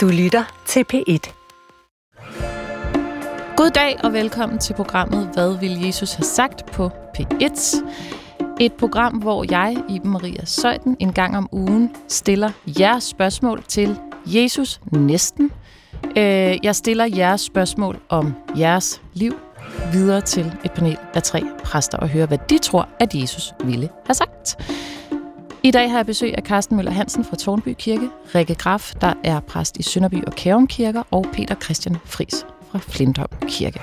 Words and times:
Du 0.00 0.08
lytter 0.08 0.62
til 0.66 0.84
P1. 0.92 1.32
God 3.56 3.70
dag 3.70 3.96
og 4.04 4.12
velkommen 4.12 4.58
til 4.58 4.74
programmet 4.74 5.30
Hvad 5.34 5.58
vil 5.58 5.84
Jesus 5.84 6.12
have 6.12 6.24
sagt 6.24 6.66
på 6.66 6.90
P1? 7.18 7.84
Et 8.60 8.72
program, 8.72 9.14
hvor 9.14 9.46
jeg, 9.50 9.76
Iben 9.88 10.10
Maria 10.10 10.44
Søjden, 10.44 10.96
en 11.00 11.12
gang 11.12 11.36
om 11.36 11.48
ugen 11.52 11.90
stiller 12.08 12.50
jeres 12.80 13.04
spørgsmål 13.04 13.62
til 13.68 13.98
Jesus 14.26 14.80
næsten. 14.92 15.52
Øh, 16.16 16.56
jeg 16.62 16.76
stiller 16.76 17.04
jeres 17.16 17.40
spørgsmål 17.40 18.00
om 18.08 18.34
jeres 18.58 19.02
liv 19.14 19.34
videre 19.92 20.20
til 20.20 20.52
et 20.64 20.72
panel 20.72 20.98
af 21.14 21.22
tre 21.22 21.42
præster 21.64 21.98
og 21.98 22.08
høre, 22.08 22.26
hvad 22.26 22.38
de 22.50 22.58
tror, 22.58 22.88
at 23.00 23.14
Jesus 23.14 23.54
ville 23.64 23.88
have 24.06 24.14
sagt. 24.14 24.56
I 25.62 25.70
dag 25.70 25.90
har 25.90 25.98
jeg 25.98 26.06
besøg 26.06 26.34
af 26.36 26.42
Carsten 26.42 26.76
Møller 26.76 26.92
Hansen 26.92 27.24
fra 27.24 27.36
Tornby 27.36 27.74
Kirke, 27.78 28.08
Rikke 28.34 28.54
Graf, 28.54 28.92
der 29.00 29.14
er 29.24 29.40
præst 29.40 29.76
i 29.76 29.82
Sønderby 29.82 30.24
og 30.26 30.32
Kærum 30.32 30.66
Kirker, 30.66 31.02
og 31.10 31.26
Peter 31.32 31.54
Christian 31.54 31.96
Fris 32.04 32.46
fra 32.70 32.78
Flintholm 32.78 33.36
Kirke. 33.48 33.80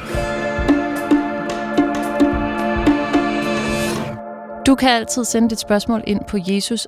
Du 4.67 4.76
kan 4.76 4.90
altid 4.90 5.23
sende 5.26 5.50
dit 5.50 5.59
spørgsmål 5.59 6.03
ind 6.08 6.22
på 6.27 6.38
jesus 6.48 6.88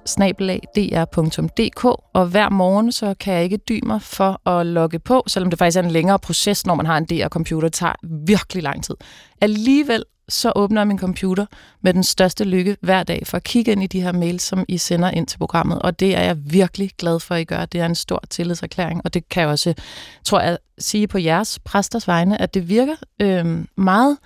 og 2.14 2.26
hver 2.28 2.50
morgen 2.50 2.92
så 2.92 3.14
kan 3.20 3.34
jeg 3.34 3.44
ikke 3.44 3.58
dy 3.58 3.80
mig 3.86 4.02
for 4.02 4.50
at 4.50 4.66
logge 4.66 5.00
på, 5.00 5.24
selvom 5.28 5.50
det 5.50 5.60
faktisk 5.60 5.78
er 5.78 5.84
en 5.84 5.92
længere 5.92 6.20
proces, 6.20 6.66
når 6.66 6.76
man 6.76 6.86
har 6.86 6.98
en 6.98 7.06
DR-computer. 7.06 7.68
Det 7.68 7.74
tager 7.74 7.94
virkelig 8.28 8.64
lang 8.64 8.84
tid. 8.84 8.96
Alligevel 9.42 10.04
så 10.30 10.52
åbner 10.56 10.82
jeg 10.82 10.88
min 10.88 11.00
computer 11.00 11.46
med 11.82 11.94
den 11.94 12.04
største 12.04 12.44
lykke 12.44 12.78
hver 12.82 13.04
dag 13.04 13.28
for 13.28 13.38
at 13.38 13.44
kigge 13.44 13.72
ind 13.72 13.84
i 13.84 13.88
de 13.88 14.02
her 14.02 14.12
mails, 14.12 14.44
som 14.44 14.66
I 14.68 14.78
sender 14.78 15.12
ind 15.12 15.28
til 15.28 15.38
programmet. 15.38 15.80
Og 15.82 16.00
det 16.00 16.16
er 16.16 16.22
jeg 16.22 16.38
virkelig 16.52 16.92
glad 16.98 17.20
for, 17.20 17.36
at 17.36 17.42
I 17.42 17.44
gør. 17.44 17.66
Det 17.66 17.82
er 17.82 17.86
en 17.86 17.96
stor 17.96 18.24
tillidserklæring, 18.30 19.02
og 19.06 19.14
det 19.14 19.30
kan 19.30 19.42
jeg 19.42 19.50
også, 19.50 19.74
tror 20.24 20.40
jeg, 20.40 20.58
sige 20.78 21.08
på 21.08 21.18
jeres 21.18 21.60
præsters 21.60 22.08
vegne, 22.08 22.42
at 22.42 22.54
det 22.54 22.70
virker 22.70 22.96
øh, 23.22 23.66
meget 23.76 24.18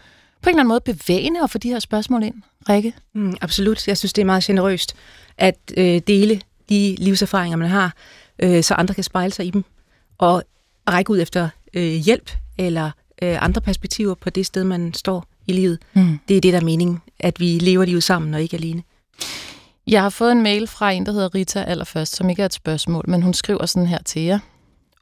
på 0.41 0.49
en 0.49 0.55
eller 0.55 0.59
anden 0.59 0.67
måde 0.67 0.81
bevægende 0.81 1.43
at 1.43 1.49
få 1.49 1.57
de 1.57 1.69
her 1.69 1.79
spørgsmål 1.79 2.23
ind. 2.23 2.35
Rikke? 2.69 2.93
Mm, 3.13 3.37
absolut. 3.41 3.87
Jeg 3.87 3.97
synes, 3.97 4.13
det 4.13 4.21
er 4.21 4.25
meget 4.25 4.43
generøst 4.43 4.95
at 5.37 5.57
øh, 5.77 6.01
dele 6.07 6.41
de 6.69 6.95
livserfaringer, 6.99 7.57
man 7.57 7.69
har, 7.69 7.93
øh, 8.39 8.63
så 8.63 8.73
andre 8.73 8.93
kan 8.93 9.03
spejle 9.03 9.33
sig 9.33 9.45
i 9.45 9.49
dem, 9.49 9.63
og 10.17 10.43
række 10.89 11.11
ud 11.11 11.21
efter 11.21 11.49
øh, 11.73 11.83
hjælp 11.83 12.31
eller 12.57 12.91
øh, 13.21 13.43
andre 13.43 13.61
perspektiver 13.61 14.13
på 14.13 14.29
det 14.29 14.45
sted, 14.45 14.63
man 14.63 14.93
står 14.93 15.25
i 15.47 15.53
livet. 15.53 15.79
Mm. 15.93 16.19
Det 16.27 16.37
er 16.37 16.41
det, 16.41 16.53
der 16.53 16.59
er 16.59 16.63
meningen, 16.63 17.01
at 17.19 17.39
vi 17.39 17.45
lever 17.45 17.85
livet 17.85 18.03
sammen 18.03 18.33
og 18.33 18.41
ikke 18.41 18.57
alene. 18.57 18.83
Jeg 19.87 20.01
har 20.01 20.09
fået 20.09 20.31
en 20.31 20.43
mail 20.43 20.67
fra 20.67 20.91
en, 20.91 21.05
der 21.05 21.11
hedder 21.11 21.35
Rita 21.35 21.63
allerførst, 21.63 22.15
som 22.15 22.29
ikke 22.29 22.41
er 22.41 22.45
et 22.45 22.53
spørgsmål, 22.53 23.05
men 23.07 23.21
hun 23.21 23.33
skriver 23.33 23.65
sådan 23.65 23.87
her 23.87 23.99
til 24.05 24.21
jer. 24.21 24.39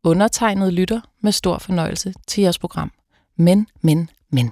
Undertegnet 0.04 0.74
lytter 0.74 1.02
med 1.22 1.32
stor 1.32 1.58
fornøjelse 1.58 2.14
til 2.28 2.42
jeres 2.42 2.60
program. 2.60 2.92
Men, 3.38 3.68
men, 3.82 4.10
men. 4.30 4.52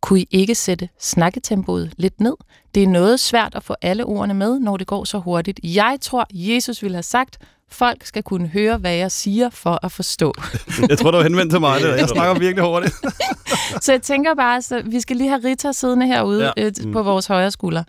Kunne 0.00 0.20
I 0.20 0.28
ikke 0.30 0.54
sætte 0.54 0.88
snakketempoet 1.00 1.92
lidt 1.96 2.20
ned? 2.20 2.34
Det 2.74 2.82
er 2.82 2.86
noget 2.88 3.20
svært 3.20 3.54
at 3.54 3.64
få 3.64 3.74
alle 3.82 4.04
ordene 4.04 4.34
med, 4.34 4.58
når 4.58 4.76
det 4.76 4.86
går 4.86 5.04
så 5.04 5.18
hurtigt. 5.18 5.60
Jeg 5.64 5.98
tror, 6.00 6.26
Jesus 6.30 6.82
ville 6.82 6.94
have 6.94 7.02
sagt, 7.02 7.38
Folk 7.72 8.06
skal 8.06 8.22
kunne 8.22 8.46
høre, 8.46 8.76
hvad 8.76 8.94
jeg 8.94 9.12
siger 9.12 9.50
for 9.50 9.78
at 9.82 9.92
forstå. 9.92 10.32
jeg 10.90 10.98
tror, 10.98 11.10
du 11.10 11.16
var 11.16 11.24
henvendt 11.24 11.52
til 11.52 11.60
mig. 11.60 11.80
Det. 11.80 11.96
Jeg 11.98 12.08
snakker 12.08 12.38
virkelig 12.38 12.64
hurtigt. 12.64 12.94
så 13.84 13.92
jeg 13.92 14.02
tænker 14.02 14.34
bare, 14.34 14.62
så 14.62 14.82
vi 14.84 15.00
skal 15.00 15.16
lige 15.16 15.28
have 15.28 15.40
Rita 15.44 15.72
siddende 15.72 16.06
herude 16.06 16.52
ja. 16.56 16.64
øh, 16.64 16.92
på 16.92 17.02
vores 17.02 17.26
højre 17.26 17.50
skulder. 17.50 17.82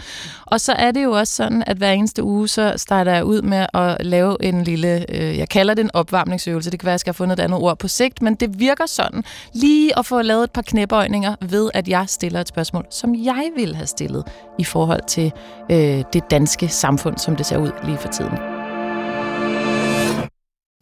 Og 0.45 0.61
så 0.61 0.73
er 0.73 0.91
det 0.91 1.03
jo 1.03 1.11
også 1.11 1.35
sådan, 1.35 1.63
at 1.67 1.77
hver 1.77 1.91
eneste 1.91 2.23
uge, 2.23 2.47
så 2.47 2.73
starter 2.77 3.13
jeg 3.13 3.25
ud 3.25 3.41
med 3.41 3.65
at 3.73 4.05
lave 4.05 4.37
en 4.43 4.63
lille, 4.63 5.05
øh, 5.09 5.37
jeg 5.37 5.49
kalder 5.49 5.73
det 5.73 5.83
en 5.83 5.91
opvarmningsøvelse. 5.93 6.71
Det 6.71 6.79
kan 6.79 6.85
være, 6.85 6.91
at 6.91 6.93
jeg 6.93 6.99
skal 6.99 7.11
have 7.11 7.17
fundet 7.17 7.39
et 7.39 7.43
andet 7.43 7.59
ord 7.59 7.79
på 7.79 7.87
sigt, 7.87 8.21
men 8.21 8.35
det 8.35 8.59
virker 8.59 8.85
sådan. 8.85 9.23
Lige 9.53 9.99
at 9.99 10.05
få 10.05 10.21
lavet 10.21 10.43
et 10.43 10.51
par 10.51 10.61
knæbøjninger 10.61 11.35
ved, 11.41 11.69
at 11.73 11.87
jeg 11.87 12.05
stiller 12.07 12.41
et 12.41 12.47
spørgsmål, 12.47 12.85
som 12.89 13.15
jeg 13.15 13.49
vil 13.57 13.75
have 13.75 13.87
stillet 13.87 14.23
i 14.59 14.63
forhold 14.63 15.01
til 15.07 15.31
øh, 15.71 16.03
det 16.13 16.31
danske 16.31 16.67
samfund, 16.67 17.17
som 17.17 17.35
det 17.35 17.45
ser 17.45 17.57
ud 17.57 17.71
lige 17.85 17.97
for 17.97 18.07
tiden. 18.07 18.52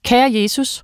Kære 0.06 0.34
Jesus, 0.34 0.84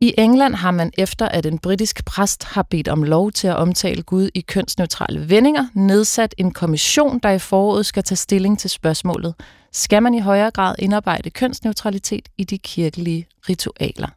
i 0.00 0.14
England 0.18 0.54
har 0.54 0.70
man 0.70 0.92
efter, 0.98 1.28
at 1.28 1.46
en 1.46 1.58
britisk 1.58 2.04
præst 2.04 2.44
har 2.44 2.62
bedt 2.62 2.88
om 2.88 3.02
lov 3.02 3.32
til 3.32 3.48
at 3.48 3.56
omtale 3.56 4.02
Gud 4.02 4.30
i 4.34 4.40
kønsneutrale 4.40 5.28
vendinger, 5.28 5.66
nedsat 5.74 6.34
en 6.38 6.52
kommission, 6.52 7.18
der 7.18 7.30
i 7.30 7.38
foråret 7.38 7.86
skal 7.86 8.02
tage 8.02 8.16
stilling 8.16 8.58
til 8.58 8.70
spørgsmålet. 8.70 9.34
Skal 9.72 10.02
man 10.02 10.14
i 10.14 10.20
højere 10.20 10.50
grad 10.50 10.74
indarbejde 10.78 11.30
kønsneutralitet 11.30 12.28
i 12.38 12.44
de 12.44 12.58
kirkelige 12.58 13.26
ritualer? 13.48 14.08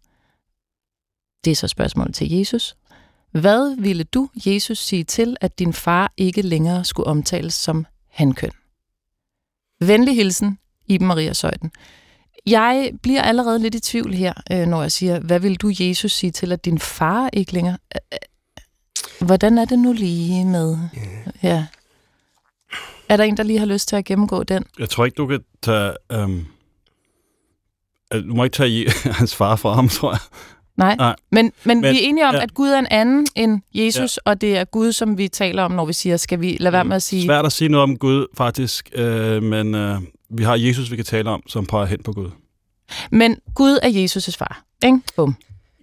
Det 1.45 1.51
er 1.51 1.55
så 1.55 1.67
spørgsmålet 1.67 2.15
til 2.15 2.31
Jesus. 2.31 2.75
Hvad 3.31 3.81
ville 3.81 4.03
du, 4.03 4.29
Jesus, 4.35 4.79
sige 4.79 5.03
til, 5.03 5.37
at 5.41 5.59
din 5.59 5.73
far 5.73 6.13
ikke 6.17 6.41
længere 6.41 6.85
skulle 6.85 7.07
omtales 7.07 7.53
som 7.53 7.85
hankøn? 8.09 8.51
Venlig 9.79 10.15
hilsen, 10.15 10.59
Iben 10.87 11.07
Maria 11.07 11.33
Søjden. 11.33 11.71
Jeg 12.47 12.91
bliver 13.01 13.21
allerede 13.21 13.59
lidt 13.59 13.75
i 13.75 13.79
tvivl 13.79 14.13
her, 14.13 14.33
øh, 14.51 14.67
når 14.67 14.81
jeg 14.81 14.91
siger, 14.91 15.19
hvad 15.19 15.39
vil 15.39 15.55
du, 15.55 15.71
Jesus, 15.79 16.11
sige 16.11 16.31
til, 16.31 16.51
at 16.51 16.65
din 16.65 16.79
far 16.79 17.29
ikke 17.33 17.53
længere... 17.53 17.77
Hvordan 19.19 19.57
er 19.57 19.65
det 19.65 19.79
nu 19.79 19.93
lige 19.93 20.45
med... 20.45 20.77
Ja. 21.43 21.65
Er 23.09 23.17
der 23.17 23.23
en, 23.23 23.37
der 23.37 23.43
lige 23.43 23.59
har 23.59 23.65
lyst 23.65 23.87
til 23.87 23.95
at 23.95 24.05
gennemgå 24.05 24.43
den? 24.43 24.63
Jeg 24.79 24.89
tror 24.89 25.05
ikke, 25.05 25.15
du 25.15 25.27
kan 25.27 25.39
tage... 25.61 25.93
Um, 26.15 26.47
du 28.13 28.35
må 28.35 28.43
ikke 28.43 28.53
tage 28.53 28.91
hans 29.19 29.35
far 29.35 29.55
fra 29.55 29.73
ham, 29.73 29.89
tror 29.89 30.11
jeg. 30.11 30.19
Nej, 30.77 30.95
Nej. 30.95 31.15
Men, 31.31 31.51
men, 31.63 31.81
men 31.81 31.93
vi 31.93 31.97
er 31.97 32.01
enige 32.03 32.27
om, 32.27 32.35
ja. 32.35 32.43
at 32.43 32.53
Gud 32.53 32.69
er 32.69 32.79
en 32.79 32.87
anden 32.91 33.27
end 33.35 33.61
Jesus, 33.73 34.19
ja. 34.25 34.31
og 34.31 34.41
det 34.41 34.57
er 34.57 34.63
Gud, 34.63 34.91
som 34.91 35.17
vi 35.17 35.27
taler 35.27 35.63
om, 35.63 35.71
når 35.71 35.85
vi 35.85 35.93
siger, 35.93 36.17
skal 36.17 36.41
vi 36.41 36.57
lade 36.59 36.73
være 36.73 36.85
med 36.85 36.95
at 36.95 37.03
sige... 37.03 37.25
Svært 37.25 37.45
at 37.45 37.51
sige 37.51 37.69
noget 37.69 37.83
om 37.83 37.97
Gud, 37.97 38.27
faktisk, 38.37 38.89
øh, 38.93 39.43
men 39.43 39.75
øh, 39.75 40.01
vi 40.37 40.43
har 40.43 40.55
Jesus, 40.55 40.91
vi 40.91 40.95
kan 40.95 41.05
tale 41.05 41.29
om, 41.29 41.43
som 41.47 41.65
peger 41.65 41.85
hen 41.85 42.03
på 42.03 42.13
Gud. 42.13 42.29
Men 43.11 43.37
Gud 43.55 43.79
er 43.83 43.89
Jesus' 43.89 44.37
far, 44.37 44.65
ikke? 44.85 44.99
Bum. 45.15 45.35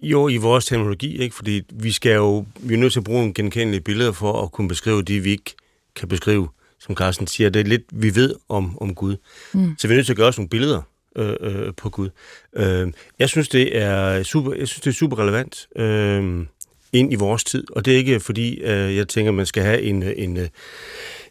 Jo, 0.03 0.29
i 0.29 0.37
vores 0.37 0.67
terminologi, 0.67 1.19
ikke? 1.19 1.35
fordi 1.35 1.63
vi 1.73 1.93
skal 1.93 2.15
jo, 2.15 2.47
vi 2.61 2.75
er 2.75 2.79
nødt 2.79 2.93
til 2.93 3.01
at 3.01 3.05
bruge 3.05 3.19
nogle 3.19 3.35
genkendelige 3.35 3.81
billeder 3.81 4.13
for 4.13 4.43
at 4.43 4.53
kunne 4.53 4.69
beskrive 4.69 5.03
det, 5.03 5.25
vi 5.25 5.31
ikke 5.31 5.55
kan 5.97 6.09
beskrive, 6.09 6.49
som 6.81 6.95
Carsten 6.95 7.27
siger. 7.27 7.51
Det 7.51 7.61
er 7.61 7.65
lidt, 7.65 7.83
vi 7.93 8.15
ved 8.15 8.35
om, 8.49 8.79
om 8.81 8.95
Gud. 8.95 9.17
Mm. 9.53 9.75
Så 9.79 9.89
vi 9.89 9.95
er 9.95 9.97
nødt 9.97 10.07
til 10.07 10.13
at 10.13 10.17
gøre 10.17 10.29
os 10.29 10.39
nogle 10.39 10.49
billeder 10.49 10.83
øh, 11.17 11.35
øh, 11.41 11.75
på 11.77 11.91
Gud. 11.91 12.09
Øh, 12.57 12.93
jeg 13.19 13.29
synes, 13.29 13.49
det 13.49 13.79
er 13.79 14.23
super, 14.23 14.53
jeg 14.55 14.69
synes, 14.69 14.81
det 14.81 14.91
er 14.91 14.95
super 14.95 15.19
relevant 15.19 15.69
øh, 15.77 16.47
ind 16.93 17.13
i 17.13 17.17
vores 17.17 17.45
tid, 17.45 17.65
og 17.77 17.85
det 17.85 17.93
er 17.93 17.99
ikke 17.99 18.21
fordi, 18.21 18.55
øh, 18.55 18.97
jeg 18.97 19.09
tænker, 19.09 19.33
man 19.33 19.47
skal 19.47 19.63
have 19.63 19.83
en, 19.83 20.03
en, 20.03 20.39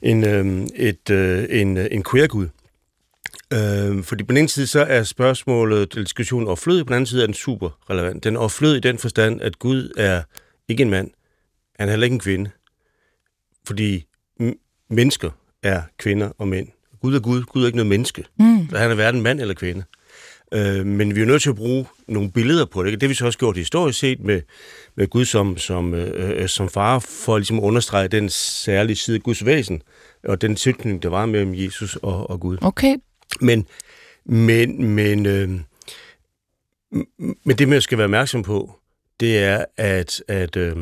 en, 0.02 0.24
øh, 0.24 0.68
et, 0.76 1.10
øh, 1.10 1.46
en, 1.50 1.78
en 1.78 2.04
queer-Gud. 2.04 2.48
Øh, 3.54 4.04
fordi 4.04 4.24
på 4.24 4.28
den 4.28 4.38
ene 4.38 4.50
side, 4.50 4.68
så 4.68 4.80
er 4.80 5.04
spørgsmålet, 5.04 5.96
diskussionen 5.96 6.48
overflødig, 6.48 6.86
på 6.86 6.90
den 6.90 6.96
anden 6.96 7.06
side 7.06 7.22
er 7.22 7.26
den 7.26 7.34
super 7.34 7.70
relevant. 7.90 8.24
Den 8.24 8.36
er 8.36 8.40
overflødig 8.40 8.78
i 8.78 8.80
den 8.80 8.98
forstand, 8.98 9.42
at 9.42 9.60
Gud 9.60 9.94
er 9.98 10.22
ikke 10.68 10.84
en 10.84 10.90
mand, 10.90 11.12
han 11.80 11.88
er 11.88 11.92
heller 11.92 12.06
ikke 12.06 12.14
en 12.14 12.20
kvinde. 12.20 12.50
Fordi 13.68 14.06
mennesker 14.90 15.30
er 15.64 15.82
kvinder 15.98 16.32
og 16.38 16.48
mænd. 16.48 16.68
Gud 17.02 17.16
er 17.16 17.20
Gud, 17.20 17.44
Gud 17.44 17.62
er 17.62 17.66
ikke 17.66 17.78
noget 17.78 17.90
menneske. 17.90 18.26
Mm. 18.40 18.70
Så 18.70 18.78
han 18.78 18.92
er 18.92 18.96
hverken 18.96 19.22
mand 19.22 19.42
eller 19.42 19.54
kvinde. 19.54 19.84
Øh, 20.54 20.86
men 20.86 21.16
vi 21.16 21.22
er 21.22 21.26
nødt 21.26 21.42
til 21.42 21.50
at 21.50 21.56
bruge 21.56 21.86
nogle 22.08 22.32
billeder 22.32 22.66
på 22.66 22.84
det. 22.84 22.94
Det 22.94 23.04
har 23.04 23.08
vi 23.08 23.14
så 23.14 23.26
også 23.26 23.40
gjort 23.40 23.58
historisk 23.58 24.00
set 24.00 24.20
med, 24.20 24.42
med 24.96 25.08
Gud 25.08 25.26
som, 25.26 25.58
som, 25.58 25.94
øh, 25.94 26.48
som 26.48 26.70
far, 26.70 27.00
for 27.00 27.38
ligesom 27.38 27.58
at 27.58 27.64
understrege 27.64 28.08
den 28.08 28.30
særlige 28.30 28.96
side 28.96 29.16
af 29.16 29.24
Guds 29.24 29.46
væsen, 29.46 29.82
og 30.24 30.42
den 30.42 30.56
tilknytning, 30.56 31.04
der 31.04 31.10
var 31.10 31.26
mellem 31.26 31.54
Jesus 31.56 31.96
og, 31.96 32.30
og 32.30 32.40
Gud. 32.40 32.58
Okay, 32.62 32.96
men, 33.40 33.68
men, 34.26 34.86
men, 34.86 35.26
øh, 35.26 35.50
men 37.44 37.58
det, 37.58 37.68
man 37.68 37.82
skal 37.82 37.98
være 37.98 38.06
opmærksom 38.06 38.44
på, 38.44 38.76
det 39.20 39.38
er, 39.38 39.66
at, 39.78 40.24
at 40.28 40.56
øh, 40.56 40.78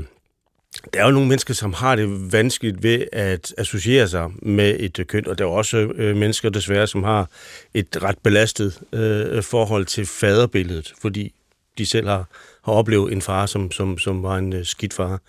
der 0.94 1.00
er 1.00 1.06
jo 1.06 1.12
nogle 1.12 1.28
mennesker, 1.28 1.54
som 1.54 1.74
har 1.74 1.96
det 1.96 2.34
vanskeligt 2.34 2.84
ved 2.84 3.06
at 3.12 3.54
associere 3.58 4.08
sig 4.08 4.32
med 4.42 4.76
et 4.80 5.00
øh, 5.00 5.06
køn, 5.06 5.28
og 5.28 5.38
der 5.38 5.44
er 5.44 5.50
også 5.50 5.78
øh, 5.78 6.16
mennesker 6.16 6.50
desværre, 6.50 6.88
som 6.88 7.04
har 7.04 7.30
et 7.74 8.04
ret 8.04 8.18
belastet 8.18 8.80
øh, 8.94 9.44
forhold 9.44 9.86
til 9.86 10.06
faderbilledet, 10.06 10.94
fordi 11.02 11.34
de 11.78 11.86
selv 11.86 12.08
har, 12.08 12.28
har 12.66 12.74
oplevet 12.74 13.14
en 13.14 13.22
far, 13.22 13.46
som, 13.46 13.72
som, 13.72 13.98
som 13.98 14.24
var 14.24 14.38
en 14.38 14.54
øh, 14.54 14.66
skidt 14.66 14.94
far. 14.94 15.22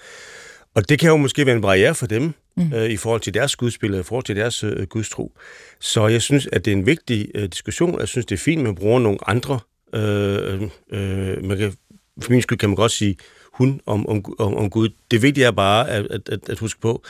Og 0.75 0.89
det 0.89 0.99
kan 0.99 1.09
jo 1.11 1.17
måske 1.17 1.47
være 1.47 1.57
en 1.57 1.63
barriere 1.63 1.95
for 1.95 2.07
dem, 2.07 2.33
mm. 2.57 2.73
øh, 2.75 2.91
i 2.91 2.97
forhold 2.97 3.21
til 3.21 3.35
deres 3.35 3.57
gudsbillede, 3.57 4.01
i 4.01 4.05
forhold 4.05 4.25
til 4.25 4.37
deres 4.37 4.65
øh, 4.65 4.87
gudstro. 4.87 5.33
Så 5.81 6.07
jeg 6.07 6.23
synes, 6.23 6.49
at 6.53 6.65
det 6.65 6.73
er 6.73 6.77
en 6.77 6.87
vigtig 6.87 7.29
øh, 7.35 7.49
diskussion. 7.49 8.01
Jeg 8.01 8.09
synes, 8.09 8.27
det 8.27 8.35
er 8.35 8.39
fint, 8.39 8.59
at 8.59 8.65
man 8.65 8.75
bruger 8.75 8.99
nogle 8.99 9.19
andre. 9.27 9.61
Øh, 9.95 10.63
øh, 10.93 11.45
man 11.45 11.59
kan, 11.59 11.73
for 12.21 12.33
min 12.33 12.43
skyld 12.43 12.59
kan 12.59 12.69
man 12.69 12.77
godt 12.77 12.93
sige 12.93 13.17
hun 13.53 13.81
om, 13.87 14.09
om, 14.09 14.25
om, 14.39 14.57
om 14.57 14.71
Gud. 14.71 14.89
Det 15.11 15.23
vigtige 15.23 15.47
er 15.47 15.51
bare 15.51 15.89
at, 15.89 16.07
at, 16.11 16.29
at, 16.29 16.49
at 16.49 16.59
huske 16.59 16.81
på, 16.81 17.03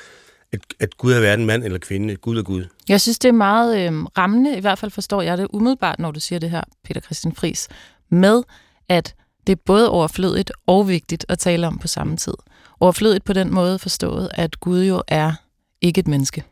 at, 0.52 0.60
at 0.80 0.96
Gud 0.96 1.12
er 1.12 1.20
hverken 1.20 1.46
mand 1.46 1.64
eller 1.64 1.78
kvinde. 1.78 2.16
Gud 2.16 2.38
er 2.38 2.42
Gud. 2.42 2.64
Jeg 2.88 3.00
synes, 3.00 3.18
det 3.18 3.28
er 3.28 3.32
meget 3.32 3.86
øh, 3.86 4.02
rammende, 4.04 4.56
i 4.56 4.60
hvert 4.60 4.78
fald 4.78 4.90
forstår 4.90 5.22
jeg 5.22 5.38
det 5.38 5.46
umiddelbart, 5.52 5.98
når 5.98 6.10
du 6.10 6.20
siger 6.20 6.38
det 6.38 6.50
her, 6.50 6.62
Peter 6.84 7.00
Christian 7.00 7.34
Fris, 7.34 7.68
med 8.08 8.42
at 8.88 9.14
det 9.46 9.52
er 9.52 9.60
både 9.66 9.90
overflødigt 9.90 10.52
og 10.66 10.88
vigtigt 10.88 11.26
at 11.28 11.38
tale 11.38 11.66
om 11.66 11.78
på 11.78 11.88
samme 11.88 12.16
tid. 12.16 12.34
Overflødigt 12.80 13.24
på 13.24 13.32
den 13.32 13.54
måde 13.54 13.78
forstået, 13.78 14.30
at 14.34 14.60
Gud 14.60 14.84
jo 14.84 15.02
er 15.08 15.32
ikke 15.80 15.98
et 15.98 16.08
menneske, 16.08 16.44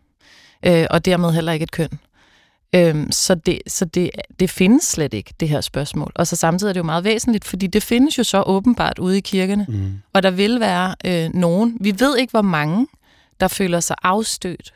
øh, 0.66 0.86
og 0.90 1.04
dermed 1.04 1.32
heller 1.32 1.52
ikke 1.52 1.62
et 1.62 1.70
køn. 1.70 1.88
Øhm, 2.74 3.12
så 3.12 3.34
det, 3.34 3.58
så 3.66 3.84
det, 3.84 4.10
det 4.40 4.50
findes 4.50 4.84
slet 4.84 5.14
ikke, 5.14 5.34
det 5.40 5.48
her 5.48 5.60
spørgsmål. 5.60 6.12
Og 6.14 6.26
så 6.26 6.36
samtidig 6.36 6.70
er 6.70 6.72
det 6.72 6.78
jo 6.78 6.84
meget 6.84 7.04
væsentligt, 7.04 7.44
fordi 7.44 7.66
det 7.66 7.82
findes 7.82 8.18
jo 8.18 8.24
så 8.24 8.42
åbenbart 8.42 8.98
ude 8.98 9.18
i 9.18 9.20
kirkerne. 9.20 9.66
Mm. 9.68 9.92
Og 10.12 10.22
der 10.22 10.30
vil 10.30 10.60
være 10.60 10.94
øh, 11.04 11.34
nogen, 11.34 11.76
vi 11.80 11.94
ved 11.98 12.16
ikke 12.16 12.30
hvor 12.30 12.42
mange, 12.42 12.86
der 13.40 13.48
føler 13.48 13.80
sig 13.80 13.96
afstødt 14.02 14.74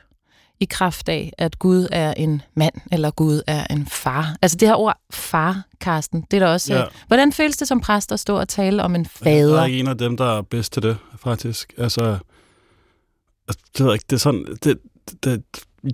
i 0.62 0.64
kraft 0.64 1.08
af, 1.08 1.32
at 1.38 1.58
Gud 1.58 1.88
er 1.92 2.14
en 2.14 2.42
mand, 2.56 2.74
eller 2.92 3.10
Gud 3.10 3.42
er 3.46 3.66
en 3.70 3.86
far. 3.86 4.36
Altså 4.42 4.58
det 4.58 4.68
her 4.68 4.74
ord 4.74 4.98
far, 5.10 5.62
Karsten, 5.80 6.26
det 6.30 6.36
er 6.36 6.46
der 6.46 6.52
også... 6.52 6.74
Ja. 6.74 6.84
hvordan 7.06 7.32
føles 7.32 7.56
det 7.56 7.68
som 7.68 7.80
præst 7.80 8.12
at 8.12 8.20
stå 8.20 8.38
og 8.38 8.48
tale 8.48 8.82
om 8.82 8.94
en 8.94 9.06
fader? 9.06 9.54
Jeg 9.54 9.72
er 9.72 9.80
en 9.80 9.88
af 9.88 9.98
dem, 9.98 10.16
der 10.16 10.38
er 10.38 10.42
bedst 10.42 10.72
til 10.72 10.82
det, 10.82 10.96
faktisk. 11.18 11.72
Altså, 11.78 12.18
altså 13.48 13.64
det 13.78 13.86
ved 13.86 13.92
ikke, 13.92 14.04
det 14.10 14.16
er 14.16 14.20
sådan... 14.20 14.46
Det, 14.64 14.78
det, 15.24 15.42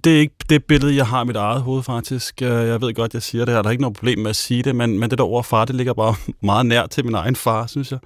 det 0.04 0.16
er 0.16 0.20
ikke 0.20 0.34
det 0.48 0.64
billede, 0.64 0.96
jeg 0.96 1.06
har 1.06 1.22
i 1.22 1.26
mit 1.26 1.36
eget 1.36 1.62
hoved, 1.62 1.82
faktisk. 1.82 2.40
Jeg 2.40 2.80
ved 2.80 2.94
godt, 2.94 3.14
jeg 3.14 3.22
siger 3.22 3.44
det 3.44 3.54
her. 3.54 3.62
Der 3.62 3.68
er 3.68 3.70
ikke 3.70 3.82
noget 3.82 3.96
problem 3.96 4.18
med 4.18 4.30
at 4.30 4.36
sige 4.36 4.62
det, 4.62 4.76
men, 4.76 4.98
men 4.98 5.10
det 5.10 5.18
der 5.18 5.24
ord 5.24 5.44
far, 5.44 5.64
det 5.64 5.74
ligger 5.74 5.94
bare 5.94 6.14
meget 6.42 6.66
nær 6.66 6.86
til 6.86 7.04
min 7.04 7.14
egen 7.14 7.36
far, 7.36 7.66
synes 7.66 7.92
jeg. 7.92 7.98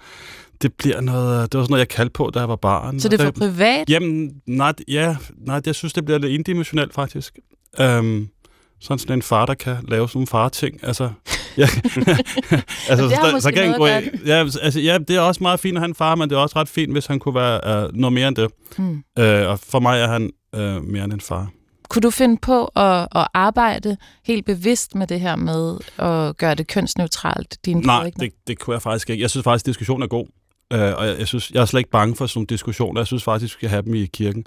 Det 0.62 0.74
bliver 0.74 1.00
noget, 1.00 1.52
det 1.52 1.58
var 1.58 1.64
sådan 1.64 1.72
noget, 1.72 1.80
jeg 1.80 1.88
kaldte 1.88 2.12
på, 2.12 2.30
da 2.34 2.38
jeg 2.38 2.48
var 2.48 2.56
barn. 2.56 3.00
Så 3.00 3.08
det 3.08 3.20
er 3.20 3.24
for 3.24 3.30
privat? 3.30 3.90
Jamen, 3.90 4.30
nej, 4.46 4.72
ja, 4.88 5.16
nej, 5.38 5.60
jeg 5.66 5.74
synes, 5.74 5.92
det 5.92 6.04
bliver 6.04 6.18
lidt 6.18 6.32
indimensionelt, 6.32 6.94
faktisk. 6.94 7.38
Um, 7.80 8.28
sådan 8.80 8.98
sådan 8.98 9.18
en 9.18 9.22
far, 9.22 9.46
der 9.46 9.54
kan 9.54 9.76
lave 9.88 10.08
sådan 10.08 10.18
nogle 10.18 10.26
far-ting. 10.26 10.84
Altså, 10.84 11.04
ja, 11.56 11.62
altså, 12.90 13.04
det 13.04 13.16
så, 13.16 13.38
så 13.40 13.52
kan 13.52 13.68
han 13.68 13.78
gå 13.78 13.86
ja, 13.86 14.46
altså, 14.62 14.80
ja, 14.80 14.98
det 14.98 15.16
er 15.16 15.20
også 15.20 15.42
meget 15.42 15.60
fint 15.60 15.76
at 15.76 15.80
have 15.80 15.88
en 15.88 15.94
far, 15.94 16.14
men 16.14 16.30
det 16.30 16.36
er 16.36 16.40
også 16.40 16.58
ret 16.58 16.68
fint, 16.68 16.92
hvis 16.92 17.06
han 17.06 17.18
kunne 17.18 17.34
være 17.34 17.84
uh, 17.88 17.96
noget 17.96 18.12
mere 18.12 18.28
end 18.28 18.36
det. 18.36 18.50
Hmm. 18.76 19.02
Uh, 19.20 19.24
og 19.24 19.58
for 19.58 19.80
mig 19.80 20.00
er 20.00 20.06
han 20.06 20.30
uh, 20.56 20.84
mere 20.84 21.04
end 21.04 21.12
en 21.12 21.20
far. 21.20 21.50
Kunne 21.88 22.02
du 22.02 22.10
finde 22.10 22.38
på 22.42 22.64
at, 22.64 23.08
at 23.14 23.28
arbejde 23.34 23.96
helt 24.24 24.46
bevidst 24.46 24.94
med 24.94 25.06
det 25.06 25.20
her 25.20 25.36
med 25.36 25.78
at 25.98 26.36
gøre 26.36 26.54
det 26.54 26.66
kønsneutralt? 26.66 27.58
Din 27.64 27.76
Nej, 27.76 28.10
det, 28.20 28.32
det 28.46 28.58
kunne 28.58 28.74
jeg 28.74 28.82
faktisk 28.82 29.10
ikke. 29.10 29.22
Jeg 29.22 29.30
synes 29.30 29.44
faktisk, 29.44 29.62
at 29.62 29.66
diskussionen 29.66 30.02
er 30.02 30.06
god. 30.06 30.26
Uh, 30.72 30.78
og 30.78 31.06
jeg, 31.06 31.18
jeg, 31.18 31.28
synes, 31.28 31.50
jeg 31.50 31.60
er 31.60 31.64
slet 31.64 31.80
ikke 31.80 31.90
bange 31.90 32.16
for 32.16 32.26
sådan 32.26 32.38
nogle 32.38 32.46
diskussioner. 32.46 33.00
Jeg 33.00 33.06
synes 33.06 33.24
faktisk, 33.24 33.54
vi 33.54 33.58
skal 33.58 33.68
have 33.68 33.82
dem 33.82 33.94
i 33.94 34.06
kirken. 34.06 34.44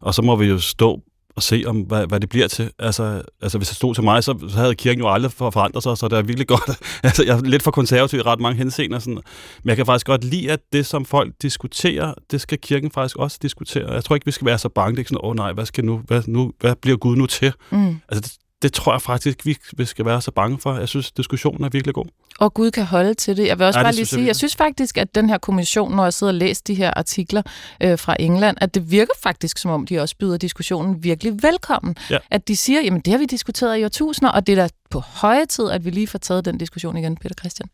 Og 0.00 0.14
så 0.14 0.22
må 0.22 0.36
vi 0.36 0.46
jo 0.46 0.58
stå 0.58 1.00
og 1.36 1.42
se, 1.42 1.64
om 1.66 1.80
hvad, 1.80 2.06
hvad 2.06 2.20
det 2.20 2.28
bliver 2.28 2.48
til. 2.48 2.70
Altså, 2.78 3.22
altså 3.42 3.58
hvis 3.58 3.68
det 3.68 3.76
stod 3.76 3.94
til 3.94 4.04
mig, 4.04 4.24
så, 4.24 4.46
så 4.48 4.56
havde 4.56 4.74
kirken 4.74 5.00
jo 5.00 5.10
aldrig 5.10 5.32
for 5.32 5.50
forandret 5.50 5.82
sig, 5.82 5.98
så 5.98 6.08
det 6.08 6.18
er 6.18 6.22
virkelig 6.22 6.48
godt. 6.48 6.70
altså, 7.02 7.24
jeg 7.24 7.36
er 7.36 7.42
lidt 7.42 7.62
for 7.62 7.70
konservativ 7.70 8.18
i 8.18 8.22
ret 8.22 8.40
mange 8.40 8.58
henseender. 8.58 8.98
Sådan. 8.98 9.14
Men 9.62 9.68
jeg 9.68 9.76
kan 9.76 9.86
faktisk 9.86 10.06
godt 10.06 10.24
lide, 10.24 10.52
at 10.52 10.60
det, 10.72 10.86
som 10.86 11.04
folk 11.04 11.32
diskuterer, 11.42 12.14
det 12.30 12.40
skal 12.40 12.58
kirken 12.58 12.90
faktisk 12.90 13.16
også 13.16 13.38
diskutere. 13.42 13.92
Jeg 13.92 14.04
tror 14.04 14.14
ikke, 14.14 14.26
vi 14.26 14.30
skal 14.30 14.46
være 14.46 14.58
så 14.58 14.68
bange. 14.68 14.90
Det 14.90 14.96
er 14.96 15.00
ikke 15.00 15.08
sådan, 15.08 15.24
åh 15.24 15.30
oh, 15.30 15.36
nej, 15.36 15.52
hvad, 15.52 15.66
skal 15.66 15.84
nu, 15.84 16.02
hvad, 16.06 16.22
nu, 16.26 16.52
hvad 16.60 16.74
bliver 16.76 16.96
Gud 16.96 17.16
nu 17.16 17.26
til? 17.26 17.52
Mm. 17.70 17.96
Altså, 18.08 18.20
det, 18.20 18.32
det 18.62 18.72
tror 18.72 18.92
jeg 18.92 19.02
faktisk 19.02 19.46
vi, 19.46 19.84
skal 19.84 20.04
være 20.04 20.20
så 20.20 20.30
bange 20.30 20.58
for. 20.58 20.78
Jeg 20.78 20.88
synes, 20.88 21.12
diskussionen 21.12 21.64
er 21.64 21.68
virkelig 21.68 21.94
god. 21.94 22.04
Og 22.38 22.54
Gud 22.54 22.70
kan 22.70 22.84
holde 22.84 23.14
til 23.14 23.36
det. 23.36 23.46
Jeg 23.46 23.58
vil 23.58 23.66
også 23.66 23.78
ja, 23.78 23.84
bare 23.84 23.94
lige 23.94 24.06
sige, 24.06 24.20
jeg, 24.20 24.26
jeg 24.26 24.36
synes 24.36 24.56
faktisk, 24.56 24.98
at 24.98 25.14
den 25.14 25.30
her 25.30 25.38
kommission, 25.38 25.96
når 25.96 26.02
jeg 26.02 26.12
sidder 26.12 26.32
og 26.32 26.34
læser 26.34 26.62
de 26.66 26.74
her 26.74 26.90
artikler 26.96 27.42
øh, 27.82 27.98
fra 27.98 28.16
England, 28.20 28.56
at 28.60 28.74
det 28.74 28.90
virker 28.90 29.12
faktisk, 29.22 29.58
som 29.58 29.70
om 29.70 29.86
de 29.86 29.98
også 29.98 30.16
byder 30.16 30.36
diskussionen 30.36 31.04
virkelig 31.04 31.42
velkommen. 31.42 31.96
Ja. 32.10 32.18
At 32.30 32.48
de 32.48 32.56
siger, 32.56 32.80
jamen 32.80 33.00
det 33.00 33.10
har 33.10 33.18
vi 33.18 33.26
diskuteret 33.26 33.78
i 33.78 33.84
årtusinder, 33.84 34.30
og 34.30 34.46
det 34.46 34.58
er 34.58 34.62
da 34.62 34.68
på 34.90 34.98
høje 35.00 35.46
tid, 35.46 35.70
at 35.70 35.84
vi 35.84 35.90
lige 35.90 36.06
får 36.06 36.18
taget 36.18 36.44
den 36.44 36.58
diskussion 36.58 36.96
igen, 36.96 37.16
Peter 37.16 37.34
Christian. 37.38 37.68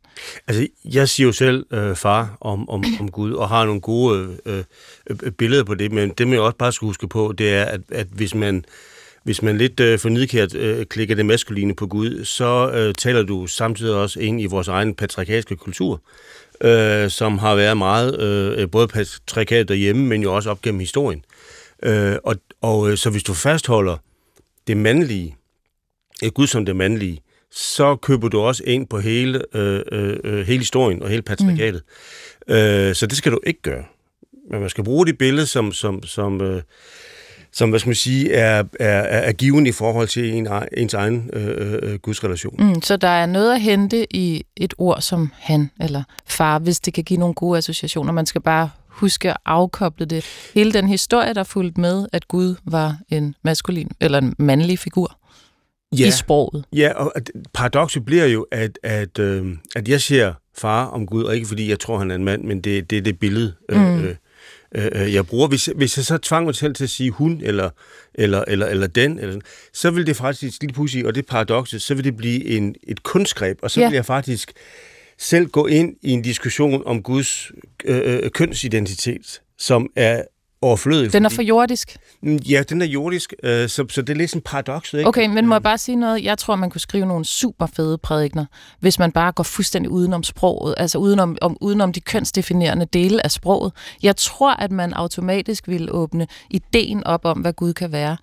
Altså, 0.47 0.67
jeg 0.85 1.09
siger 1.09 1.27
jo 1.27 1.33
selv 1.33 1.67
øh, 1.71 1.97
far 1.97 2.37
om, 2.41 2.69
om, 2.69 2.85
om 3.01 3.11
Gud, 3.11 3.33
og 3.33 3.49
har 3.49 3.65
nogle 3.65 3.81
gode 3.81 4.37
øh, 4.47 4.65
øh, 5.11 5.33
billeder 5.33 5.65
på 5.65 5.75
det, 5.75 5.93
men 5.93 6.11
det, 6.19 6.29
man 6.29 6.39
også 6.39 6.57
bare 6.57 6.73
skal 6.73 6.87
huske 6.87 7.09
på, 7.09 7.35
det 7.39 7.55
er, 7.55 7.65
at, 7.65 7.81
at 7.93 8.07
hvis 8.07 8.35
man 8.35 8.65
hvis 9.25 9.43
man 9.43 9.59
lidt 9.59 9.81
øh, 9.81 9.99
for 9.99 10.09
nidkært 10.09 10.55
øh, 10.55 10.87
klikker 10.87 11.15
det 11.15 11.27
maskuline 11.27 11.75
på 11.75 11.87
Gud, 11.87 12.25
så 12.25 12.71
øh, 12.75 12.95
taler 12.95 13.23
du 13.23 13.47
samtidig 13.47 13.95
også 13.95 14.21
ind 14.21 14.41
i 14.41 14.47
vores 14.47 14.69
egen 14.69 14.95
patriarkalske 14.95 15.57
kultur, 15.57 16.03
øh, 16.61 17.11
som 17.11 17.39
har 17.39 17.55
været 17.55 17.77
meget 17.77 18.21
øh, 18.21 18.71
både 18.71 18.89
patriarkat 18.89 19.69
derhjemme, 19.69 20.07
men 20.07 20.23
jo 20.23 20.35
også 20.35 20.51
op 20.51 20.63
gennem 20.63 20.81
historien. 20.81 21.25
Øh, 21.83 22.17
og 22.25 22.37
og 22.61 22.91
øh, 22.91 22.97
så 22.97 23.11
hvis 23.11 23.23
du 23.23 23.35
fastholder 23.35 23.97
det 24.67 24.77
mandlige, 24.77 25.37
øh, 26.25 26.31
Gud 26.31 26.47
som 26.47 26.65
det 26.65 26.77
mandlige, 26.77 27.23
så 27.51 27.97
køber 27.97 28.29
du 28.29 28.41
også 28.41 28.63
ind 28.67 28.87
på 28.87 28.99
hele, 29.01 29.57
øh, 29.57 29.83
øh, 29.93 30.17
øh 30.25 30.47
hele 30.47 30.59
historien 30.59 31.03
og 31.03 31.09
hele 31.09 31.23
patriarkatet. 31.23 31.83
Mm. 32.49 32.55
Øh, 32.55 32.95
så 32.95 33.07
det 33.07 33.19
skal 33.19 33.33
du 33.33 33.41
ikke 33.47 33.63
gøre. 33.63 33.85
Men 34.51 34.61
man 34.61 34.71
skal 34.71 34.85
bruge 34.85 35.07
det 35.07 35.19
billede 35.19 35.47
som, 35.47 35.73
som, 35.73 36.03
som 36.03 36.41
øh, 36.41 36.63
som 37.61 37.71
hvad 37.71 37.81
skal 37.81 37.89
man 37.89 37.95
sige, 37.95 38.33
er, 38.33 38.65
er, 38.81 39.01
er 39.01 39.33
given 39.33 39.67
i 39.67 39.73
forhold 39.73 40.09
til 40.09 40.35
en, 40.35 40.49
ens 40.77 40.95
egen 40.95 41.31
øh, 41.33 41.79
øh, 41.83 41.99
gudsrelation. 41.99 42.55
Mm, 42.59 42.83
så 42.83 42.97
der 42.97 43.09
er 43.09 43.27
noget 43.27 43.55
at 43.55 43.61
hente 43.61 44.17
i 44.17 44.45
et 44.57 44.75
ord 44.79 45.01
som 45.01 45.33
han 45.39 45.71
eller 45.81 46.03
far, 46.27 46.59
hvis 46.59 46.81
det 46.81 46.95
kan 46.95 47.05
give 47.05 47.19
nogle 47.19 47.35
gode 47.35 47.59
associationer. 47.59 48.13
Man 48.13 48.27
skal 48.27 48.41
bare 48.41 48.71
huske 48.89 49.31
at 49.31 49.37
afkoble 49.45 50.07
det. 50.07 50.25
Hele 50.55 50.73
den 50.73 50.89
historie, 50.89 51.35
der 51.35 51.45
fulgte 51.45 51.81
med, 51.81 52.07
at 52.13 52.29
Gud 52.29 52.55
var 52.65 52.97
en 53.09 53.35
maskulin 53.43 53.91
eller 54.01 54.19
en 54.19 54.35
mandlig 54.39 54.79
figur 54.79 55.19
ja, 55.99 56.07
i 56.07 56.11
sproget. 56.11 56.65
Ja, 56.73 56.93
og 56.93 57.13
paradokset 57.55 58.05
bliver 58.05 58.27
jo, 58.27 58.47
at, 58.53 58.79
at, 58.83 59.19
øh, 59.19 59.47
at 59.77 59.89
jeg 59.89 60.01
siger 60.01 60.35
far 60.59 60.87
om 60.87 61.07
Gud, 61.07 61.25
og 61.25 61.35
ikke 61.35 61.49
fordi 61.49 61.71
jeg 61.71 61.81
tror, 61.81 61.99
han 61.99 62.11
er 62.11 62.15
en 62.15 62.25
mand, 62.25 62.45
men 62.45 62.61
det, 62.61 62.91
det 62.91 62.99
er 62.99 63.03
det 63.03 63.19
billede, 63.19 63.55
øh, 63.69 63.81
mm. 63.81 64.05
øh, 64.05 64.15
Øh, 64.75 64.89
øh, 64.95 65.15
jeg 65.15 65.27
bruger. 65.27 65.49
Hvis, 65.49 65.71
hvis 65.77 65.97
jeg 65.97 66.05
så 66.05 66.19
tvang 66.19 66.45
mig 66.45 66.55
selv 66.55 66.75
til 66.75 66.85
at 66.85 66.91
sige 66.91 67.11
hun, 67.11 67.41
eller, 67.45 67.71
eller, 68.15 68.45
eller, 68.49 68.67
eller 68.67 68.87
den, 68.87 69.19
eller, 69.19 69.41
så 69.73 69.91
vil 69.91 70.07
det 70.07 70.17
faktisk, 70.17 70.63
lige 70.63 70.73
pludselig, 70.73 71.07
og 71.07 71.15
det 71.15 71.27
paradokset, 71.27 71.83
så 71.83 71.95
vil 71.95 72.05
det 72.05 72.17
blive 72.17 72.45
en, 72.45 72.75
et 72.83 73.03
kunstgreb, 73.03 73.59
og 73.63 73.71
så 73.71 73.81
ja. 73.81 73.89
vil 73.89 73.95
jeg 73.95 74.07
faktisk 74.07 74.53
selv 75.19 75.47
gå 75.47 75.67
ind 75.67 75.97
i 76.03 76.11
en 76.11 76.23
diskussion 76.23 76.83
om 76.87 77.03
Guds 77.03 77.53
øh, 77.85 78.25
øh 78.25 78.31
kønsidentitet, 78.31 79.41
som 79.59 79.91
er 79.97 80.23
overflødig. 80.63 81.13
Den 81.13 81.25
er 81.25 81.29
for 81.29 81.43
jordisk? 81.43 81.97
Mm, 82.23 82.37
ja, 82.37 82.63
den 82.69 82.83
er 82.83 82.87
jordisk, 82.87 83.35
øh, 83.43 83.69
så, 83.69 83.87
så 83.89 84.03
det 84.03 84.11
er 84.11 84.15
lidt 84.17 84.31
sådan 84.31 84.43
paradokset. 84.43 84.99
Ikke? 84.99 85.09
Okay, 85.09 85.27
men 85.27 85.47
må 85.47 85.55
jeg 85.55 85.63
bare 85.63 85.79
sige 85.79 85.97
noget? 85.97 86.25
Jeg 86.25 86.39
tror, 86.39 86.57
man 86.57 86.71
kunne 86.71 86.81
skrive 86.81 87.07
nogle 87.07 87.25
super 87.25 87.67
fede 87.67 87.99
prædikner, 87.99 88.45
hvis 88.81 88.99
man 88.99 89.13
bare 89.13 89.33
går 89.33 89.45
fuldstændig 89.45 89.91
udenom 89.91 90.23
sproget, 90.23 90.75
altså 90.77 90.99
udenom, 90.99 91.39
om, 91.41 91.57
udenom 91.61 91.93
de 91.93 92.01
kønsdefinerende 92.01 92.87
dele 92.87 93.25
af 93.25 93.31
sproget. 93.31 93.73
Jeg 94.03 94.17
tror, 94.17 94.55
at 94.55 94.73
man 94.73 94.93
automatisk 94.93 95.69
vil 95.69 95.89
åbne 95.93 96.27
ideen 96.51 97.07
op 97.07 97.25
om, 97.25 97.39
hvad 97.39 97.53
Gud 97.53 97.73
kan 97.73 97.93
være 97.93 98.17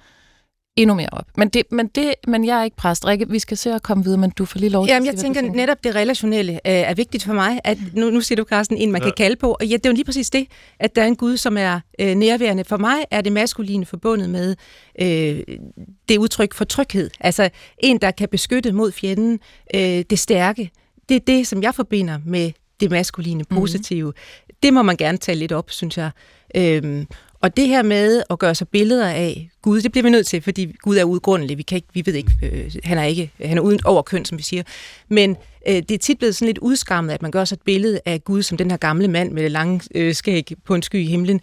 endnu 0.78 0.96
mere 0.96 1.10
op. 1.12 1.26
Men, 1.38 1.50
det, 1.50 1.64
men, 1.72 1.88
det, 1.88 2.14
men 2.28 2.46
jeg 2.46 2.60
er 2.60 2.64
ikke 2.64 2.78
præst. 2.78 3.06
Rikke, 3.06 3.30
vi 3.30 3.40
skal 3.40 3.58
se 3.58 3.74
at 3.74 3.84
komme 3.84 4.04
videre, 4.04 4.20
men 4.20 4.30
du 4.30 4.46
får 4.46 4.60
lige 4.60 4.70
lov 4.70 4.86
til 4.86 4.94
Jamen, 4.94 5.06
jeg 5.06 5.16
tænker 5.16 5.42
netop, 5.42 5.84
det 5.84 5.96
relationelle 5.96 6.54
øh, 6.54 6.60
er 6.66 6.94
vigtigt 6.94 7.24
for 7.24 7.34
mig. 7.34 7.60
At 7.64 7.78
nu, 7.94 8.10
nu 8.10 8.22
siger 8.22 8.36
du, 8.36 8.44
Carsten, 8.44 8.78
en 8.78 8.92
man 8.92 9.02
ja. 9.02 9.06
kan 9.06 9.14
kalde 9.18 9.36
på. 9.36 9.58
Og 9.60 9.66
ja, 9.66 9.74
det 9.78 9.86
er 9.86 9.90
jo 9.90 9.94
lige 9.94 10.06
præcis 10.06 10.30
det, 10.30 10.48
at 10.80 10.96
der 10.96 11.02
er 11.02 11.08
en 11.08 11.16
Gud, 11.16 11.38
som 11.38 11.58
er 11.58 11.80
øh, 12.00 12.16
nærværende. 12.16 12.64
For 12.64 12.78
mig 12.78 12.98
er 13.12 13.22
det 13.22 13.32
maskuline 13.32 13.86
forbundet 13.86 14.30
med 14.30 14.56
øh, 15.02 15.58
det 16.10 16.18
udtryk 16.18 16.54
for 16.54 16.66
tryghed. 16.66 17.10
Altså 17.20 17.50
en, 17.78 17.98
der 17.98 18.12
kan 18.12 18.30
beskytte 18.30 18.72
mod 18.72 18.92
fjenden, 18.92 19.40
øh, 19.76 20.04
det 20.10 20.20
stærke. 20.20 20.72
Det 21.10 21.16
er 21.16 21.20
det, 21.28 21.48
som 21.48 21.64
jeg 21.64 21.76
forbinder 21.76 22.20
med 22.26 22.52
det 22.80 22.92
maskuline, 22.92 23.44
mhm. 23.50 23.60
positive. 23.60 24.06
Mm-hmm. 24.06 24.56
Det 24.64 24.74
må 24.74 24.82
man 24.82 24.98
gerne 24.98 25.18
tage 25.18 25.36
lidt 25.36 25.52
op, 25.52 25.72
synes 25.72 25.98
jeg. 25.98 26.12
Øhm, 26.56 27.08
og 27.42 27.58
det 27.58 27.68
her 27.68 27.82
med 27.82 28.24
at 28.30 28.40
gøre 28.40 28.56
sig 28.56 28.68
billeder 28.68 29.08
af 29.08 29.50
Gud, 29.62 29.82
det 29.82 29.92
bliver 29.92 30.04
vi 30.04 30.10
nødt 30.10 30.28
til, 30.28 30.42
fordi 30.42 30.76
Gud 30.82 30.98
er 30.98 31.04
udgrundelig. 31.04 31.58
Vi, 31.58 31.64
kan 31.64 31.76
ikke, 31.76 31.88
vi 31.94 32.04
ved 32.06 32.14
ikke, 32.14 32.32
øh, 32.42 32.72
han 32.84 32.98
er 32.98 33.04
ikke 33.04 33.32
han 33.46 33.58
er 33.58 33.62
uden 33.62 33.80
over 33.86 34.02
køn, 34.02 34.26
som 34.26 34.38
vi 34.38 34.44
siger. 34.44 34.64
Men 35.10 35.38
øh, 35.68 35.76
det 35.76 35.92
er 35.92 35.98
tit 35.98 36.18
blevet 36.18 36.36
sådan 36.36 36.48
lidt 36.48 36.58
udskammet, 36.58 37.14
at 37.14 37.22
man 37.22 37.32
gør 37.32 37.46
sig 37.46 37.56
et 37.56 37.62
billede 37.62 38.00
af 38.06 38.24
Gud 38.24 38.44
som 38.44 38.58
den 38.58 38.72
her 38.72 38.78
gamle 38.78 39.08
mand 39.08 39.32
med 39.32 39.44
det 39.44 39.52
lange 39.52 39.82
øh, 39.96 40.16
skæg 40.16 40.52
på 40.66 40.76
en 40.76 40.82
sky 40.82 40.96
i 40.96 41.06
himlen. 41.06 41.42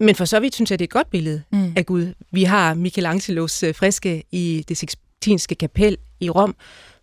Men 0.00 0.14
for 0.14 0.24
så 0.24 0.40
vidt 0.40 0.54
synes 0.54 0.70
jeg, 0.70 0.78
det 0.78 0.84
er 0.84 0.86
et 0.86 0.92
godt 0.92 1.10
billede 1.10 1.42
mm. 1.52 1.72
af 1.76 1.86
Gud. 1.86 2.14
Vi 2.30 2.44
har 2.44 2.74
Michelangelos 2.74 3.62
øh, 3.62 3.74
friske 3.74 4.24
i 4.32 4.64
det 4.68 4.76
Sixtinske 4.76 5.54
kapel 5.54 5.96
i 6.20 6.30
Rom, 6.30 6.56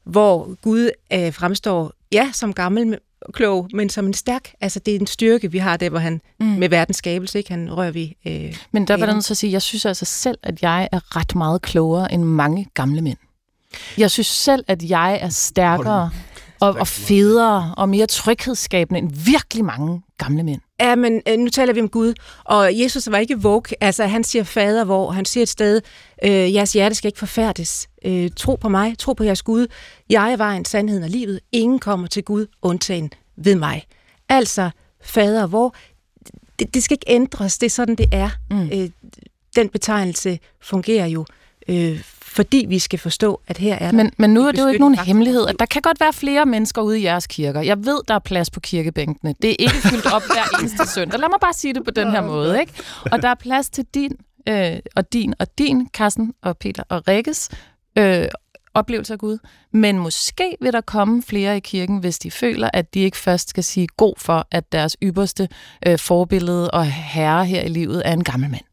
hvor 0.03 0.55
Gud 0.61 0.89
øh, 1.13 1.33
fremstår, 1.33 1.93
ja, 2.11 2.29
som 2.33 2.53
gammel, 2.53 2.97
klog, 3.33 3.69
men 3.73 3.89
som 3.89 4.05
en 4.05 4.13
stærk, 4.13 4.53
altså 4.61 4.79
det 4.79 4.95
er 4.95 4.99
en 4.99 5.07
styrke, 5.07 5.51
vi 5.51 5.57
har 5.57 5.77
der, 5.77 5.89
hvor 5.89 5.99
han 5.99 6.21
mm. 6.39 6.45
med 6.45 6.69
verdens 6.69 6.97
skabelse, 6.97 7.37
ikke? 7.37 7.51
han 7.51 7.73
rører 7.73 7.91
vi. 7.91 8.17
Øh, 8.27 8.57
men 8.71 8.87
der 8.87 8.97
var 8.97 9.05
der 9.05 9.19
så 9.19 9.33
at 9.33 9.37
sige, 9.37 9.51
jeg 9.51 9.61
synes 9.61 9.85
altså 9.85 10.05
selv, 10.05 10.37
at 10.43 10.61
jeg 10.61 10.89
er 10.91 11.17
ret 11.17 11.35
meget 11.35 11.61
klogere 11.61 12.13
end 12.13 12.23
mange 12.23 12.67
gamle 12.73 13.01
mænd. 13.01 13.17
Jeg 13.97 14.11
synes 14.11 14.27
selv, 14.27 14.63
at 14.67 14.89
jeg 14.89 15.19
er 15.21 15.29
stærkere 15.29 16.11
og, 16.59 16.75
og 16.79 16.87
federe 16.87 17.73
og 17.77 17.89
mere 17.89 18.05
tryghedsskabende 18.05 18.99
end 18.99 19.11
virkelig 19.25 19.65
mange 19.65 20.01
gamle 20.17 20.43
mænd. 20.43 20.61
Ja, 20.81 20.95
men 20.95 21.21
øh, 21.27 21.37
nu 21.37 21.49
taler 21.49 21.73
vi 21.73 21.81
om 21.81 21.89
Gud, 21.89 22.13
og 22.43 22.79
Jesus 22.79 23.11
var 23.11 23.17
ikke 23.17 23.41
våg. 23.41 23.65
Altså, 23.81 24.05
han 24.05 24.23
siger 24.23 24.43
fader, 24.43 24.83
hvor 24.83 25.11
han 25.11 25.25
siger 25.25 25.41
et 25.41 25.49
sted, 25.49 25.81
øh, 26.23 26.53
jeres 26.53 26.73
hjerte 26.73 26.95
skal 26.95 27.07
ikke 27.07 27.19
forfærdes. 27.19 27.89
Øh, 28.05 28.29
tro 28.35 28.55
på 28.55 28.69
mig, 28.69 28.97
tro 28.97 29.13
på 29.13 29.23
jeres 29.23 29.41
Gud. 29.43 29.67
Jeg 30.09 30.31
er 30.31 30.37
vejen, 30.37 30.65
sandheden 30.65 31.03
og 31.03 31.09
livet. 31.09 31.39
Ingen 31.51 31.79
kommer 31.79 32.07
til 32.07 32.23
Gud, 32.23 32.47
undtagen 32.61 33.11
ved 33.35 33.55
mig. 33.55 33.83
Altså, 34.29 34.69
fader, 35.03 35.47
hvor 35.47 35.75
det, 36.59 36.73
det 36.73 36.83
skal 36.83 36.95
ikke 36.95 37.11
ændres, 37.13 37.57
det 37.57 37.65
er 37.65 37.69
sådan, 37.69 37.95
det 37.95 38.07
er. 38.11 38.29
Mm. 38.51 38.69
Øh, 38.73 38.89
den 39.55 39.69
betegnelse 39.69 40.39
fungerer 40.61 41.05
jo, 41.05 41.25
øh, 41.67 42.03
fordi 42.35 42.65
vi 42.69 42.79
skal 42.79 42.99
forstå, 42.99 43.41
at 43.47 43.57
her 43.57 43.75
er 43.75 43.91
der... 43.91 43.97
Men, 43.97 44.11
men 44.17 44.33
nu 44.33 44.47
er 44.47 44.51
det 44.51 44.61
jo 44.61 44.67
ikke 44.67 44.79
nogen 44.79 44.95
hemmelighed, 44.95 45.47
at 45.47 45.55
der 45.59 45.65
kan 45.65 45.81
godt 45.81 45.99
være 45.99 46.13
flere 46.13 46.45
mennesker 46.45 46.81
ude 46.81 46.99
i 46.99 47.03
jeres 47.03 47.27
kirker. 47.27 47.61
Jeg 47.61 47.85
ved, 47.85 48.01
der 48.07 48.13
er 48.13 48.19
plads 48.19 48.49
på 48.49 48.59
kirkebænkene. 48.59 49.35
Det 49.41 49.49
er 49.49 49.55
ikke 49.59 49.73
fyldt 49.73 50.13
op 50.13 50.21
hver 50.21 50.43
eneste 50.59 50.87
søndag. 50.87 51.19
Lad 51.19 51.29
mig 51.29 51.39
bare 51.41 51.53
sige 51.53 51.73
det 51.73 51.83
på 51.85 51.91
den 51.91 52.11
her 52.11 52.21
måde. 52.21 52.59
ikke? 52.59 52.73
Og 53.11 53.21
der 53.21 53.27
er 53.27 53.35
plads 53.35 53.69
til 53.69 53.85
din 53.93 54.11
øh, 54.49 54.79
og 54.95 55.13
din 55.13 55.33
og 55.39 55.47
din, 55.57 55.85
Kassen 55.85 56.33
og 56.41 56.57
Peter 56.57 56.83
og 56.89 57.07
Rikkes 57.07 57.49
øh, 57.97 58.25
oplevelse 58.73 59.13
af 59.13 59.19
Gud. 59.19 59.37
Men 59.73 59.99
måske 59.99 60.57
vil 60.61 60.73
der 60.73 60.81
komme 60.81 61.23
flere 61.23 61.57
i 61.57 61.59
kirken, 61.59 61.97
hvis 61.97 62.19
de 62.19 62.31
føler, 62.31 62.69
at 62.73 62.93
de 62.93 62.99
ikke 62.99 63.17
først 63.17 63.49
skal 63.49 63.63
sige 63.63 63.87
god 63.97 64.13
for, 64.17 64.47
at 64.51 64.71
deres 64.71 64.97
ypperste 65.03 65.49
øh, 65.87 65.99
forbillede 65.99 66.71
og 66.71 66.85
herre 66.85 67.45
her 67.45 67.61
i 67.61 67.69
livet 67.69 68.01
er 68.05 68.13
en 68.13 68.23
gammel 68.23 68.49
mand. 68.49 68.63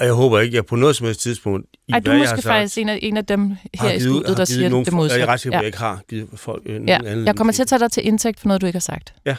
Og 0.00 0.06
jeg 0.06 0.14
håber 0.14 0.40
ikke, 0.40 0.52
at 0.52 0.54
jeg 0.54 0.66
på 0.66 0.76
noget 0.76 0.96
som 0.96 1.06
helst 1.06 1.20
tidspunkt... 1.20 1.66
I 1.88 1.92
Ej, 1.92 2.00
du 2.00 2.10
er 2.10 2.18
måske 2.18 2.42
faktisk 2.42 2.78
en 2.78 2.88
af, 2.88 2.98
en 3.02 3.16
af 3.16 3.26
dem 3.26 3.56
her 3.74 3.90
i 3.92 4.00
studiet, 4.00 4.36
der 4.36 4.44
siger 4.44 4.68
det 4.68 4.92
modsatte. 4.92 5.20
Jeg 5.20 5.28
er 5.28 5.32
ret 5.32 5.40
sikker 5.40 5.58
på, 5.58 5.60
at 5.60 5.62
jeg 5.62 5.66
ikke 5.66 5.78
har 5.78 6.02
givet 6.08 6.28
folk 6.36 6.62
øh, 6.66 6.88
ja. 6.88 6.98
anden. 7.04 7.26
Jeg 7.26 7.36
kommer 7.36 7.52
til 7.52 7.62
at 7.62 7.68
tage 7.68 7.78
dig 7.78 7.92
til 7.92 8.06
indtægt 8.06 8.40
for 8.40 8.48
noget, 8.48 8.60
du 8.60 8.66
ikke 8.66 8.76
har 8.76 8.80
sagt. 8.80 9.14
Ja. 9.26 9.36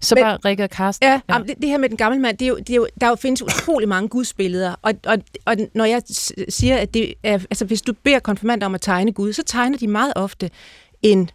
Så 0.00 0.14
Men, 0.14 0.24
bare 0.24 0.38
Rikke 0.44 0.64
og 0.64 0.70
Karsten. 0.70 1.08
Ja, 1.08 1.20
ja. 1.28 1.38
Det, 1.38 1.54
det 1.60 1.68
her 1.68 1.78
med 1.78 1.88
den 1.88 1.96
gamle 1.96 2.18
mand, 2.18 2.38
det 2.38 2.44
er 2.44 2.48
jo, 2.48 2.56
det 2.56 2.70
er 2.70 2.76
jo, 2.76 2.86
der 3.00 3.08
jo 3.08 3.14
findes 3.14 3.42
utrolig 3.42 3.88
mange 3.88 4.08
gudsbilleder, 4.08 4.74
og, 4.82 4.94
og, 5.06 5.18
og 5.44 5.56
når 5.74 5.84
jeg 5.84 6.02
siger, 6.48 6.76
at 6.76 6.94
det 6.94 7.14
er, 7.22 7.32
altså 7.32 7.64
hvis 7.64 7.82
du 7.82 7.92
beder 7.92 8.18
konfirmander 8.18 8.66
om 8.66 8.74
at 8.74 8.80
tegne 8.80 9.12
Gud, 9.12 9.32
så 9.32 9.42
tegner 9.42 9.78
de 9.78 9.86
meget 9.86 10.12
ofte 10.16 10.50
en 11.02 11.30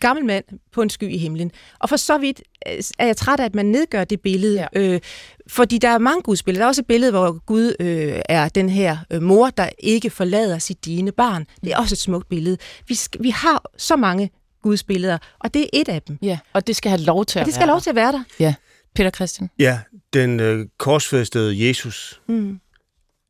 gammel 0.00 0.24
mand 0.24 0.44
på 0.72 0.82
en 0.82 0.90
sky 0.90 1.10
i 1.10 1.18
himlen. 1.18 1.50
Og 1.78 1.88
for 1.88 1.96
så 1.96 2.18
vidt 2.18 2.42
øh, 2.68 2.82
er 2.98 3.06
jeg 3.06 3.16
træt 3.16 3.40
af, 3.40 3.44
at 3.44 3.54
man 3.54 3.66
nedgør 3.66 4.04
det 4.04 4.20
billede, 4.20 4.68
ja. 4.74 4.80
øh, 4.80 5.00
fordi 5.46 5.78
der 5.78 5.88
er 5.88 5.98
mange 5.98 6.22
gudsbilleder. 6.22 6.60
Der 6.60 6.66
er 6.66 6.68
også 6.68 6.82
et 6.82 6.86
billede, 6.86 7.10
hvor 7.10 7.44
Gud 7.46 7.74
øh, 7.80 8.20
er 8.28 8.48
den 8.48 8.68
her 8.68 8.96
øh, 9.10 9.22
mor, 9.22 9.50
der 9.50 9.68
ikke 9.78 10.10
forlader 10.10 10.58
sit 10.58 10.84
dine 10.84 11.12
barn. 11.12 11.46
Det 11.64 11.72
er 11.72 11.78
også 11.78 11.94
et 11.94 11.98
smukt 11.98 12.28
billede. 12.28 12.56
Vi, 12.88 12.94
skal, 12.94 13.22
vi 13.22 13.30
har 13.30 13.62
så 13.76 13.96
mange 13.96 14.30
gudsbilleder, 14.62 15.18
og 15.38 15.54
det 15.54 15.62
er 15.62 15.68
et 15.72 15.88
af 15.88 16.02
dem. 16.02 16.18
Ja, 16.22 16.38
og 16.52 16.66
det 16.66 16.76
skal 16.76 16.90
have 16.90 17.02
lov 17.02 17.24
til 17.24 17.38
at 17.38 17.42
og 17.42 17.46
det 17.46 17.54
skal 17.54 17.66
have 17.66 17.72
lov 17.72 17.80
til 17.80 17.90
at 17.90 17.96
være 17.96 18.12
der. 18.12 18.22
Ja. 18.40 18.54
Peter 18.94 19.10
Christian. 19.10 19.50
Ja, 19.58 19.80
den 20.12 20.40
øh, 20.40 20.66
korsfæstede 20.78 21.68
Jesus. 21.68 22.20
Mm. 22.28 22.60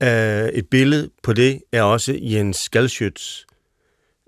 Øh, 0.03 0.49
et 0.49 0.69
billede 0.71 1.11
på 1.23 1.33
det 1.33 1.61
er 1.73 1.83
også 1.83 2.19
Jens 2.23 2.57
Skalschøts 2.57 3.46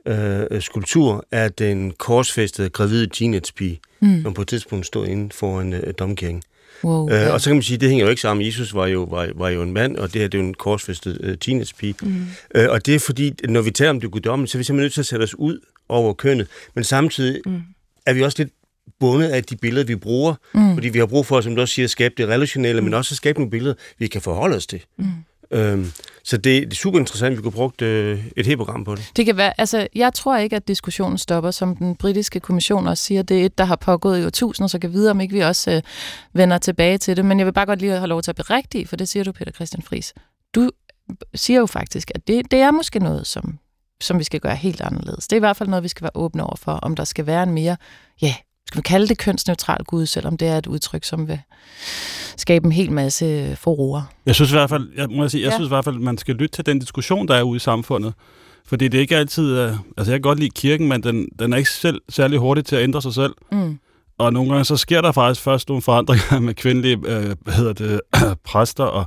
øh, 0.08 0.62
skulptur 0.62 1.26
af 1.32 1.52
den 1.52 1.90
korsfæstede 1.90 2.70
gravide 2.70 3.06
teenagepige, 3.06 3.80
mm. 4.00 4.22
som 4.22 4.34
på 4.34 4.42
et 4.42 4.48
tidspunkt 4.48 4.86
stod 4.86 5.06
inde 5.06 5.34
foran 5.34 5.72
øh, 5.72 5.94
domkirken. 5.98 6.42
Wow, 6.84 7.10
øh. 7.10 7.32
Og 7.32 7.40
så 7.40 7.50
kan 7.50 7.56
man 7.56 7.62
sige, 7.62 7.74
at 7.74 7.80
det 7.80 7.88
hænger 7.88 8.04
jo 8.04 8.10
ikke 8.10 8.22
sammen. 8.22 8.46
Jesus 8.46 8.74
var 8.74 8.86
jo, 8.86 9.02
var, 9.02 9.28
var 9.34 9.48
jo 9.48 9.62
en 9.62 9.72
mand, 9.72 9.96
og 9.96 10.12
det 10.12 10.20
her 10.20 10.28
det 10.28 10.38
er 10.38 10.42
jo 10.42 10.48
en 10.48 10.54
korsfæstet 10.54 11.18
øh, 11.20 11.38
teenagepige. 11.38 11.94
Mm. 12.02 12.26
Øh, 12.54 12.70
og 12.70 12.86
det 12.86 12.94
er 12.94 12.98
fordi, 12.98 13.34
når 13.48 13.62
vi 13.62 13.70
taler 13.70 13.90
om 13.90 14.00
det 14.00 14.10
guddommelige, 14.10 14.50
så 14.50 14.58
er 14.58 14.60
vi 14.60 14.64
simpelthen 14.64 14.84
nødt 14.84 14.92
til 14.92 15.00
at 15.00 15.06
sætte 15.06 15.22
os 15.22 15.34
ud 15.34 15.60
over 15.88 16.12
kønnet. 16.12 16.46
Men 16.74 16.84
samtidig 16.84 17.40
mm. 17.46 17.60
er 18.06 18.12
vi 18.12 18.22
også 18.22 18.42
lidt 18.42 18.52
bundet 19.00 19.28
af 19.28 19.44
de 19.44 19.56
billeder, 19.56 19.86
vi 19.86 19.96
bruger. 19.96 20.34
Mm. 20.54 20.74
Fordi 20.74 20.88
vi 20.88 20.98
har 20.98 21.06
brug 21.06 21.26
for, 21.26 21.40
som 21.40 21.54
du 21.54 21.60
også 21.60 21.74
siger, 21.74 21.86
at 21.86 21.90
skabe 21.90 22.14
det 22.16 22.28
relationelle, 22.28 22.80
mm. 22.80 22.84
men 22.84 22.94
også 22.94 23.12
at 23.12 23.16
skabe 23.16 23.38
nogle 23.38 23.50
billeder, 23.50 23.74
vi 23.98 24.06
kan 24.06 24.20
forholde 24.20 24.56
os 24.56 24.66
til. 24.66 24.84
Mm. 24.98 25.04
Øhm, 25.50 25.92
så 26.24 26.36
det, 26.36 26.44
det 26.44 26.72
er 26.72 26.76
super 26.76 26.98
interessant, 26.98 27.32
at 27.32 27.38
vi 27.38 27.42
kunne 27.42 27.52
bruge 27.52 27.72
øh, 27.82 28.26
et 28.36 28.46
helt 28.46 28.58
program 28.58 28.84
på 28.84 28.94
det. 28.94 29.10
Det 29.16 29.26
kan 29.26 29.36
være, 29.36 29.60
altså, 29.60 29.86
jeg 29.94 30.14
tror 30.14 30.36
ikke, 30.36 30.56
at 30.56 30.68
diskussionen 30.68 31.18
stopper, 31.18 31.50
som 31.50 31.76
den 31.76 31.96
britiske 31.96 32.40
kommission 32.40 32.86
også 32.86 33.04
siger. 33.04 33.22
Det 33.22 33.40
er 33.40 33.46
et, 33.46 33.58
der 33.58 33.64
har 33.64 33.76
pågået 33.76 34.20
i 34.22 34.24
årtusinder, 34.24 34.68
så 34.68 34.78
kan 34.78 34.92
videre, 34.92 35.10
om 35.10 35.20
ikke 35.20 35.34
vi 35.34 35.40
også 35.40 35.70
øh, 35.70 35.82
vender 36.32 36.58
tilbage 36.58 36.98
til 36.98 37.16
det. 37.16 37.24
Men 37.24 37.38
jeg 37.38 37.46
vil 37.46 37.52
bare 37.52 37.66
godt 37.66 37.80
lige 37.80 37.92
have 37.92 38.06
lov 38.06 38.22
til 38.22 38.30
at 38.30 38.36
berigtige, 38.36 38.86
for 38.86 38.96
det 38.96 39.08
siger 39.08 39.24
du, 39.24 39.32
Peter 39.32 39.52
Christian 39.52 39.82
Fris. 39.82 40.14
Du 40.54 40.70
siger 41.34 41.60
jo 41.60 41.66
faktisk, 41.66 42.10
at 42.14 42.28
det, 42.28 42.50
det 42.50 42.58
er 42.58 42.70
måske 42.70 42.98
noget, 42.98 43.26
som, 43.26 43.58
som 44.00 44.18
vi 44.18 44.24
skal 44.24 44.40
gøre 44.40 44.56
helt 44.56 44.80
anderledes. 44.80 45.28
Det 45.28 45.32
er 45.32 45.38
i 45.38 45.46
hvert 45.46 45.56
fald 45.56 45.68
noget, 45.68 45.82
vi 45.82 45.88
skal 45.88 46.02
være 46.02 46.10
åbne 46.14 46.42
over 46.44 46.56
for, 46.56 46.72
om 46.72 46.96
der 46.96 47.04
skal 47.04 47.26
være 47.26 47.42
en 47.42 47.52
mere, 47.52 47.76
ja, 48.22 48.34
skal 48.68 48.78
vi 48.78 48.82
kalde 48.82 49.08
det 49.08 49.18
kønsneutral 49.18 49.84
Gud, 49.84 50.06
selvom 50.06 50.36
det 50.36 50.48
er 50.48 50.58
et 50.58 50.66
udtryk, 50.66 51.04
som 51.04 51.28
vil 51.28 51.40
skabe 52.36 52.66
en 52.66 52.72
hel 52.72 52.92
masse 52.92 53.56
forroer. 53.56 54.02
Jeg 54.26 54.34
synes 54.34 54.50
i 54.50 54.54
hvert 54.54 54.70
fald, 54.70 54.88
jeg 54.96 55.08
må 55.10 55.28
sige, 55.28 55.42
jeg 55.42 55.50
ja. 55.50 55.56
synes 55.56 55.68
i 55.68 55.74
hvert 55.74 55.84
fald, 55.84 55.98
man 55.98 56.18
skal 56.18 56.34
lytte 56.34 56.56
til 56.56 56.66
den 56.66 56.78
diskussion, 56.78 57.28
der 57.28 57.34
er 57.34 57.42
ude 57.42 57.56
i 57.56 57.60
samfundet. 57.60 58.14
Fordi 58.66 58.88
det 58.88 58.98
er 58.98 59.02
ikke 59.02 59.16
altid, 59.16 59.64
uh, 59.64 59.70
altså 59.96 60.12
jeg 60.12 60.12
kan 60.12 60.20
godt 60.20 60.38
lide 60.38 60.50
kirken, 60.50 60.88
men 60.88 61.02
den, 61.02 61.28
den 61.38 61.52
er 61.52 61.56
ikke 61.56 61.70
selv 61.70 62.00
særlig 62.08 62.38
hurtig 62.38 62.64
til 62.64 62.76
at 62.76 62.82
ændre 62.82 63.02
sig 63.02 63.14
selv. 63.14 63.34
Mm. 63.52 63.78
Og 64.18 64.32
nogle 64.32 64.50
gange 64.50 64.64
så 64.64 64.76
sker 64.76 65.00
der 65.00 65.12
faktisk 65.12 65.40
først 65.40 65.68
nogle 65.68 65.82
forandringer 65.82 66.38
med 66.46 66.54
kvindelige, 66.54 66.96
uh, 66.96 67.02
hvad 67.40 67.52
hedder 67.54 67.72
det, 67.72 68.00
præster 68.48 68.84
og 68.84 69.06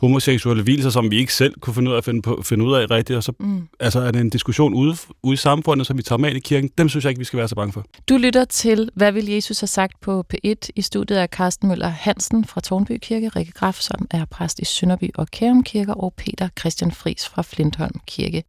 homoseksuelle 0.00 0.62
hvilser, 0.62 0.90
som 0.90 1.10
vi 1.10 1.18
ikke 1.18 1.34
selv 1.34 1.54
kunne 1.60 1.74
finde 1.74 1.90
ud 1.90 1.94
af 1.94 1.98
at 1.98 2.04
finde, 2.04 2.22
på, 2.22 2.42
finde 2.44 2.64
ud 2.64 2.74
af 2.74 2.90
rigtigt. 2.90 3.16
Og 3.16 3.22
så 3.22 3.32
mm. 3.40 3.68
altså, 3.80 4.00
er 4.00 4.10
det 4.10 4.20
en 4.20 4.30
diskussion 4.30 4.74
ude, 4.74 4.96
ude 5.22 5.34
i 5.34 5.36
samfundet, 5.36 5.86
som 5.86 5.98
vi 5.98 6.02
tager 6.02 6.18
med 6.18 6.34
i 6.34 6.38
kirken. 6.38 6.70
Dem 6.78 6.88
synes 6.88 7.04
jeg 7.04 7.10
ikke, 7.10 7.18
vi 7.18 7.24
skal 7.24 7.38
være 7.38 7.48
så 7.48 7.54
bange 7.54 7.72
for. 7.72 7.84
Du 8.08 8.16
lytter 8.16 8.44
til, 8.44 8.90
hvad 8.94 9.12
vil 9.12 9.26
Jesus 9.26 9.60
have 9.60 9.68
sagt 9.68 10.00
på 10.00 10.24
P1 10.34 10.68
i 10.76 10.82
studiet 10.82 11.18
af 11.18 11.28
Carsten 11.28 11.68
Møller 11.68 11.88
Hansen 11.88 12.44
fra 12.44 12.60
Tornby 12.60 12.98
Kirke, 13.02 13.28
Rikke 13.28 13.52
Graf, 13.52 13.74
som 13.80 14.06
er 14.10 14.24
præst 14.24 14.58
i 14.58 14.64
Sønderby 14.64 15.10
og 15.14 15.26
Kærum 15.26 15.62
Kirke, 15.62 15.94
og 15.94 16.14
Peter 16.16 16.48
Christian 16.58 16.92
Fris 16.92 17.28
fra 17.28 17.42
Flintholm 17.42 18.00
Kirke. 18.06 18.44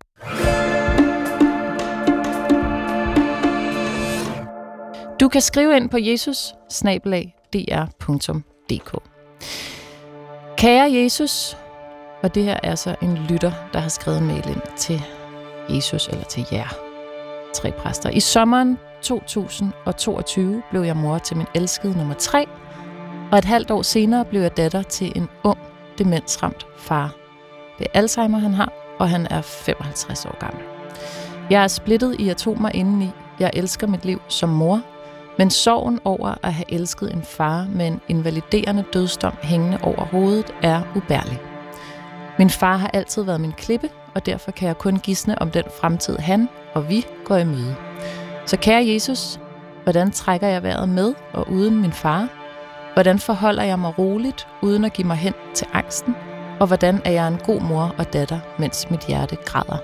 Du 5.20 5.28
kan 5.28 5.42
skrive 5.42 5.76
ind 5.76 5.90
på 5.90 5.98
jesus 5.98 6.54
Kære 10.58 10.94
Jesus, 10.94 11.58
og 12.24 12.36
det 12.36 12.44
her 12.44 12.60
er 12.64 12.76
så 12.76 12.96
en 13.02 13.18
lytter, 13.18 13.52
der 13.74 13.80
har 13.80 13.90
skrevet 13.90 14.24
mail 14.24 14.48
ind 14.48 14.78
til 14.78 15.02
Jesus 15.70 16.08
eller 16.08 16.24
til 16.24 16.46
jer, 16.52 16.68
tre 17.54 17.72
præster. 17.72 18.10
I 18.10 18.20
sommeren 18.20 18.80
2022 19.02 20.64
blev 20.70 20.82
jeg 20.82 20.98
mor 20.98 21.18
til 21.18 21.38
min 21.38 21.48
elskede 21.56 21.98
nummer 21.98 22.14
tre, 22.14 22.46
og 23.32 23.38
et 23.38 23.46
halvt 23.46 23.72
år 23.72 23.82
senere 23.82 24.26
blev 24.26 24.42
jeg 24.42 24.58
datter 24.58 24.82
til 24.82 25.12
en 25.16 25.30
ung, 25.44 25.60
demensramt 25.98 26.68
far. 26.78 27.16
Det 27.80 27.88
er 27.94 28.00
Alzheimer, 28.00 28.38
han 28.38 28.54
har, 28.54 28.96
og 29.00 29.10
han 29.10 29.28
er 29.30 29.42
55 29.42 30.26
år 30.26 30.40
gammel. 30.40 30.64
Jeg 31.50 31.64
er 31.64 31.68
splittet 31.68 32.16
i 32.20 32.30
atomer 32.30 32.70
indeni. 32.70 33.10
Jeg 33.40 33.52
elsker 33.54 33.88
mit 33.88 34.06
liv 34.06 34.22
som 34.28 34.50
mor, 34.50 34.82
men 35.38 35.50
sorgen 35.50 36.00
over 36.04 36.36
at 36.44 36.54
have 36.54 36.74
elsket 36.74 37.14
en 37.14 37.24
far 37.24 37.68
med 37.74 37.88
en 37.88 38.02
invaliderende 38.08 38.84
dødsdom 38.94 39.34
hængende 39.44 39.78
over 39.82 40.06
hovedet 40.06 40.54
er 40.64 40.82
ubærlig. 40.96 41.40
Min 42.38 42.50
far 42.50 42.78
har 42.78 42.90
altid 42.94 43.24
været 43.24 43.42
min 43.42 43.52
klippe, 43.52 43.90
og 44.16 44.26
derfor 44.26 44.52
kan 44.52 44.68
jeg 44.68 44.78
kun 44.78 44.98
gisne 44.98 45.42
om 45.42 45.52
den 45.52 45.64
fremtid 45.80 46.18
han 46.18 46.50
og 46.76 46.90
vi 46.90 47.06
går 47.26 47.38
i 47.38 47.44
møde. 47.44 47.76
Så 48.46 48.58
kære 48.58 48.88
Jesus, 48.88 49.40
hvordan 49.84 50.12
trækker 50.12 50.48
jeg 50.48 50.64
vejret 50.64 50.90
med 50.90 51.14
og 51.34 51.52
uden 51.52 51.82
min 51.82 51.92
far? 51.92 52.30
Hvordan 52.94 53.20
forholder 53.20 53.64
jeg 53.64 53.80
mig 53.80 54.00
roligt, 54.00 54.48
uden 54.62 54.86
at 54.86 54.94
give 54.94 55.08
mig 55.08 55.18
hen 55.18 55.34
til 55.54 55.68
angsten? 55.74 56.16
Og 56.60 56.68
hvordan 56.68 57.02
er 57.06 57.12
jeg 57.12 57.28
en 57.28 57.38
god 57.46 57.62
mor 57.62 57.96
og 57.98 58.14
datter, 58.14 58.40
mens 58.60 58.90
mit 58.90 59.06
hjerte 59.06 59.36
græder? 59.46 59.78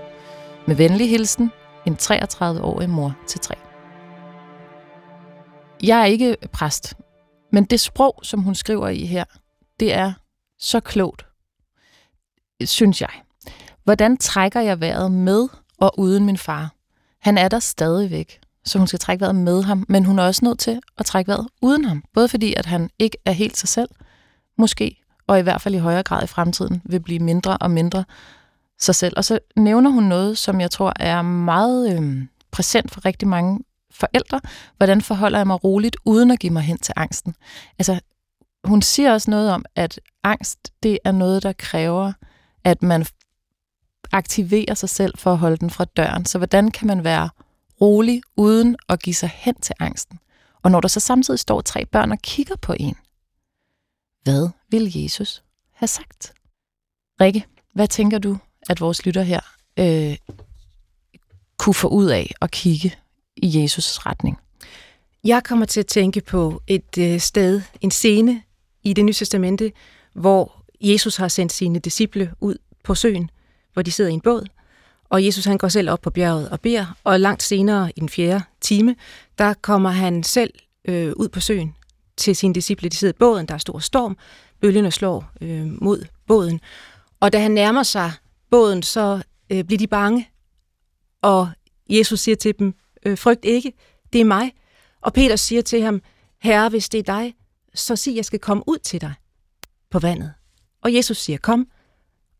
Med 0.68 0.76
venlig 0.76 1.10
hilsen, 1.10 1.52
en 1.86 1.98
33-årig 2.02 2.90
mor 2.90 3.16
til 3.28 3.40
tre. 3.40 3.56
Jeg 5.84 6.02
er 6.02 6.06
ikke 6.06 6.38
præst, 6.54 6.94
men 7.52 7.66
det 7.66 7.80
sprog, 7.80 8.20
som 8.24 8.42
hun 8.42 8.56
skriver 8.56 8.88
i 8.88 9.06
her, 9.06 9.24
det 9.80 9.94
er 9.94 10.14
så 10.60 10.80
klogt, 10.80 11.26
synes 12.66 13.02
jeg. 13.02 13.10
Hvordan 13.84 14.18
trækker 14.18 14.62
jeg 14.62 14.80
vejret 14.80 15.12
med 15.12 15.48
og 15.78 16.00
uden 16.00 16.26
min 16.26 16.38
far? 16.38 16.74
Han 17.20 17.38
er 17.38 17.48
der 17.48 17.60
stadigvæk, 17.60 18.40
så 18.66 18.78
hun 18.78 18.88
skal 18.88 19.00
trække 19.00 19.22
vejret 19.22 19.36
med 19.36 19.64
ham, 19.64 19.86
men 19.90 20.06
hun 20.06 20.20
er 20.20 20.24
også 20.24 20.46
nødt 20.46 20.60
til 20.60 20.82
at 20.98 21.06
trække 21.06 21.30
vejret 21.30 21.48
uden 21.62 21.86
ham. 21.86 22.04
Både 22.14 22.28
fordi, 22.28 22.54
at 22.54 22.66
han 22.66 22.90
ikke 23.00 23.18
er 23.26 23.32
helt 23.32 23.58
sig 23.58 23.70
selv, 23.70 23.90
måske, 24.58 25.02
og 25.28 25.40
i 25.40 25.42
hvert 25.42 25.62
fald 25.62 25.76
i 25.76 25.78
højere 25.78 26.04
grad 26.04 26.24
i 26.24 26.28
fremtiden, 26.28 26.82
vil 26.86 27.00
blive 27.00 27.20
mindre 27.20 27.58
og 27.58 27.72
mindre 27.72 28.04
sig 28.80 28.96
selv. 28.96 29.14
Og 29.18 29.26
så 29.26 29.40
nævner 29.56 29.90
hun 29.90 30.04
noget, 30.04 30.38
som 30.38 30.62
jeg 30.62 30.72
tror 30.72 30.94
er 31.00 31.22
meget 31.22 31.98
øh, 31.98 32.26
præsent 32.52 32.92
for 32.92 33.06
rigtig 33.06 33.28
mange 33.28 33.60
forældre. 33.92 34.42
Hvordan 34.78 35.02
forholder 35.02 35.40
jeg 35.40 35.48
mig 35.48 35.64
roligt, 35.64 35.98
uden 36.06 36.32
at 36.32 36.40
give 36.40 36.54
mig 36.54 36.64
hen 36.64 36.78
til 36.78 36.94
angsten? 36.98 37.36
Altså, 37.80 38.00
hun 38.64 38.82
siger 38.82 39.14
også 39.14 39.32
noget 39.32 39.52
om, 39.52 39.66
at 39.76 40.00
angst, 40.24 40.60
det 40.84 41.00
er 41.04 41.12
noget, 41.12 41.44
der 41.44 41.54
kræver, 41.54 42.14
at 42.64 42.84
man 42.84 43.06
aktiverer 44.12 44.74
sig 44.74 44.90
selv 44.90 45.18
for 45.18 45.32
at 45.32 45.38
holde 45.38 45.58
den 45.58 45.70
fra 45.70 45.86
døren. 45.86 46.26
Så 46.26 46.38
hvordan 46.38 46.72
kan 46.72 46.88
man 46.88 47.04
være 47.04 47.30
rolig, 47.82 48.22
uden 48.38 48.76
at 48.90 49.02
give 49.02 49.14
sig 49.14 49.30
hen 49.36 49.56
til 49.56 49.76
angsten? 49.80 50.20
Og 50.64 50.72
når 50.72 50.82
der 50.82 50.88
så 50.88 51.00
samtidig 51.00 51.40
står 51.40 51.62
tre 51.62 51.86
børn 51.86 52.12
og 52.12 52.20
kigger 52.20 52.56
på 52.56 52.76
en, 52.80 52.96
hvad 54.24 54.50
vil 54.70 55.02
Jesus 55.02 55.44
have 55.74 55.88
sagt? 55.88 56.34
Rikke, 57.22 57.46
hvad 57.74 57.88
tænker 57.88 58.18
du, 58.18 58.38
at 58.70 58.82
vores 58.82 59.06
lytter 59.06 59.22
her 59.22 59.40
øh, 59.80 60.18
kunne 61.58 61.74
få 61.74 61.88
ud 61.88 62.06
af 62.06 62.32
at 62.42 62.52
kigge 62.52 62.96
i 63.38 63.64
Jesus' 63.64 64.06
retning? 64.06 64.38
Jeg 65.24 65.44
kommer 65.44 65.66
til 65.66 65.80
at 65.80 65.88
tænke 65.88 66.22
på 66.22 66.62
et 66.68 66.98
øh, 67.00 67.20
sted, 67.20 67.62
en 67.82 67.92
scene 67.92 68.42
i 68.84 68.94
det 68.94 69.06
nye 69.06 69.14
testamente, 69.14 69.72
hvor 70.14 70.64
Jesus 70.82 71.16
har 71.16 71.28
sendt 71.28 71.52
sine 71.52 71.80
disciple 71.80 72.34
ud 72.40 72.56
på 72.84 72.96
søen, 72.96 73.30
hvor 73.74 73.82
de 73.82 73.92
sidder 73.92 74.10
i 74.10 74.14
en 74.14 74.22
båd, 74.22 74.46
og 75.10 75.26
Jesus 75.26 75.46
han 75.46 75.58
går 75.58 75.68
selv 75.68 75.90
op 75.90 76.02
på 76.02 76.10
bjerget 76.10 76.50
og 76.50 76.60
beder, 76.60 76.98
og 77.04 77.20
langt 77.20 77.44
senere 77.44 77.92
i 77.96 78.00
den 78.00 78.10
fjerde 78.10 78.44
time, 78.62 78.96
der 79.38 79.54
kommer 79.54 79.90
han 79.90 80.24
selv 80.24 80.54
øh, 80.86 81.14
ud 81.16 81.30
på 81.30 81.40
søen 81.40 81.76
til 82.18 82.36
sine 82.36 82.54
disciple. 82.54 82.90
De 82.90 82.96
sidder 82.96 83.14
i 83.14 83.18
båden, 83.20 83.46
der 83.46 83.54
er 83.54 83.58
stor 83.58 83.80
storm, 83.80 84.18
bølgerne 84.62 84.92
slår 84.92 85.32
øh, 85.42 85.84
mod 85.84 86.06
båden, 86.28 86.60
og 87.20 87.34
da 87.34 87.40
han 87.40 87.52
nærmer 87.52 87.84
sig 87.84 88.12
båden, 88.52 88.84
så 88.84 89.22
øh, 89.50 89.64
bliver 89.64 89.78
de 89.78 89.88
bange, 89.88 90.30
og 91.22 91.50
Jesus 91.90 92.20
siger 92.20 92.36
til 92.36 92.60
dem, 92.60 92.76
øh, 93.06 93.18
frygt 93.18 93.46
ikke, 93.46 93.74
det 94.14 94.22
er 94.22 94.26
mig. 94.26 94.54
Og 95.02 95.14
Peter 95.14 95.36
siger 95.36 95.62
til 95.62 95.82
ham, 95.82 96.02
herre, 96.40 96.70
hvis 96.70 96.90
det 96.90 97.00
er 97.00 97.04
dig, 97.04 97.36
så 97.74 97.96
sig, 97.96 98.16
jeg 98.16 98.26
skal 98.26 98.40
komme 98.40 98.64
ud 98.68 98.78
til 98.78 99.02
dig 99.02 99.14
på 99.90 100.00
vandet. 100.00 100.34
Og 100.82 100.94
Jesus 100.94 101.18
siger, 101.18 101.38
kom. 101.38 101.68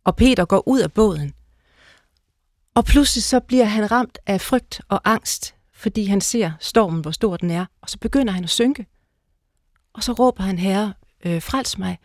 Og 0.04 0.16
Peter 0.16 0.46
går 0.46 0.68
ud 0.68 0.80
af 0.80 0.94
båden. 0.94 1.34
Og 2.76 2.86
pludselig 2.86 3.24
så 3.24 3.40
bliver 3.40 3.66
han 3.66 3.92
ramt 3.92 4.18
af 4.26 4.42
frygt 4.42 4.82
og 4.90 5.02
angst, 5.06 5.56
fordi 5.74 6.06
han 6.06 6.22
ser 6.22 6.52
stormen, 6.60 7.02
hvor 7.02 7.12
stor 7.12 7.38
den 7.38 7.50
er, 7.50 7.66
og 7.82 7.90
så 7.90 7.98
begynder 7.98 8.34
han 8.34 8.44
at 8.44 8.50
synke. 8.50 8.86
Og 9.94 10.04
så 10.04 10.14
råber 10.14 10.44
han, 10.44 10.60
herre, 10.60 10.94
øh, 11.26 11.42
frels 11.42 11.78
mig. 11.78 12.00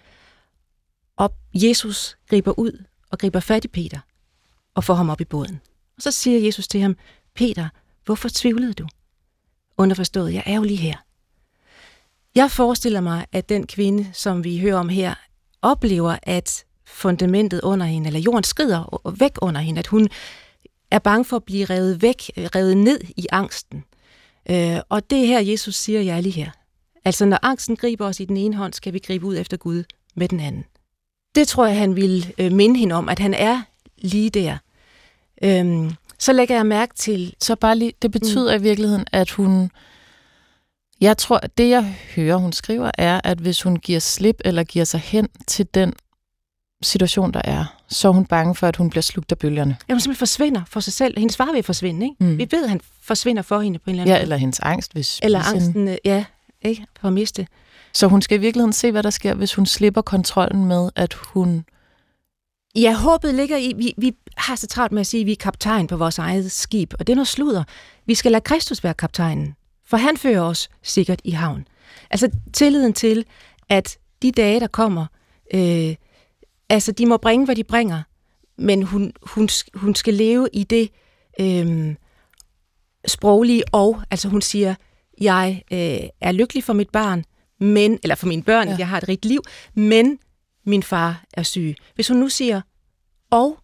Og 1.16 1.32
Jesus 1.54 2.18
griber 2.28 2.58
ud 2.58 2.84
og 3.10 3.18
griber 3.18 3.40
fat 3.40 3.64
i 3.64 3.68
Peter 3.68 4.00
og 4.74 4.84
får 4.84 4.94
ham 4.94 5.10
op 5.10 5.20
i 5.20 5.24
båden. 5.24 5.60
Og 5.96 6.02
så 6.02 6.10
siger 6.10 6.40
Jesus 6.40 6.68
til 6.68 6.80
ham, 6.80 6.96
Peter, 7.34 7.68
hvorfor 8.06 8.28
tvivlede 8.32 8.72
du? 8.72 8.86
Underforstået, 9.78 10.34
jeg 10.34 10.42
er 10.46 10.56
jo 10.56 10.62
lige 10.62 10.76
her. 10.76 10.96
Jeg 12.34 12.50
forestiller 12.50 13.00
mig, 13.00 13.26
at 13.32 13.48
den 13.48 13.66
kvinde, 13.66 14.10
som 14.12 14.44
vi 14.44 14.58
hører 14.58 14.78
om 14.78 14.88
her, 14.88 15.14
oplever, 15.62 16.16
at 16.22 16.64
fundamentet 16.86 17.60
under 17.60 17.86
hende, 17.86 18.06
eller 18.06 18.20
jorden 18.20 18.44
skrider 18.44 19.12
væk 19.18 19.32
under 19.42 19.60
hende, 19.60 19.78
at 19.78 19.86
hun 19.86 20.08
er 20.90 20.98
bange 20.98 21.24
for 21.24 21.36
at 21.36 21.44
blive 21.44 21.64
revet 21.64 22.02
væk, 22.02 22.30
revet 22.36 22.76
ned 22.76 23.00
i 23.16 23.26
angsten. 23.32 23.84
Øh, 24.50 24.78
og 24.88 25.10
det 25.10 25.26
her, 25.26 25.40
Jesus 25.40 25.74
siger, 25.74 26.00
jeg 26.00 26.16
er 26.16 26.20
lige 26.20 26.32
her. 26.32 26.50
Altså, 27.04 27.24
når 27.24 27.38
angsten 27.42 27.76
griber 27.76 28.06
os 28.06 28.20
i 28.20 28.24
den 28.24 28.36
ene 28.36 28.56
hånd, 28.56 28.72
skal 28.72 28.92
vi 28.92 28.98
gribe 28.98 29.26
ud 29.26 29.36
efter 29.36 29.56
Gud 29.56 29.84
med 30.14 30.28
den 30.28 30.40
anden. 30.40 30.64
Det 31.34 31.48
tror 31.48 31.66
jeg, 31.66 31.78
han 31.78 31.96
vil 31.96 32.34
øh, 32.38 32.52
minde 32.52 32.78
hende 32.78 32.94
om, 32.94 33.08
at 33.08 33.18
han 33.18 33.34
er 33.34 33.62
lige 33.98 34.30
der. 34.30 34.58
Øhm, 35.42 35.92
så 36.18 36.32
lægger 36.32 36.54
jeg 36.54 36.66
mærke 36.66 36.94
til... 36.94 37.34
Så 37.40 37.56
bare 37.56 37.76
lige, 37.78 37.92
det 38.02 38.10
betyder 38.12 38.56
mm. 38.58 38.62
i 38.62 38.68
virkeligheden, 38.68 39.04
at 39.12 39.30
hun... 39.30 39.70
Jeg 41.00 41.16
tror, 41.18 41.40
at 41.42 41.58
det 41.58 41.68
jeg 41.70 41.94
hører, 42.16 42.36
hun 42.36 42.52
skriver, 42.52 42.90
er, 42.98 43.20
at 43.24 43.38
hvis 43.38 43.62
hun 43.62 43.76
giver 43.76 43.98
slip 44.00 44.36
eller 44.44 44.64
giver 44.64 44.84
sig 44.84 45.00
hen 45.00 45.28
til 45.46 45.66
den 45.74 45.92
situation, 46.82 47.32
der 47.32 47.40
er, 47.44 47.64
så 47.88 48.08
er 48.08 48.12
hun 48.12 48.24
bange 48.26 48.54
for, 48.54 48.66
at 48.66 48.76
hun 48.76 48.90
bliver 48.90 49.02
slugt 49.02 49.32
af 49.32 49.38
bølgerne. 49.38 49.76
Ja, 49.88 49.94
hun 49.94 50.00
simpelthen 50.00 50.18
forsvinder 50.18 50.62
for 50.66 50.80
sig 50.80 50.92
selv. 50.92 51.18
Hendes 51.18 51.36
far 51.36 51.52
vil 51.52 51.62
forsvinde, 51.62 52.06
ikke? 52.06 52.24
Mm. 52.24 52.38
Vi 52.38 52.48
ved, 52.50 52.62
at 52.64 52.68
han 52.70 52.80
forsvinder 53.02 53.42
for 53.42 53.60
hende 53.60 53.78
på 53.78 53.90
en 53.90 53.90
eller 53.90 54.02
anden 54.02 54.12
Ja, 54.12 54.14
måde. 54.18 54.22
eller 54.22 54.36
hendes 54.36 54.60
angst. 54.60 54.92
Hvis 54.92 55.20
eller 55.22 55.38
angsten, 55.38 55.72
hende. 55.72 55.98
ja, 56.04 56.24
ikke? 56.62 56.86
For 57.00 57.06
at 57.08 57.12
miste. 57.14 57.46
Så 57.92 58.06
hun 58.06 58.22
skal 58.22 58.38
i 58.38 58.40
virkeligheden 58.40 58.72
se, 58.72 58.92
hvad 58.92 59.02
der 59.02 59.10
sker, 59.10 59.34
hvis 59.34 59.54
hun 59.54 59.66
slipper 59.66 60.00
kontrollen 60.02 60.64
med, 60.64 60.90
at 60.96 61.14
hun... 61.14 61.64
Ja, 62.76 62.94
håbet 62.94 63.34
ligger 63.34 63.56
i, 63.56 63.72
vi, 63.76 63.94
vi 63.98 64.12
har 64.36 64.56
så 64.56 64.66
travlt 64.66 64.92
med 64.92 65.00
at 65.00 65.06
sige, 65.06 65.20
at 65.20 65.26
vi 65.26 65.32
er 65.32 65.36
kaptajn 65.36 65.86
på 65.86 65.96
vores 65.96 66.18
eget 66.18 66.52
skib, 66.52 66.94
og 66.98 67.06
det 67.06 67.12
er 67.12 67.16
noget 67.16 67.28
sludder. 67.28 67.64
Vi 68.06 68.14
skal 68.14 68.32
lade 68.32 68.44
Kristus 68.44 68.84
være 68.84 68.94
kaptajnen, 68.94 69.54
for 69.86 69.96
han 69.96 70.16
fører 70.16 70.40
os 70.40 70.68
sikkert 70.82 71.20
i 71.24 71.30
havn. 71.30 71.68
Altså 72.10 72.30
tilliden 72.52 72.92
til, 72.92 73.24
at 73.68 73.98
de 74.22 74.32
dage, 74.32 74.60
der 74.60 74.66
kommer, 74.66 75.06
øh, 75.54 75.94
altså 76.68 76.92
de 76.92 77.06
må 77.06 77.16
bringe, 77.16 77.44
hvad 77.44 77.56
de 77.56 77.64
bringer, 77.64 78.02
men 78.58 78.82
hun, 78.82 79.12
hun, 79.22 79.48
hun 79.74 79.94
skal 79.94 80.14
leve 80.14 80.48
i 80.52 80.64
det 80.64 80.90
øh, 81.40 81.94
sproglige 83.06 83.62
og, 83.72 84.02
altså 84.10 84.28
hun 84.28 84.42
siger, 84.42 84.74
jeg 85.20 85.62
øh, 85.72 86.08
er 86.20 86.32
lykkelig 86.32 86.64
for 86.64 86.72
mit 86.72 86.90
barn, 86.90 87.24
men, 87.60 87.98
eller 88.02 88.14
for 88.14 88.26
mine 88.26 88.42
børn, 88.42 88.68
ja. 88.68 88.76
jeg 88.78 88.88
har 88.88 88.98
et 88.98 89.08
rigt 89.08 89.24
liv, 89.24 89.42
men 89.74 90.18
min 90.66 90.82
far 90.82 91.24
er 91.32 91.42
syg. 91.42 91.74
Hvis 91.94 92.08
hun 92.08 92.16
nu 92.16 92.28
siger, 92.28 92.60
og 93.30 93.58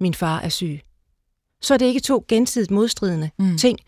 min 0.00 0.14
far 0.14 0.40
er 0.40 0.48
syg, 0.48 0.80
så 1.60 1.74
er 1.74 1.78
det 1.78 1.86
ikke 1.86 2.00
to 2.00 2.24
gensidigt 2.28 2.70
modstridende 2.70 3.30
mm. 3.38 3.58
ting. 3.58 3.78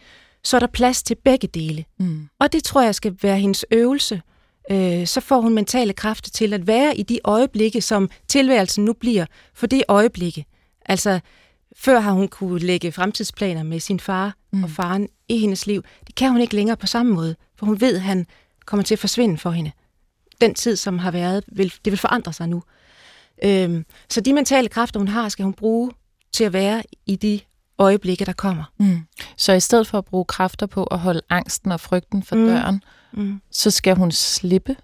Så 0.43 0.57
er 0.57 0.61
der 0.61 0.67
plads 0.67 1.03
til 1.03 1.17
begge 1.25 1.49
dele. 1.49 1.85
Mm. 1.99 2.29
Og 2.39 2.53
det 2.53 2.65
tror 2.65 2.83
jeg 2.83 2.95
skal 2.95 3.17
være 3.23 3.39
hendes 3.39 3.65
øvelse. 3.71 4.23
Øh, 4.71 5.07
så 5.07 5.21
får 5.21 5.41
hun 5.41 5.55
mentale 5.55 5.93
kræfter 5.93 6.31
til 6.31 6.53
at 6.55 6.67
være 6.67 6.97
i 6.97 7.03
de 7.03 7.19
øjeblikke, 7.25 7.81
som 7.81 8.11
tilværelsen 8.29 8.85
nu 8.85 8.93
bliver 8.93 9.27
for 9.55 9.67
det 9.67 9.83
øjeblikke. 9.89 10.45
Altså, 10.87 11.21
før 11.77 12.01
har 12.01 12.13
hun 12.13 12.29
kunne 12.29 12.59
lægge 12.59 12.93
fremtidsplaner 12.93 13.63
med 13.63 13.81
sin 13.81 14.01
far 14.01 14.35
mm. 14.53 14.65
og 14.65 14.71
faren 14.71 15.09
i 15.29 15.39
hendes 15.39 15.67
liv. 15.67 15.83
Det 16.07 16.15
kan 16.15 16.31
hun 16.31 16.41
ikke 16.41 16.55
længere 16.55 16.77
på 16.77 16.87
samme 16.87 17.13
måde, 17.15 17.37
for 17.57 17.67
hun 17.67 17.81
ved, 17.81 17.95
at 17.95 18.03
han 18.03 18.27
kommer 18.67 18.85
til 18.85 18.95
at 18.95 18.99
forsvinde 18.99 19.39
for 19.39 19.51
hende. 19.51 19.73
Den 20.41 20.55
tid, 20.55 20.77
som 20.77 20.99
har 20.99 21.11
været, 21.11 21.45
vil, 21.49 21.73
det 21.85 21.91
vil 21.91 21.99
forandre 21.99 22.33
sig 22.33 22.49
nu. 22.49 22.63
Øhm, 23.45 23.85
så 24.11 24.21
de 24.21 24.33
mentale 24.33 24.69
kræfter, 24.69 25.01
hun 25.01 25.09
har, 25.09 25.29
skal 25.29 25.43
hun 25.43 25.53
bruge 25.53 25.91
til 26.33 26.45
at 26.45 26.53
være 26.53 26.83
i 27.07 27.17
de 27.17 27.41
øjeblikke, 27.79 28.25
der 28.25 28.33
kommer. 28.33 28.65
Mm. 28.79 28.99
Så 29.37 29.53
i 29.53 29.61
stedet 29.61 29.87
for 29.87 29.99
at 29.99 30.05
bruge 30.05 30.25
kræfter 30.25 30.67
på 30.67 30.85
at 30.85 30.99
holde 30.99 31.21
angsten 31.31 31.73
og 31.73 31.81
frygten 31.81 32.23
for 32.23 32.37
mm. 32.37 32.47
døren, 32.47 32.83
mm. 33.13 33.41
så 33.51 33.71
skal 33.71 33.97
hun 33.97 34.13
slippe, 34.13 34.77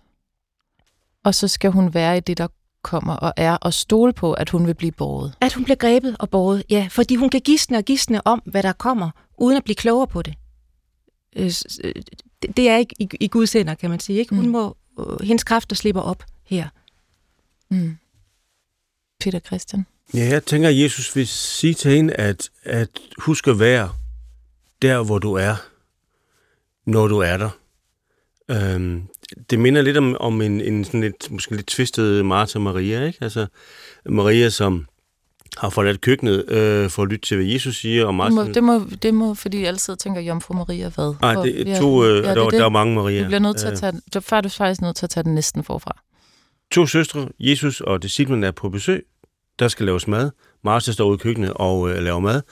og 1.25 1.35
så 1.35 1.49
skal 1.49 1.71
hun 1.71 1.95
være 1.95 2.17
i 2.17 2.21
det, 2.21 2.39
der 2.39 2.47
kommer 2.83 3.17
og 3.17 3.33
er, 3.37 3.57
og 3.57 3.75
stole 3.75 4.13
på, 4.13 4.33
at 4.33 4.51
hun 4.51 4.67
vil 4.67 4.75
blive 4.75 4.93
båret. 4.93 5.35
At 5.41 5.53
hun 5.53 5.65
bliver 5.65 5.77
grebet 5.77 6.17
og 6.19 6.31
båret, 6.31 6.63
ja. 6.71 6.89
Fordi 6.91 7.15
hun 7.15 7.31
kan 7.31 7.41
gisne 7.41 7.77
og 7.77 7.85
gisne 7.85 8.27
om, 8.27 8.43
hvad 8.45 8.63
der 8.63 8.73
kommer, 8.73 9.11
uden 9.39 9.57
at 9.57 9.65
blive 9.65 9.75
klogere 9.75 10.07
på 10.07 10.23
det. 10.23 10.35
Øh, 11.37 11.53
øh, 11.85 11.95
det 12.57 12.69
er 12.69 12.77
ikke 12.77 13.17
i 13.21 13.29
Guds 13.29 13.53
hænder, 13.53 13.75
kan 13.75 13.91
man 13.91 14.01
sige. 14.01 14.19
Ikke? 14.19 14.35
Hun 14.35 14.45
mm. 14.45 14.51
må, 14.51 14.69
øh, 14.69 14.75
Øh, 14.99 15.21
hendes 15.23 15.45
kræfter 15.45 15.77
slipper 15.77 16.01
op 16.01 16.25
her. 16.45 16.69
Mm. 17.69 17.97
Peter 19.21 19.41
Christian? 19.41 19.87
Ja, 20.15 20.25
jeg 20.25 20.45
tænker, 20.45 20.69
at 20.69 20.79
Jesus 20.79 21.17
vil 21.17 21.29
sige 21.29 21.75
til 21.75 21.91
hende, 21.91 22.15
at, 22.15 22.51
at 22.63 22.89
husk 23.19 23.49
at 23.49 23.59
være 23.59 23.93
der, 24.83 25.05
hvor 25.05 25.19
du 25.19 25.35
er, 25.35 25.57
når 26.87 27.09
du 27.09 27.19
er 27.19 27.37
der. 27.37 27.51
Øhm, 28.51 29.03
det 29.51 29.59
minder 29.59 29.83
lidt 29.83 29.97
om, 29.97 30.17
om 30.21 30.43
en, 30.43 30.61
en 30.61 30.85
sådan 30.85 31.01
lidt, 31.01 31.31
måske 31.31 31.57
lidt 31.57 31.67
tvistet 31.67 32.25
Martha 32.25 32.59
Maria, 32.59 33.05
ikke? 33.07 33.19
Altså, 33.21 33.47
Maria, 34.07 34.49
som 34.49 34.87
har 35.57 35.71
forladt 35.71 36.01
køkkenet 36.01 36.51
øh, 36.51 36.91
for 36.91 37.03
at 37.03 37.09
lytte 37.09 37.27
til, 37.27 37.37
hvad 37.37 37.47
Jesus 37.47 37.77
siger. 37.77 38.07
Og 38.07 38.15
Martin... 38.15 38.55
det, 38.55 38.65
må, 38.65 38.75
det, 38.75 38.83
må, 38.83 38.97
det 39.03 39.15
må, 39.15 39.35
fordi 39.35 39.61
jeg 39.61 39.69
altid 39.69 39.97
tænker, 39.97 40.21
Jomfru 40.21 40.55
Maria, 40.55 40.89
hvad? 40.89 41.15
Nej, 41.21 41.43
det 41.43 41.71
er 41.71 41.81
to, 41.81 42.05
øh, 42.05 42.25
ja, 42.25 42.35
der, 42.35 42.45
det, 42.45 42.59
der 42.59 42.65
er 42.65 42.69
mange 42.69 42.95
Maria. 42.95 43.23
Du 43.23 43.27
bliver 43.27 43.39
nødt 43.39 43.57
til 43.57 43.67
at 43.67 43.79
tage, 43.79 43.93
du 43.93 44.19
er 44.19 44.47
faktisk 44.49 44.83
nødt 44.83 44.97
til 44.97 45.07
at 45.07 45.11
tage 45.11 45.25
den 45.25 45.35
næsten 45.35 45.65
forfra. 45.65 45.97
To 46.71 46.87
søstre, 46.87 47.29
Jesus 47.41 47.81
og 47.81 48.03
disciplen 48.03 48.45
er 48.45 48.51
på 48.51 48.69
besøg. 48.69 49.05
Der 49.59 49.69
skal 49.69 49.87
laves 49.87 50.09
mad. 50.09 50.31
Martha 50.65 50.93
står 50.93 51.09
ude 51.09 51.15
i 51.15 51.19
køkkenet 51.19 51.53
og 51.55 51.91
øh, 51.91 52.03
laver 52.03 52.21
mad. 52.21 52.43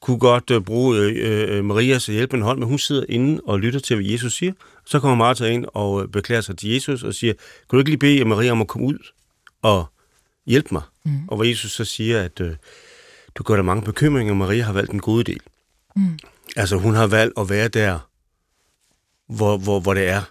Kunne 0.00 0.18
godt 0.18 0.50
øh, 0.50 0.60
bruge 0.60 0.98
øh, 0.98 1.58
øh, 1.58 1.64
Marias 1.64 2.06
hjælpende 2.06 2.44
hånd, 2.44 2.58
men 2.58 2.68
hun 2.68 2.78
sidder 2.78 3.04
inde 3.08 3.40
og 3.46 3.60
lytter 3.60 3.80
til, 3.80 3.96
hvad 3.96 4.06
Jesus 4.06 4.34
siger. 4.34 4.52
Så 4.86 5.00
kommer 5.00 5.16
Martha 5.16 5.46
ind 5.46 5.66
og 5.74 6.02
øh, 6.02 6.08
beklager 6.08 6.40
sig 6.40 6.58
til 6.58 6.70
Jesus 6.70 7.02
og 7.02 7.14
siger, 7.14 7.32
kan 7.32 7.42
du 7.72 7.78
ikke 7.78 7.90
lige 7.90 7.98
bede 7.98 8.24
Maria 8.24 8.50
om 8.50 8.60
at 8.60 8.68
komme 8.68 8.86
ud 8.86 8.98
og 9.62 9.86
hjælpe 10.46 10.68
mig? 10.72 10.82
Mm. 11.04 11.28
Og 11.28 11.36
hvor 11.36 11.44
Jesus 11.44 11.72
så 11.72 11.84
siger, 11.84 12.22
at 12.22 12.40
øh, 12.40 12.52
du 13.34 13.42
gør 13.42 13.56
dig 13.56 13.64
mange 13.64 13.82
bekymringer, 13.82 14.34
Maria 14.34 14.62
har 14.62 14.72
valgt 14.72 14.92
en 14.92 15.00
god 15.00 15.24
del. 15.24 15.40
Mm. 15.96 16.18
Altså 16.56 16.76
hun 16.76 16.94
har 16.94 17.06
valgt 17.06 17.38
at 17.38 17.50
være 17.50 17.68
der, 17.68 17.98
hvor, 19.28 19.56
hvor, 19.56 19.80
hvor 19.80 19.94
det 19.94 20.08
er. 20.08 20.22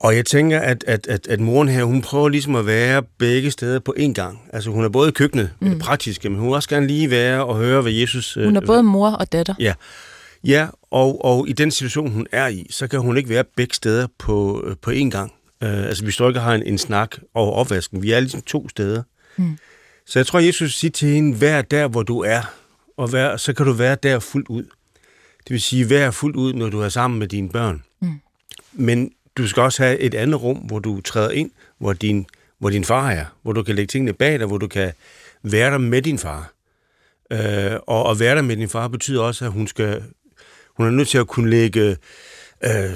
Og 0.00 0.16
jeg 0.16 0.26
tænker, 0.26 0.60
at, 0.60 0.84
at, 0.86 1.06
at, 1.06 1.26
at 1.26 1.40
moren 1.40 1.68
her, 1.68 1.84
hun 1.84 2.02
prøver 2.02 2.28
ligesom 2.28 2.54
at 2.54 2.66
være 2.66 3.02
begge 3.18 3.50
steder 3.50 3.78
på 3.78 3.94
én 3.98 4.12
gang. 4.12 4.40
Altså 4.52 4.70
hun 4.70 4.84
er 4.84 4.88
både 4.88 5.08
i 5.08 5.12
køkkenet 5.12 5.50
mm. 5.60 5.70
det 5.70 5.78
praktiske, 5.78 6.28
men 6.28 6.38
hun 6.38 6.48
vil 6.48 6.54
også 6.54 6.68
gerne 6.68 6.86
lige 6.86 7.10
være 7.10 7.44
og 7.44 7.56
høre, 7.56 7.82
hvad 7.82 7.92
Jesus... 7.92 8.34
Hun 8.34 8.56
er 8.56 8.62
øh, 8.62 8.66
både 8.66 8.82
mor 8.82 9.10
og 9.10 9.32
datter. 9.32 9.54
Ja, 9.58 9.74
ja 10.44 10.68
og, 10.90 11.24
og 11.24 11.48
i 11.48 11.52
den 11.52 11.70
situation, 11.70 12.10
hun 12.10 12.26
er 12.32 12.48
i, 12.48 12.66
så 12.70 12.86
kan 12.86 13.00
hun 13.00 13.16
ikke 13.16 13.28
være 13.28 13.44
begge 13.56 13.74
steder 13.74 14.06
på, 14.18 14.64
øh, 14.66 14.76
på 14.82 14.90
én 14.90 15.10
gang. 15.10 15.32
Uh, 15.64 15.70
altså 15.70 16.04
vi 16.04 16.10
står 16.10 16.28
ikke 16.28 16.40
og 16.40 16.44
har 16.44 16.54
en, 16.54 16.62
en 16.62 16.78
snak 16.78 17.16
over 17.34 17.52
opvasken. 17.52 18.02
Vi 18.02 18.12
er 18.12 18.20
ligesom 18.20 18.42
to 18.42 18.68
steder. 18.68 19.02
Mm. 19.36 19.58
Så 20.06 20.18
jeg 20.18 20.26
tror, 20.26 20.38
Jesus 20.38 20.74
siger 20.74 20.90
til 20.90 21.08
hende, 21.08 21.40
vær 21.40 21.62
der, 21.62 21.88
hvor 21.88 22.02
du 22.02 22.20
er, 22.20 22.42
og 22.96 23.12
vær, 23.12 23.36
så 23.36 23.52
kan 23.52 23.66
du 23.66 23.72
være 23.72 23.96
der 24.02 24.18
fuldt 24.18 24.48
ud. 24.48 24.62
Det 25.44 25.50
vil 25.50 25.60
sige, 25.60 25.90
vær 25.90 26.10
fuldt 26.10 26.36
ud, 26.36 26.52
når 26.52 26.70
du 26.70 26.80
er 26.80 26.88
sammen 26.88 27.18
med 27.18 27.28
dine 27.28 27.48
børn. 27.48 27.82
Mm. 28.00 28.20
Men 28.72 29.12
du 29.36 29.48
skal 29.48 29.62
også 29.62 29.82
have 29.82 29.98
et 29.98 30.14
andet 30.14 30.42
rum, 30.42 30.56
hvor 30.56 30.78
du 30.78 31.00
træder 31.00 31.30
ind, 31.30 31.50
hvor 31.78 31.92
din, 31.92 32.26
hvor 32.58 32.70
din 32.70 32.84
far 32.84 33.10
er, 33.10 33.24
hvor 33.42 33.52
du 33.52 33.62
kan 33.62 33.74
lægge 33.74 33.90
tingene 33.90 34.12
bag 34.12 34.38
dig, 34.38 34.46
hvor 34.46 34.58
du 34.58 34.68
kan 34.68 34.92
være 35.42 35.70
der 35.70 35.78
med 35.78 36.02
din 36.02 36.18
far. 36.18 36.52
Øh, 37.30 37.78
og 37.86 38.10
at 38.10 38.20
være 38.20 38.36
der 38.36 38.42
med 38.42 38.56
din 38.56 38.68
far 38.68 38.88
betyder 38.88 39.22
også, 39.22 39.44
at 39.44 39.52
hun 39.52 39.66
skal 39.66 40.02
hun 40.76 40.86
er 40.86 40.90
nødt 40.90 41.08
til 41.08 41.18
at 41.18 41.26
kunne 41.26 41.50
lægge 41.50 41.96
øh, 42.64 42.90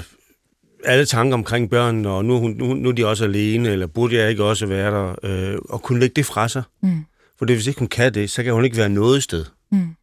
alle 0.85 1.05
tanker 1.05 1.33
omkring 1.33 1.69
børn, 1.69 2.05
og 2.05 2.25
nu, 2.25 2.47
nu, 2.47 2.73
nu 2.73 2.89
er 2.89 2.93
de 2.93 3.07
også 3.07 3.23
alene, 3.23 3.69
eller 3.69 3.87
burde 3.87 4.15
jeg 4.15 4.29
ikke 4.29 4.43
også 4.43 4.65
være 4.65 4.91
der, 4.91 5.15
øh, 5.23 5.57
og 5.69 5.81
kunne 5.81 5.99
lægge 5.99 6.13
det 6.15 6.25
fra 6.25 6.47
sig. 6.47 6.63
Mm. 6.83 7.05
For 7.39 7.45
det, 7.45 7.55
hvis 7.55 7.67
ikke 7.67 7.79
hun 7.79 7.87
kan 7.87 8.13
det, 8.13 8.29
så 8.29 8.43
kan 8.43 8.53
hun 8.53 8.65
ikke 8.65 8.77
være 8.77 8.89
noget 8.89 9.23
sted. 9.23 9.45
Mm. 9.71 9.95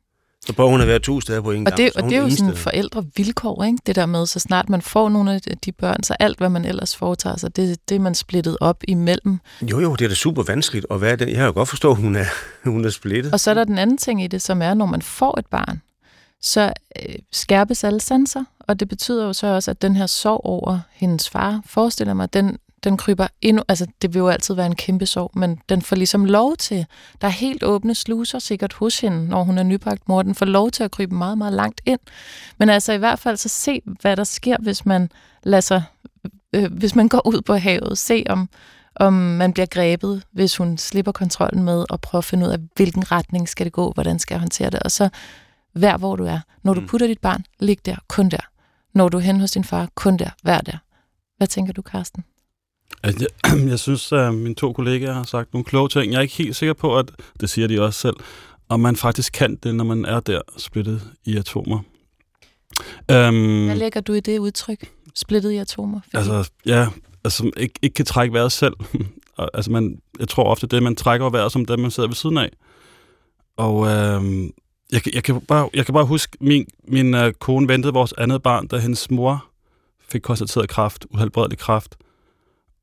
Så 0.47 0.53
prøver 0.53 0.71
hun 0.71 0.81
at 0.81 0.87
være 0.89 0.99
to 0.99 1.21
steder 1.21 1.41
på 1.41 1.51
en 1.53 1.67
Og 1.67 1.73
gang. 1.73 1.77
det, 1.95 2.03
og 2.03 2.11
det 2.11 2.13
er 2.19 2.23
jo 2.23 2.31
sådan 2.31 2.57
forældrevilkår, 2.57 3.65
ikke? 3.65 3.79
Det 3.87 3.97
der 3.97 4.07
med, 4.07 4.27
så 4.27 4.39
snart 4.39 4.69
man 4.69 4.83
får 4.83 5.09
nogle 5.09 5.33
af 5.35 5.41
de- 5.65 5.73
børn, 5.73 6.03
så 6.03 6.17
alt, 6.21 6.39
hvad 6.39 6.49
man 6.49 6.65
ellers 6.65 6.97
foretager 6.97 7.37
sig, 7.37 7.57
det, 7.57 7.79
det 7.89 7.95
er 7.95 7.99
man 7.99 8.15
splittet 8.15 8.57
op 8.61 8.83
imellem. 8.89 9.39
Jo, 9.63 9.81
jo, 9.81 9.95
det 9.95 10.05
er 10.05 10.09
da 10.09 10.15
super 10.15 10.43
vanskeligt 10.43 10.87
at 10.91 11.01
være 11.01 11.17
den. 11.17 11.29
Jeg 11.29 11.39
har 11.39 11.47
jo 11.47 11.53
godt 11.53 11.69
forstå, 11.69 11.91
at 11.91 11.97
hun 11.97 12.17
er, 12.17 12.25
hun 12.71 12.85
er 12.85 12.91
splittet. 12.91 13.33
Og 13.33 13.41
så 13.41 13.51
er 13.51 13.55
der 13.55 13.65
den 13.65 13.79
anden 13.79 13.99
ting 13.99 14.25
i 14.25 14.27
det, 14.27 14.43
som 14.43 14.63
er, 14.63 14.75
når 14.75 14.87
man 14.87 15.03
får 15.03 15.39
et 15.39 15.47
barn, 15.47 15.81
så 16.43 16.73
øh, 17.09 17.15
skærpes 17.33 17.85
alle 17.85 18.01
sanser, 18.01 18.45
og 18.69 18.81
det 18.81 18.89
betyder 18.89 19.25
jo 19.27 19.33
så 19.33 19.47
også, 19.47 19.71
at 19.71 19.83
den 19.83 19.97
her 19.97 20.07
sorg 20.07 20.41
over 20.45 20.79
hendes 20.93 21.29
far, 21.29 21.61
forestiller 21.67 22.15
mig, 22.15 22.33
den, 22.33 22.59
den 22.85 22.97
kryber 22.97 23.27
endnu, 23.43 23.63
altså 23.69 23.87
det 24.03 24.15
vil 24.15 24.21
jo 24.21 24.29
altid 24.29 24.55
være 24.55 24.67
en 24.67 24.75
kæmpe 24.75 25.07
sorg, 25.07 25.31
men 25.35 25.61
den 25.69 25.83
får 25.83 25.97
ligesom 25.97 26.25
lov 26.25 26.57
til, 26.57 26.87
der 27.21 27.27
er 27.27 27.33
helt 27.33 27.63
åbne 27.65 27.95
sluser 27.95 28.39
sikkert 28.39 28.73
hos 28.73 29.01
hende, 29.01 29.29
når 29.29 29.43
hun 29.45 29.59
er 29.59 29.63
nybagt 29.63 30.09
mor, 30.09 30.23
den 30.23 30.35
får 30.35 30.47
lov 30.47 30.71
til 30.71 30.85
at 30.85 30.91
krybe 30.91 31.15
meget, 31.15 31.39
meget 31.39 31.53
langt 31.53 31.81
ind. 31.87 32.01
Men 32.59 32.69
altså 32.69 32.93
i 32.93 32.99
hvert 32.99 33.19
fald 33.19 33.37
så 33.37 33.49
se, 33.49 33.83
hvad 34.01 34.17
der 34.17 34.25
sker, 34.25 34.57
hvis 34.61 34.87
man 34.87 35.11
lader 35.43 35.61
sig, 35.61 35.83
øh, 36.53 36.73
hvis 36.73 36.95
man 36.95 37.09
går 37.09 37.27
ud 37.27 37.41
på 37.43 37.55
havet, 37.55 37.99
se 37.99 38.25
om, 38.29 38.49
om 38.97 39.13
man 39.13 39.53
bliver 39.53 39.67
grebet, 39.67 40.23
hvis 40.33 40.57
hun 40.57 40.79
slipper 40.79 41.13
kontrollen 41.13 41.63
med 41.65 41.85
og 41.91 42.01
prøver 42.01 42.21
at 42.21 42.25
finde 42.25 42.47
ud 42.47 42.53
af, 42.53 42.59
hvilken 42.77 43.13
retning 43.13 43.49
skal 43.49 43.65
det 43.65 43.73
gå, 43.73 43.93
hvordan 43.93 44.19
skal 44.19 44.35
jeg 44.35 44.41
håndtere 44.41 44.71
det, 44.71 44.81
og 44.81 44.91
så 44.91 45.09
vær 45.75 45.97
hvor 45.97 46.17
du 46.17 46.25
er. 46.25 46.41
Når 46.63 46.75
du 46.75 46.81
Mm. 46.81 46.87
putter 46.87 47.07
dit 47.07 47.21
barn, 47.21 47.45
lig 47.59 47.79
der, 47.87 47.97
kun 48.09 48.29
der. 48.29 48.49
Når 48.97 49.09
du 49.09 49.19
hen 49.19 49.41
hos 49.41 49.51
din 49.51 49.65
far, 49.65 49.89
kun 49.95 50.17
der, 50.17 50.31
vær 50.45 50.59
der. 50.59 50.79
Hvad 51.37 51.47
tænker 51.47 51.73
du, 51.73 51.83
Karsten? 51.83 52.25
Altså, 53.03 53.27
jeg, 53.45 53.69
jeg 53.73 53.79
synes, 53.79 54.13
at 54.13 54.35
mine 54.35 54.55
to 54.55 54.73
kollegaer 54.73 55.13
har 55.13 55.25
sagt 55.25 55.53
nogle 55.53 55.65
kloge 55.65 55.89
ting. 55.89 56.13
Jeg 56.13 56.19
er 56.19 56.23
ikke 56.23 56.35
helt 56.35 56.57
sikker 56.57 56.73
på, 56.73 56.99
at 56.99 57.11
det 57.41 57.51
siger 57.51 57.69
de 57.69 57.83
også 57.83 58.01
selv, 58.01 58.17
om 58.69 58.81
man 58.81 58.97
faktisk 58.97 59.33
kan 59.33 59.57
det, 59.57 59.75
når 59.75 59.85
man 59.85 60.05
er 60.05 60.21
der 60.21 60.41
splittet 60.59 61.03
i 61.25 61.37
atomer. 61.37 61.79
Øhm, 63.11 63.65
Hvad 63.65 63.77
lægger 63.77 64.01
du 64.01 64.13
i 64.13 64.21
det 64.21 64.39
udtryk? 64.39 64.91
Splittet 65.15 65.51
i 65.51 65.57
atomer? 65.57 66.01
Altså, 66.15 66.51
ja, 66.67 66.89
altså 67.25 67.51
ikke, 67.57 67.75
ikke 67.83 67.95
kan 67.95 68.07
trække 68.07 68.35
vejret 68.35 68.53
selv. 68.53 68.75
Altså, 69.55 69.71
man, 69.71 69.99
jeg 70.19 70.29
tror 70.29 70.45
ofte, 70.45 70.67
det 70.67 70.83
man 70.83 70.97
trækker 70.97 71.31
vejret, 71.31 71.53
som 71.53 71.65
det, 71.65 71.79
man 71.79 71.91
sidder 71.91 72.09
ved 72.09 72.17
siden 72.17 72.39
af. 72.39 72.51
Og 73.57 73.87
øhm, 73.87 74.51
jeg, 74.93 75.15
jeg, 75.15 75.25
kan 75.25 75.41
bare, 75.41 75.71
jeg 75.75 75.85
kan 75.85 75.95
bare 75.95 76.05
huske, 76.05 76.37
min, 76.41 76.67
min 76.89 77.15
øh, 77.15 77.33
kone 77.33 77.69
ventede 77.69 77.93
vores 77.93 78.15
andet 78.19 78.43
barn, 78.43 78.67
da 78.67 78.79
hendes 78.79 79.11
mor 79.11 79.45
fik 80.09 80.21
konstateret 80.21 80.69
kræft, 80.69 81.07
uhelbredelig 81.11 81.59
kræft. 81.59 81.97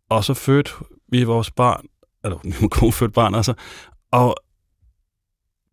Og 0.10 0.24
så 0.24 0.34
fødte 0.34 0.72
vi 1.08 1.24
vores 1.24 1.52
barn, 1.52 1.86
eller 2.24 2.38
min 2.62 2.70
kone 2.70 2.92
fødte 2.92 3.14
barn 3.14 3.36
altså, 3.36 3.54
og 4.12 4.36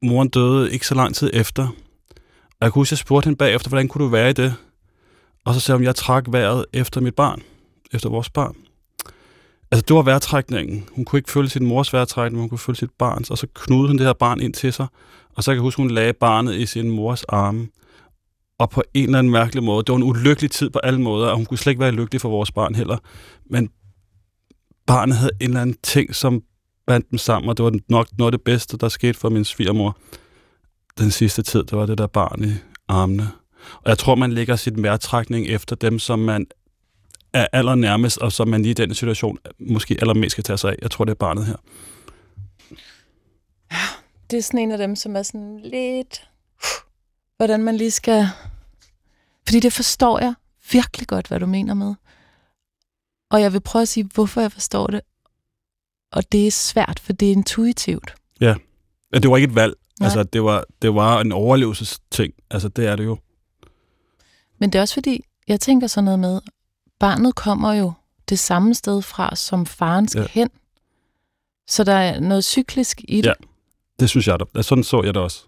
moren 0.03 0.29
døde 0.29 0.73
ikke 0.73 0.87
så 0.87 0.95
lang 0.95 1.15
tid 1.15 1.31
efter. 1.33 1.69
Og 2.61 2.65
jeg 2.65 2.73
kunne 2.73 2.81
huske, 2.81 2.93
jeg 2.93 2.99
spurgte 2.99 3.27
hende 3.27 3.39
bagefter, 3.39 3.69
hvordan 3.69 3.89
kunne 3.89 4.05
du 4.05 4.11
være 4.11 4.31
i 4.31 4.33
det? 4.33 4.55
Og 5.45 5.55
så 5.55 5.61
sagde 5.61 5.77
hun, 5.77 5.85
jeg 5.85 5.95
trak 5.95 6.25
vejret 6.29 6.67
efter 6.73 7.01
mit 7.01 7.15
barn, 7.15 7.43
efter 7.93 8.09
vores 8.09 8.31
barn. 8.31 8.57
Altså, 9.73 9.85
det 9.89 9.97
var 9.97 10.03
vejrtrækningen. 10.03 10.89
Hun 10.93 11.05
kunne 11.05 11.19
ikke 11.19 11.31
føle 11.31 11.49
sin 11.49 11.67
mors 11.67 11.93
vejrtrækning, 11.93 12.35
men 12.35 12.41
hun 12.41 12.49
kunne 12.49 12.59
føle 12.59 12.77
sit 12.77 12.91
barns. 12.99 13.31
Og 13.31 13.39
så 13.39 13.47
knudede 13.55 13.89
hun 13.89 13.99
det 13.99 14.07
her 14.07 14.13
barn 14.13 14.41
ind 14.41 14.55
til 14.55 14.73
sig. 14.73 14.87
Og 15.37 15.45
så 15.45 15.51
kan 15.51 15.55
jeg 15.55 15.63
huske, 15.63 15.83
hun 15.83 15.91
lagde 15.91 16.13
barnet 16.13 16.55
i 16.55 16.67
sin 16.67 16.91
mors 16.91 17.25
arme. 17.25 17.69
Og 18.59 18.71
på 18.71 18.83
en 18.95 19.05
eller 19.05 19.19
anden 19.19 19.33
mærkelig 19.33 19.65
måde, 19.65 19.85
det 19.85 19.93
var 19.93 19.97
en 19.97 20.03
ulykkelig 20.03 20.51
tid 20.51 20.71
på 20.71 20.79
alle 20.79 21.01
måder, 21.01 21.29
og 21.29 21.37
hun 21.37 21.47
kunne 21.47 21.59
slet 21.59 21.71
ikke 21.71 21.81
være 21.81 21.93
lykkelig 21.93 22.21
for 22.21 22.29
vores 22.29 22.53
barn 22.53 22.75
heller. 22.75 22.99
Men 23.51 23.71
barnet 24.87 25.17
havde 25.17 25.31
en 25.41 25.47
eller 25.47 25.61
anden 25.61 25.77
ting, 25.83 26.15
som 26.15 26.43
bandt 26.87 27.11
dem 27.11 27.19
sammen, 27.19 27.49
og 27.49 27.57
det 27.57 27.65
var 27.65 27.73
nok 27.89 28.09
noget 28.19 28.33
af 28.33 28.39
det 28.39 28.45
bedste, 28.45 28.77
der 28.77 28.89
skete 28.89 29.15
for 29.15 29.29
min 29.29 29.45
svigermor 29.45 29.99
den 30.99 31.11
sidste 31.11 31.43
tid. 31.43 31.65
Det 31.65 31.79
var 31.79 31.87
det 31.87 31.99
der 31.99 32.07
barn 32.07 32.45
i 32.45 32.53
armene. 32.89 33.31
Og 33.75 33.89
jeg 33.89 33.99
tror, 33.99 34.15
man 34.15 34.33
lægger 34.33 34.57
sit 34.57 34.77
mærtrækning 34.77 35.47
efter 35.47 35.77
dem, 35.77 35.99
som 35.99 36.19
man 36.19 36.47
er 37.33 37.47
allernærmest, 37.53 38.19
og 38.19 38.33
som 38.33 38.49
man 38.49 38.63
lige 38.63 38.71
i 38.71 38.75
den 38.75 38.95
situation 38.95 39.39
måske 39.59 39.97
allermest 40.01 40.33
skal 40.33 40.45
tage 40.45 40.59
sig 40.59 40.71
af. 40.71 40.77
Jeg 40.83 40.91
tror, 40.91 41.05
det 41.05 41.11
er 41.11 41.15
barnet 41.15 41.47
her. 41.47 41.57
det 44.31 44.39
er 44.39 44.43
sådan 44.43 44.61
en 44.61 44.71
af 44.73 44.79
dem, 44.79 44.97
som 44.97 45.17
er 45.17 45.23
sådan 45.23 45.61
lidt... 45.65 46.29
Hvordan 47.37 47.61
man 47.61 47.77
lige 47.77 47.91
skal... 47.91 48.27
Fordi 49.47 49.61
det 49.61 49.73
forstår 49.73 50.19
jeg 50.19 50.35
virkelig 50.73 51.07
godt, 51.07 51.29
hvad 51.29 51.41
du 51.41 51.47
mener 51.47 51.75
med. 51.75 51.95
Og 53.31 53.41
jeg 53.41 53.53
vil 53.53 53.61
prøve 53.61 53.83
at 53.83 53.89
sige, 53.89 54.09
hvorfor 54.15 54.41
jeg 54.41 54.53
forstår 54.53 54.87
det. 54.87 55.01
Og 56.13 56.33
det 56.33 56.47
er 56.47 56.51
svært, 56.51 57.01
for 57.01 57.13
det 57.13 57.29
er 57.29 57.33
intuitivt. 57.33 58.15
Ja, 58.41 58.55
det 59.13 59.31
var 59.31 59.37
ikke 59.37 59.49
et 59.49 59.55
valg. 59.55 59.75
Nej. 60.01 60.07
Altså, 60.07 60.23
det 60.23 60.45
var, 60.45 60.65
det 60.83 60.95
var 60.95 61.21
en 61.21 61.33
overlevelsesting. 61.33 62.35
Altså, 62.51 62.69
det 62.69 62.87
er 62.87 62.97
det 62.97 63.05
jo. 63.05 63.19
Men 64.59 64.73
det 64.73 64.79
er 64.79 64.83
også 64.83 64.95
fordi, 64.95 65.25
jeg 65.49 65.61
tænker 65.61 65.87
sådan 65.87 66.05
noget 66.05 66.19
med, 66.19 66.41
barnet 67.01 67.35
kommer 67.35 67.73
jo 67.75 67.93
det 68.29 68.39
samme 68.39 68.75
sted 68.75 69.03
fra, 69.03 69.37
som 69.37 69.67
faren 69.67 70.09
skal 70.09 70.21
Ja. 70.23 70.27
hen. 70.41 70.51
Så 71.69 71.85
der 71.85 71.95
er 71.95 72.21
noget 72.21 72.45
cyklisk 72.45 73.01
i 73.09 73.17
det. 73.17 73.27
Ja. 73.27 73.33
Det 74.01 74.11
synes 74.11 74.29
jeg 74.29 74.39
da. 74.55 74.63
Sådan 74.63 74.85
så 74.85 75.03
jeg 75.05 75.15
det 75.15 75.23
også. 75.23 75.45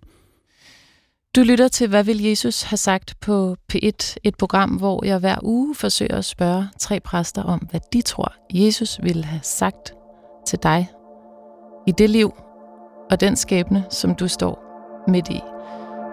Du 1.36 1.40
lytter 1.40 1.68
til, 1.68 1.88
hvad 1.88 2.04
vil 2.04 2.22
Jesus 2.22 2.62
have 2.62 2.76
sagt 2.76 3.14
på 3.20 3.56
P1, 3.72 4.14
et 4.24 4.36
program, 4.38 4.70
hvor 4.70 5.04
jeg 5.04 5.18
hver 5.18 5.36
uge 5.42 5.74
forsøger 5.74 6.16
at 6.16 6.24
spørge 6.24 6.68
tre 6.78 7.00
præster 7.00 7.42
om, 7.42 7.58
hvad 7.70 7.80
de 7.92 8.02
tror, 8.02 8.34
Jesus 8.50 8.98
ville 9.02 9.24
have 9.24 9.40
sagt 9.42 9.94
til 10.46 10.58
dig 10.62 10.88
i 11.86 11.92
det 11.98 12.10
liv 12.10 12.32
og 13.10 13.20
den 13.20 13.36
skæbne, 13.36 13.84
som 13.90 14.14
du 14.14 14.28
står 14.28 14.62
midt 15.08 15.28
i. 15.28 15.40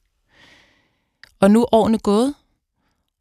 Og 1.40 1.50
nu 1.50 1.62
er 1.62 1.74
årene 1.74 1.98
gået, 1.98 2.34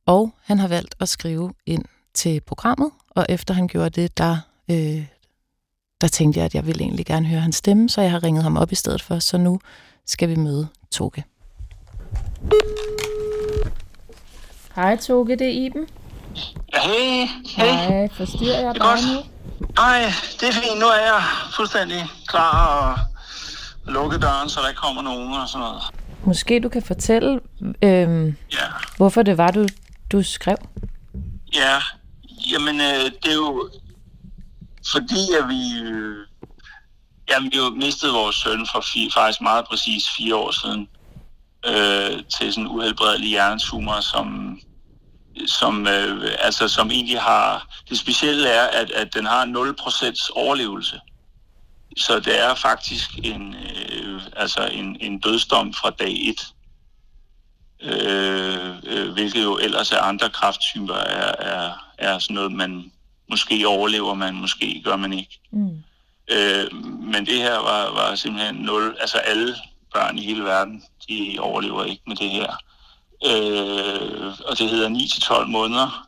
og 0.06 0.32
han 0.43 0.60
har 0.60 0.67
valgt 0.67 0.95
at 1.00 1.10
skrive 1.10 1.54
ind 1.65 1.86
til 2.13 2.41
programmet, 2.41 2.91
og 3.10 3.26
efter 3.30 3.54
han 3.54 3.67
gjorde 3.67 3.89
det, 3.89 4.17
der, 4.17 4.38
øh, 4.71 5.06
der 6.02 6.08
tænkte 6.08 6.38
jeg, 6.38 6.45
at 6.45 6.56
jeg 6.56 6.65
ville 6.67 6.84
egentlig 6.84 7.06
gerne 7.06 7.28
høre 7.28 7.41
hans 7.41 7.56
stemme, 7.56 7.89
så 7.89 8.02
jeg 8.02 8.12
har 8.12 8.24
ringet 8.24 8.43
ham 8.43 8.58
op 8.58 8.71
i 8.71 8.76
stedet 8.76 9.02
for, 9.02 9.19
så 9.19 9.38
nu 9.38 9.60
skal 10.06 10.30
vi 10.30 10.36
møde 10.36 10.67
Toge. 10.91 11.24
Hej 14.76 14.97
Toge, 14.97 15.38
det 15.38 15.47
er 15.47 15.65
Iben. 15.65 15.88
Hey. 16.74 17.28
Hej, 17.56 18.08
forstyrrer 18.08 18.60
jeg 18.60 18.69
er 18.69 18.74
godt. 18.74 19.32
Nej, 19.76 20.02
det 20.39 20.47
er 20.50 20.54
fint. 20.54 20.80
Nu 20.80 20.86
er 20.86 21.00
jeg 21.00 21.24
fuldstændig 21.56 22.06
klar 22.28 22.67
og 22.67 22.97
lukke 23.93 24.17
døren, 24.17 24.50
så 24.50 24.62
der 24.62 24.67
ikke 24.67 24.80
kommer 24.82 25.02
nogen 25.02 25.34
og 25.34 25.50
sådan 25.50 25.60
noget. 25.67 25.82
Måske 26.24 26.60
du 26.60 26.69
kan 26.69 26.82
fortælle, 26.84 27.39
øh, 27.82 28.26
Ja, 28.54 28.65
hvorfor 28.97 29.21
det 29.24 29.38
var, 29.38 29.52
du, 29.52 29.65
du 30.12 30.24
skrev. 30.24 30.58
ja. 31.54 31.78
Jamen, 32.52 32.82
øh, 32.82 33.12
det 33.24 33.32
er 33.32 33.36
jo 33.36 33.69
fordi, 34.91 35.21
at 35.41 35.50
vi... 35.50 35.80
Øh, 35.82 36.15
jamen, 37.30 37.52
vi 37.52 37.58
jo 37.58 37.69
mistede 37.69 38.13
vores 38.13 38.36
søn 38.36 38.67
for 38.74 38.82
fi, 38.93 39.10
faktisk 39.13 39.41
meget 39.41 39.65
præcis 39.65 40.04
fire 40.17 40.36
år 40.36 40.52
siden 40.52 40.88
øh, 41.65 42.24
til 42.39 42.54
sådan 42.54 42.63
en 42.63 42.67
uhelbredelig 42.67 43.30
hjernetumor, 43.30 44.00
som 44.02 44.58
som, 45.47 45.88
øh, 45.88 46.32
altså, 46.39 46.67
som 46.67 46.91
egentlig 46.91 47.21
har... 47.21 47.67
Det 47.89 47.99
specielle 47.99 48.47
er, 48.47 48.67
at, 48.67 48.91
at 48.91 49.13
den 49.13 49.25
har 49.25 49.45
0% 49.45 50.32
overlevelse. 50.36 50.99
Så 51.97 52.19
det 52.19 52.39
er 52.39 52.56
faktisk 52.56 53.10
en, 53.23 53.56
øh, 53.56 54.21
altså 54.36 54.69
en, 54.71 54.97
en 54.99 55.19
dødsdom 55.19 55.73
fra 55.73 55.89
dag 55.89 56.30
1. 56.30 56.54
Øh, 57.84 58.75
øh, 58.84 59.13
hvilket 59.13 59.43
jo 59.43 59.58
ellers 59.58 59.91
er 59.91 60.01
andre 60.01 60.30
krafttyper 60.30 60.95
er, 60.95 61.36
er, 61.39 61.91
er 61.97 62.19
sådan 62.19 62.34
noget, 62.34 62.51
man 62.51 62.91
måske 63.30 63.67
overlever, 63.67 64.13
man 64.13 64.34
måske 64.34 64.82
gør 64.86 64.95
man 64.95 65.13
ikke. 65.13 65.39
Mm. 65.51 65.84
Øh, 66.32 66.73
men 66.84 67.25
det 67.25 67.38
her 67.38 67.58
var, 67.58 67.93
var 67.93 68.15
simpelthen 68.15 68.56
nul. 68.56 68.97
Altså 68.99 69.17
alle 69.17 69.56
børn 69.93 70.17
i 70.17 70.25
hele 70.25 70.43
verden, 70.43 70.84
de 71.10 71.38
overlever 71.39 71.84
ikke 71.84 72.04
med 72.08 72.15
det 72.15 72.30
her. 72.30 72.56
Øh, 73.25 74.34
og 74.45 74.57
det 74.57 74.69
hedder 74.69 74.89
9-12 74.89 75.45
måneder, 75.45 76.07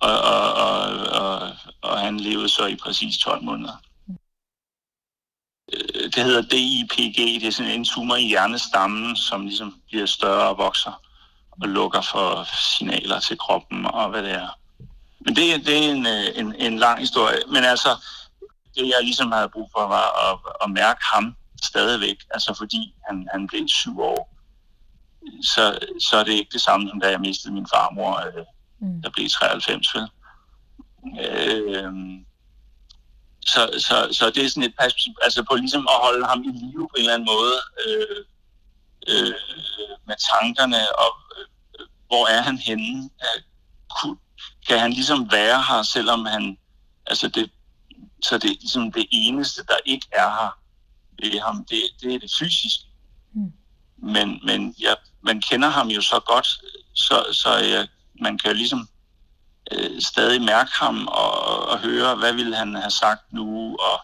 og, 0.00 0.20
og, 0.20 0.52
og, 0.52 0.82
og, 1.22 1.52
og 1.82 2.00
han 2.00 2.20
levede 2.20 2.48
så 2.48 2.66
i 2.66 2.76
præcis 2.76 3.18
12 3.18 3.42
måneder. 3.42 3.82
Øh, 5.72 6.04
det 6.04 6.24
hedder 6.24 6.42
DIPG, 6.42 7.16
det 7.16 7.46
er 7.46 7.50
sådan 7.50 7.72
en 7.72 7.84
tumor 7.84 8.16
i 8.16 8.26
hjernestammen, 8.26 9.16
som 9.16 9.46
ligesom 9.46 9.80
bliver 9.86 10.06
større 10.06 10.48
og 10.48 10.58
vokser 10.58 11.02
og 11.50 11.68
lukker 11.68 12.00
for 12.00 12.48
signaler 12.76 13.20
til 13.20 13.38
kroppen 13.38 13.86
og 13.86 14.10
hvad 14.10 14.22
det 14.22 14.30
er. 14.30 14.48
Men 15.20 15.36
det, 15.36 15.66
det 15.66 15.78
er 15.78 15.92
en, 15.92 16.06
øh, 16.06 16.24
en, 16.34 16.54
en 16.54 16.78
lang 16.78 17.00
historie. 17.00 17.38
Men 17.48 17.64
altså, 17.64 17.88
det 18.74 18.88
jeg 18.88 18.98
ligesom 19.02 19.32
havde 19.32 19.48
brug 19.48 19.70
for 19.72 19.86
var 19.86 20.32
at, 20.32 20.38
at 20.64 20.70
mærke 20.70 21.00
ham 21.14 21.36
stadigvæk. 21.64 22.16
Altså 22.30 22.54
fordi 22.54 22.94
han, 23.08 23.28
han 23.32 23.46
blev 23.46 23.68
syv 23.68 24.00
år. 24.00 24.35
Så, 25.42 25.78
så 26.08 26.16
er 26.16 26.24
det 26.24 26.32
ikke 26.32 26.52
det 26.52 26.60
samme, 26.60 26.88
som 26.88 27.00
da 27.00 27.10
jeg 27.10 27.20
mistede 27.20 27.54
min 27.54 27.66
farmor, 27.74 28.26
øh, 28.26 28.44
mm. 28.80 29.02
der 29.02 29.10
blev 29.10 29.28
93. 29.28 29.94
Vel? 29.94 30.08
Øh, 31.20 31.92
så, 33.46 33.70
så, 33.78 34.08
så 34.12 34.30
det 34.30 34.44
er 34.44 34.48
sådan 34.48 34.62
et 34.62 34.76
perspektiv, 34.80 35.12
altså 35.22 35.42
på 35.42 35.54
ligesom 35.54 35.88
at 35.88 35.98
holde 36.02 36.26
ham 36.26 36.42
i 36.42 36.46
live 36.46 36.88
på 36.88 36.94
en 36.96 37.00
eller 37.00 37.14
anden 37.14 37.28
måde, 37.34 37.56
øh, 37.86 38.24
øh, 39.08 39.34
med 40.06 40.16
tankerne, 40.30 40.98
og 40.98 41.12
øh, 41.38 41.46
hvor 42.06 42.26
er 42.26 42.42
han 42.42 42.58
henne? 42.58 43.10
Kan 44.68 44.78
han 44.78 44.92
ligesom 44.92 45.32
være 45.32 45.62
her, 45.62 45.82
selvom 45.82 46.26
han, 46.26 46.58
altså 47.06 47.28
det, 47.28 47.50
så 48.22 48.38
det 48.38 48.50
er 48.50 48.60
ligesom 48.60 48.92
det 48.92 49.06
eneste, 49.10 49.64
der 49.64 49.76
ikke 49.84 50.06
er 50.12 50.30
her 50.30 50.58
ved 51.22 51.40
ham, 51.40 51.64
det, 51.64 51.82
det 52.00 52.14
er 52.14 52.18
det 52.18 52.30
fysiske. 52.38 52.85
Men, 53.98 54.40
men 54.44 54.74
ja, 54.80 54.94
man 55.22 55.40
kender 55.40 55.68
ham 55.68 55.88
jo 55.88 56.00
så 56.00 56.20
godt, 56.26 56.48
så, 56.94 57.24
så 57.32 57.50
ja, 57.50 57.86
man 58.20 58.38
kan 58.38 58.56
ligesom 58.56 58.88
øh, 59.72 60.02
stadig 60.02 60.42
mærke 60.42 60.70
ham 60.74 61.06
og, 61.06 61.68
og 61.68 61.78
høre, 61.78 62.14
hvad 62.14 62.32
ville 62.32 62.56
han 62.56 62.74
have 62.74 62.90
sagt 62.90 63.32
nu, 63.32 63.76
og 63.76 64.00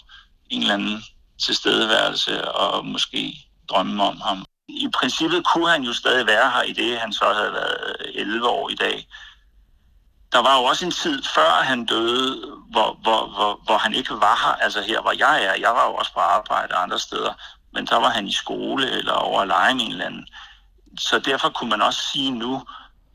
en 0.51 0.61
eller 0.61 0.75
anden 0.75 1.03
tilstedeværelse, 1.45 2.53
og 2.55 2.87
måske 2.87 3.37
drømme 3.69 4.03
om 4.05 4.21
ham. 4.21 4.45
I 4.69 4.89
princippet 4.95 5.47
kunne 5.47 5.71
han 5.71 5.83
jo 5.83 5.93
stadig 5.93 6.27
være 6.27 6.51
her 6.51 6.63
i 6.63 6.73
det, 6.73 6.99
han 6.99 7.13
så 7.13 7.25
havde 7.25 7.53
været 7.53 7.97
øh, 8.01 8.21
11 8.21 8.49
år 8.49 8.69
i 8.69 8.75
dag. 8.75 9.07
Der 10.33 10.39
var 10.39 10.59
jo 10.59 10.65
også 10.65 10.85
en 10.85 10.91
tid 10.91 11.23
før 11.35 11.51
han 11.51 11.85
døde, 11.85 12.53
hvor, 12.71 12.99
hvor, 13.03 13.27
hvor, 13.27 13.61
hvor 13.65 13.79
han 13.79 13.95
ikke 13.95 14.15
var 14.15 14.37
her, 14.45 14.65
altså 14.65 14.83
her 14.83 15.01
hvor 15.01 15.13
jeg 15.13 15.45
er. 15.45 15.55
Jeg 15.55 15.71
var 15.71 15.85
jo 15.85 15.95
også 15.95 16.13
på 16.13 16.21
arbejde 16.21 16.75
andre 16.75 16.99
steder, 16.99 17.33
men 17.73 17.87
der 17.87 17.97
var 17.97 18.09
han 18.09 18.27
i 18.27 18.33
skole 18.33 18.91
eller 18.91 19.13
over 19.13 19.41
at 19.41 19.49
lege 19.49 19.75
med 19.75 19.85
en 19.85 19.93
eller 19.93 20.07
anden. 20.07 20.27
Så 20.99 21.19
derfor 21.19 21.49
kunne 21.49 21.71
man 21.71 21.83
også 21.83 22.01
sige 22.13 22.31
nu, 22.31 22.63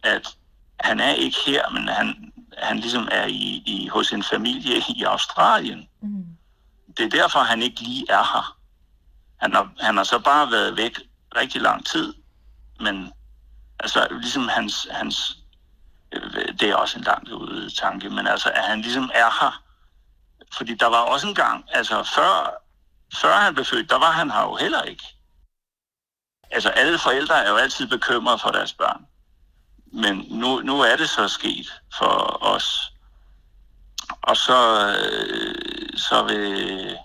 at 0.03 0.35
han 0.79 0.99
er 0.99 1.13
ikke 1.13 1.37
her, 1.45 1.69
men 1.69 1.87
han, 1.87 2.33
han 2.57 2.79
ligesom 2.79 3.07
er 3.11 3.25
i, 3.25 3.63
i, 3.65 3.87
hos 3.87 4.11
en 4.11 4.23
familie 4.23 4.81
i 4.89 5.03
Australien. 5.03 5.87
Mm. 6.01 6.25
Det 6.97 7.05
er 7.05 7.09
derfor, 7.09 7.39
han 7.39 7.61
ikke 7.61 7.81
lige 7.81 8.05
er 8.09 8.23
her. 8.33 8.57
Han 9.37 9.53
har, 9.53 9.71
han 9.79 9.97
har 9.97 10.03
så 10.03 10.19
bare 10.19 10.51
været 10.51 10.77
væk 10.77 10.99
rigtig 11.35 11.61
lang 11.61 11.85
tid, 11.85 12.13
men 12.79 13.11
altså 13.79 14.07
ligesom 14.11 14.47
hans, 14.47 14.87
hans 14.91 15.37
det 16.59 16.69
er 16.69 16.75
også 16.75 16.97
en 16.97 17.03
langt 17.03 17.29
ude 17.29 17.75
tanke, 17.75 18.09
men 18.09 18.27
altså 18.27 18.49
at 18.49 18.63
han 18.63 18.81
ligesom 18.81 19.11
er 19.13 19.29
her. 19.41 19.63
Fordi 20.57 20.75
der 20.75 20.87
var 20.87 20.97
også 20.97 21.27
en 21.27 21.35
gang, 21.35 21.65
altså 21.71 22.03
før, 22.03 22.61
før 23.15 23.33
han 23.33 23.53
blev 23.53 23.65
født, 23.65 23.89
der 23.89 23.99
var 23.99 24.11
han 24.11 24.31
her 24.31 24.41
jo 24.41 24.55
heller 24.55 24.81
ikke. 24.81 25.03
Altså 26.51 26.69
alle 26.69 26.99
forældre 26.99 27.45
er 27.45 27.49
jo 27.49 27.55
altid 27.55 27.87
bekymrede 27.87 28.39
for 28.39 28.49
deres 28.49 28.73
børn. 28.73 29.05
Men 29.93 30.25
nu, 30.29 30.61
nu 30.61 30.81
er 30.81 30.95
det 30.95 31.09
så 31.09 31.27
sket 31.27 31.81
for 31.97 32.43
os. 32.43 32.93
Og 34.21 34.37
så, 34.37 34.87
øh, 34.89 35.97
så 35.97 36.23
vil... 36.23 36.97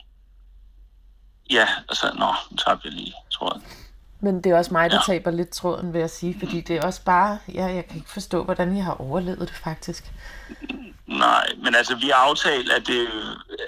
Ja, 1.51 1.69
altså, 1.89 2.13
nå, 2.15 2.35
nu 2.51 2.57
tager 2.57 2.79
vi 2.83 2.89
lige 2.89 3.15
tråden. 3.33 3.63
Men 4.21 4.45
det 4.45 4.53
er 4.53 4.57
også 4.57 4.73
mig, 4.73 4.91
der 4.91 4.97
ja. 4.97 5.13
taber 5.13 5.31
lidt 5.31 5.51
tråden, 5.51 5.93
vil 5.93 5.99
jeg 5.99 6.11
sige, 6.11 6.39
fordi 6.39 6.61
det 6.61 6.77
er 6.77 6.87
også 6.87 7.05
bare, 7.05 7.39
ja, 7.55 7.65
jeg 7.65 7.87
kan 7.87 7.97
ikke 7.97 8.11
forstå, 8.11 8.45
hvordan 8.45 8.77
jeg 8.77 8.85
har 8.85 9.01
overlevet 9.01 9.39
det 9.39 9.57
faktisk. 9.57 10.13
Nej, 11.07 11.47
men 11.65 11.75
altså, 11.75 11.97
vi 11.97 12.09
har 12.09 12.29
aftalt, 12.29 12.73
at, 12.73 12.87
det, 12.87 13.09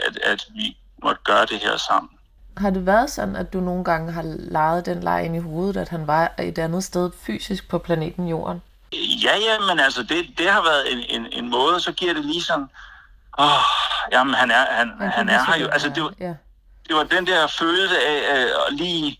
at, 0.07 0.16
at 0.16 0.47
vi 0.55 0.77
måtte 1.03 1.20
gøre 1.25 1.47
det 1.47 1.59
her 1.59 1.77
sammen. 1.77 2.13
Har 2.57 2.71
det 2.71 2.87
været 2.87 3.11
sådan, 3.11 3.37
at 3.37 3.53
du 3.53 3.61
nogle 3.61 3.85
gange 3.85 4.12
har 4.12 4.23
lejet 4.38 4.87
den 4.87 5.01
leg 5.01 5.25
ind 5.25 5.37
i 5.37 5.38
hovedet, 5.38 5.77
at 5.77 5.88
han 5.88 6.07
var 6.07 6.33
et 6.38 6.59
andet 6.59 6.85
sted 6.85 7.11
fysisk 7.27 7.69
på 7.69 7.79
planeten 7.79 8.29
Jorden? 8.29 8.62
Ja, 9.23 9.37
ja, 9.37 9.59
men 9.69 9.81
altså, 9.81 10.03
det, 10.03 10.38
det 10.38 10.51
har 10.51 10.62
været 10.62 10.93
en, 10.93 10.99
en, 11.09 11.27
en 11.33 11.51
måde, 11.51 11.81
så 11.81 11.93
giver 11.93 12.14
det 12.14 12.25
lige 12.25 12.43
sådan, 12.43 12.69
åh, 13.38 13.47
oh, 13.47 13.62
jamen, 14.12 14.35
han 14.35 14.51
er, 14.51 14.67
han, 14.71 14.93
han, 15.01 15.11
han 15.11 15.29
er 15.29 15.45
her 15.45 15.57
jo. 15.62 15.69
Altså, 15.69 15.88
det 15.88 16.03
var, 16.03 16.12
ja. 16.21 16.35
det 16.88 16.97
var 16.97 17.03
den 17.03 17.27
der 17.27 17.47
følelse 17.47 17.97
af 18.07 18.45
at 18.69 18.75
lige, 18.75 19.19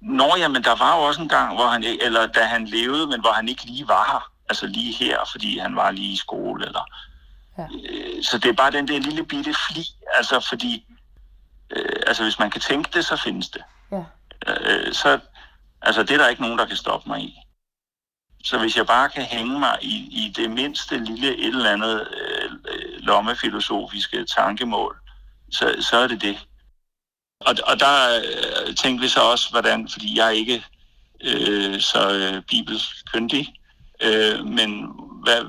nå, 0.00 0.34
jamen, 0.38 0.64
der 0.64 0.76
var 0.76 0.96
jo 0.96 1.02
også 1.02 1.22
en 1.22 1.28
gang, 1.28 1.54
hvor 1.54 1.66
han, 1.66 1.84
eller 1.84 2.26
da 2.26 2.42
han 2.42 2.64
levede, 2.64 3.06
men 3.06 3.20
hvor 3.20 3.32
han 3.32 3.48
ikke 3.48 3.64
lige 3.64 3.88
var 3.88 4.04
her. 4.12 4.30
Altså 4.48 4.66
lige 4.66 4.92
her, 4.92 5.18
fordi 5.30 5.58
han 5.58 5.76
var 5.76 5.90
lige 5.90 6.12
i 6.12 6.16
skole, 6.16 6.66
eller... 6.66 6.84
Ja. 7.58 7.66
Øh, 7.90 8.24
så 8.24 8.38
det 8.38 8.48
er 8.48 8.52
bare 8.52 8.70
den 8.70 8.88
der 8.88 8.98
lille 8.98 9.24
bitte 9.24 9.54
fli, 9.54 9.84
altså 10.16 10.40
fordi, 10.48 10.84
øh, 11.70 12.02
altså 12.06 12.22
hvis 12.22 12.38
man 12.38 12.50
kan 12.50 12.60
tænke 12.60 12.90
det, 12.92 13.04
så 13.04 13.16
findes 13.16 13.48
det. 13.48 13.62
Ja. 13.92 14.04
Øh, 14.46 14.92
så, 14.92 15.18
altså 15.82 16.02
det 16.02 16.10
er 16.10 16.18
der 16.18 16.28
ikke 16.28 16.42
nogen, 16.42 16.58
der 16.58 16.66
kan 16.66 16.76
stoppe 16.76 17.08
mig 17.08 17.20
i. 17.20 17.38
Så 18.44 18.58
hvis 18.58 18.76
jeg 18.76 18.86
bare 18.86 19.08
kan 19.08 19.22
hænge 19.22 19.58
mig 19.58 19.78
i, 19.82 19.96
i 20.10 20.32
det 20.36 20.50
mindste 20.50 20.98
lille 20.98 21.36
et 21.36 21.46
eller 21.46 21.70
andet 21.70 22.08
øh, 22.20 22.50
lommefilosofiske 22.98 24.24
tankemål, 24.24 24.96
så, 25.50 25.76
så 25.80 25.96
er 25.96 26.06
det 26.06 26.22
det. 26.22 26.46
Og, 27.40 27.54
og 27.66 27.80
der 27.80 28.18
øh, 28.18 28.74
tænkte 28.74 29.02
vi 29.02 29.08
så 29.08 29.20
også, 29.20 29.50
hvordan, 29.50 29.88
fordi 29.88 30.18
jeg 30.18 30.26
er 30.26 30.30
ikke 30.30 30.64
øh, 31.20 31.80
så 31.80 32.10
øh, 32.10 32.42
bibelkyndig, 32.42 33.54
øh, 34.02 34.46
men 34.46 34.86
hvad, 35.22 35.44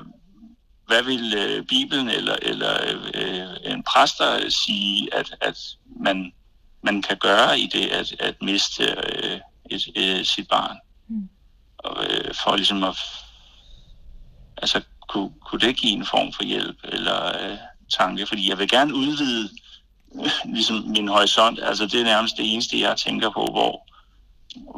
hvad 0.90 1.02
vil 1.02 1.34
øh, 1.36 1.64
Bibelen 1.66 2.08
eller, 2.08 2.36
eller 2.42 2.74
øh, 3.14 3.72
en 3.72 3.82
præster 3.82 4.50
sige, 4.50 5.14
at, 5.14 5.34
at 5.40 5.58
man, 6.00 6.32
man 6.82 7.02
kan 7.02 7.16
gøre 7.16 7.60
i 7.60 7.66
det 7.66 7.86
at, 7.86 8.14
at 8.20 8.42
miste 8.42 8.84
øh, 8.84 9.40
et, 9.70 9.82
øh, 9.96 10.24
sit 10.24 10.48
barn? 10.48 10.76
og, 11.84 12.04
øh, 12.04 12.34
for 12.44 12.56
ligesom 12.56 12.84
at 12.84 12.96
altså, 14.56 14.80
kunne, 15.08 15.30
kunne 15.46 15.60
det 15.60 15.76
give 15.76 15.92
en 15.92 16.06
form 16.06 16.32
for 16.32 16.42
hjælp 16.42 16.76
eller 16.84 17.50
øh, 17.50 17.58
tanke, 17.98 18.26
fordi 18.26 18.50
jeg 18.50 18.58
vil 18.58 18.68
gerne 18.68 18.94
udvide 18.94 19.50
øh, 20.14 20.30
ligesom 20.54 20.76
min 20.76 21.08
horisont, 21.08 21.58
altså 21.62 21.86
det 21.86 22.00
er 22.00 22.04
nærmest 22.04 22.36
det 22.36 22.52
eneste, 22.52 22.80
jeg 22.80 22.96
tænker 22.96 23.30
på, 23.30 23.44
hvor, 23.50 23.86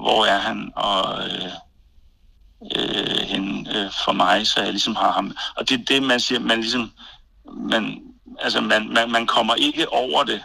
hvor 0.02 0.24
er 0.24 0.38
han, 0.38 0.72
og 0.76 1.24
øh, 1.24 1.52
øh, 2.76 3.18
hende 3.28 3.78
øh, 3.78 3.90
for 4.04 4.12
mig, 4.12 4.46
så 4.46 4.60
jeg 4.60 4.70
ligesom 4.70 4.96
har 4.96 5.12
ham. 5.12 5.36
Og 5.56 5.68
det 5.68 5.80
er 5.80 5.84
det, 5.84 6.02
man 6.02 6.20
siger, 6.20 6.40
man 6.40 6.60
ligesom, 6.60 6.92
man, 7.52 8.02
altså 8.38 8.60
man, 8.60 8.88
man, 8.88 9.10
man 9.10 9.26
kommer 9.26 9.54
ikke 9.54 9.92
over 9.92 10.24
det, 10.24 10.42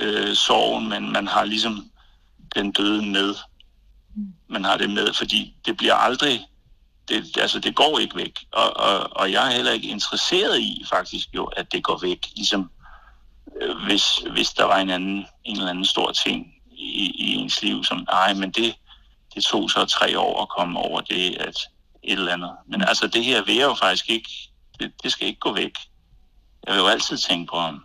øh, 0.00 0.34
sorgen, 0.34 0.88
men 0.88 1.12
man 1.12 1.26
har 1.26 1.44
ligesom 1.44 1.90
den 2.54 2.72
døde 2.72 3.06
med 3.06 3.34
man 4.48 4.64
har 4.64 4.76
det 4.76 4.90
med, 4.90 5.12
fordi 5.12 5.54
det 5.66 5.76
bliver 5.76 5.94
aldrig, 5.94 6.46
det, 7.08 7.38
altså 7.38 7.58
det 7.58 7.76
går 7.76 7.98
ikke 7.98 8.16
væk. 8.16 8.38
Og, 8.52 8.76
og, 8.76 9.16
og 9.16 9.32
jeg 9.32 9.46
er 9.46 9.56
heller 9.56 9.72
ikke 9.72 9.88
interesseret 9.88 10.60
i 10.60 10.84
faktisk 10.90 11.28
jo, 11.34 11.44
at 11.44 11.72
det 11.72 11.84
går 11.84 11.98
væk, 12.02 12.26
ligesom 12.36 12.70
øh, 13.60 13.76
hvis, 13.76 14.04
hvis 14.32 14.50
der 14.50 14.64
var 14.64 14.78
en, 14.78 14.90
anden, 14.90 15.26
en 15.44 15.56
eller 15.56 15.70
anden 15.70 15.84
stor 15.84 16.12
ting 16.12 16.46
i, 16.70 17.12
i 17.18 17.34
ens 17.34 17.62
liv, 17.62 17.84
som 17.84 18.06
nej, 18.10 18.34
men 18.34 18.50
det, 18.50 18.74
det 19.34 19.44
tog 19.44 19.70
så 19.70 19.84
tre 19.84 20.18
år 20.18 20.42
at 20.42 20.48
komme 20.48 20.78
over 20.78 21.00
det, 21.00 21.36
at 21.40 21.56
et 22.02 22.18
eller 22.18 22.32
andet. 22.32 22.50
Men 22.66 22.82
altså 22.82 23.06
det 23.06 23.24
her 23.24 23.44
vil 23.44 23.54
jeg 23.54 23.64
jo 23.64 23.74
faktisk 23.74 24.10
ikke, 24.10 24.30
det, 24.80 24.92
det 25.02 25.12
skal 25.12 25.26
ikke 25.26 25.40
gå 25.40 25.52
væk. 25.52 25.72
Jeg 26.66 26.74
vil 26.74 26.80
jo 26.80 26.86
altid 26.86 27.16
tænke 27.16 27.50
på 27.50 27.58
ham. 27.58 27.84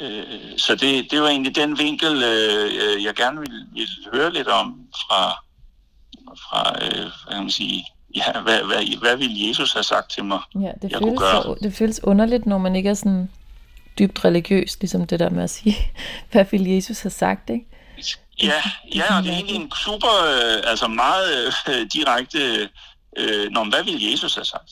Øh, 0.00 0.58
så 0.58 0.74
det, 0.74 1.10
det 1.10 1.20
var 1.20 1.28
egentlig 1.28 1.56
den 1.56 1.78
vinkel, 1.78 2.22
øh, 2.22 3.04
jeg 3.04 3.14
gerne 3.14 3.40
ville, 3.40 3.66
ville 3.72 4.10
høre 4.12 4.32
lidt 4.32 4.48
om 4.48 4.86
fra, 4.94 5.30
fra 6.34 6.84
øh, 6.84 6.98
hvad 6.98 7.34
kan 7.34 7.42
man 7.42 7.50
sige, 7.50 7.84
ja, 8.16 8.40
hvad, 8.40 8.64
hvad, 8.64 8.98
hvad 9.00 9.16
ville 9.16 9.48
Jesus 9.48 9.72
have 9.72 9.82
sagt 9.82 10.10
til 10.10 10.24
mig, 10.24 10.40
ja, 10.54 10.72
det 10.82 10.92
jeg 10.92 10.98
føles 10.98 11.18
gøre? 11.18 11.42
Så, 11.42 11.56
det 11.62 11.74
føles 11.74 12.04
underligt, 12.04 12.46
når 12.46 12.58
man 12.58 12.76
ikke 12.76 12.88
er 12.88 12.94
sådan 12.94 13.30
dybt 13.98 14.24
religiøs, 14.24 14.80
ligesom 14.80 15.06
det 15.06 15.20
der 15.20 15.30
med 15.30 15.42
at 15.42 15.50
sige, 15.50 15.76
hvad 16.32 16.44
ville 16.50 16.74
Jesus 16.74 17.00
have 17.00 17.10
sagt, 17.10 17.50
ikke? 17.50 17.66
Ja, 18.42 18.62
ja, 18.94 19.16
og 19.16 19.22
det 19.22 19.30
er 19.30 19.34
egentlig 19.34 19.56
en 19.56 19.72
super, 19.84 20.12
øh, 20.24 20.70
altså 20.70 20.88
meget 20.88 21.54
øh, 21.68 21.86
direkte, 21.94 22.70
øh, 23.16 23.50
når 23.50 23.68
hvad 23.70 23.84
ville 23.84 24.10
Jesus 24.10 24.34
have 24.34 24.44
sagt? 24.44 24.70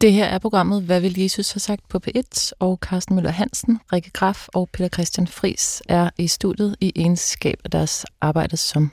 Det 0.00 0.12
her 0.12 0.24
er 0.24 0.38
programmet 0.38 0.82
Hvad 0.82 1.00
vil 1.00 1.18
Jesus 1.18 1.52
have 1.52 1.60
sagt 1.60 1.88
på 1.88 2.00
P1, 2.06 2.50
og 2.58 2.78
Carsten 2.82 3.14
Møller 3.14 3.30
Hansen, 3.30 3.80
Rikke 3.92 4.10
Graf 4.10 4.48
og 4.54 4.68
Peter 4.72 4.88
Christian 4.88 5.26
Fris 5.26 5.82
er 5.88 6.10
i 6.18 6.28
studiet 6.28 6.76
i 6.80 6.92
egenskab 6.96 7.60
af 7.64 7.70
deres 7.70 8.06
arbejde 8.20 8.56
som 8.56 8.92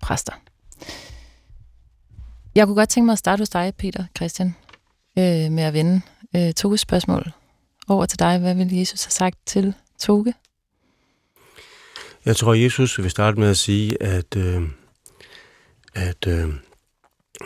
præster. 0.00 0.32
Jeg 2.54 2.66
kunne 2.66 2.76
godt 2.76 2.88
tænke 2.88 3.06
mig 3.06 3.12
at 3.12 3.18
starte 3.18 3.40
hos 3.40 3.48
dig, 3.48 3.74
Peter 3.78 4.04
Christian, 4.16 4.56
øh, 5.18 5.52
med 5.52 5.62
at 5.62 5.72
vende 5.72 6.00
øh, 6.36 6.52
Toges 6.52 6.80
spørgsmål 6.80 7.32
over 7.88 8.06
til 8.06 8.18
dig. 8.18 8.38
Hvad 8.38 8.54
vil 8.54 8.76
Jesus 8.76 9.04
have 9.04 9.10
sagt 9.10 9.38
til 9.46 9.74
Toge? 9.98 10.34
Jeg 12.30 12.36
tror, 12.36 12.54
Jesus 12.54 12.98
vil 12.98 13.10
starte 13.10 13.40
med 13.40 13.50
at 13.50 13.56
sige, 13.56 14.02
at, 14.02 14.36
øh, 14.36 14.62
at 15.94 16.26
øh, 16.26 16.48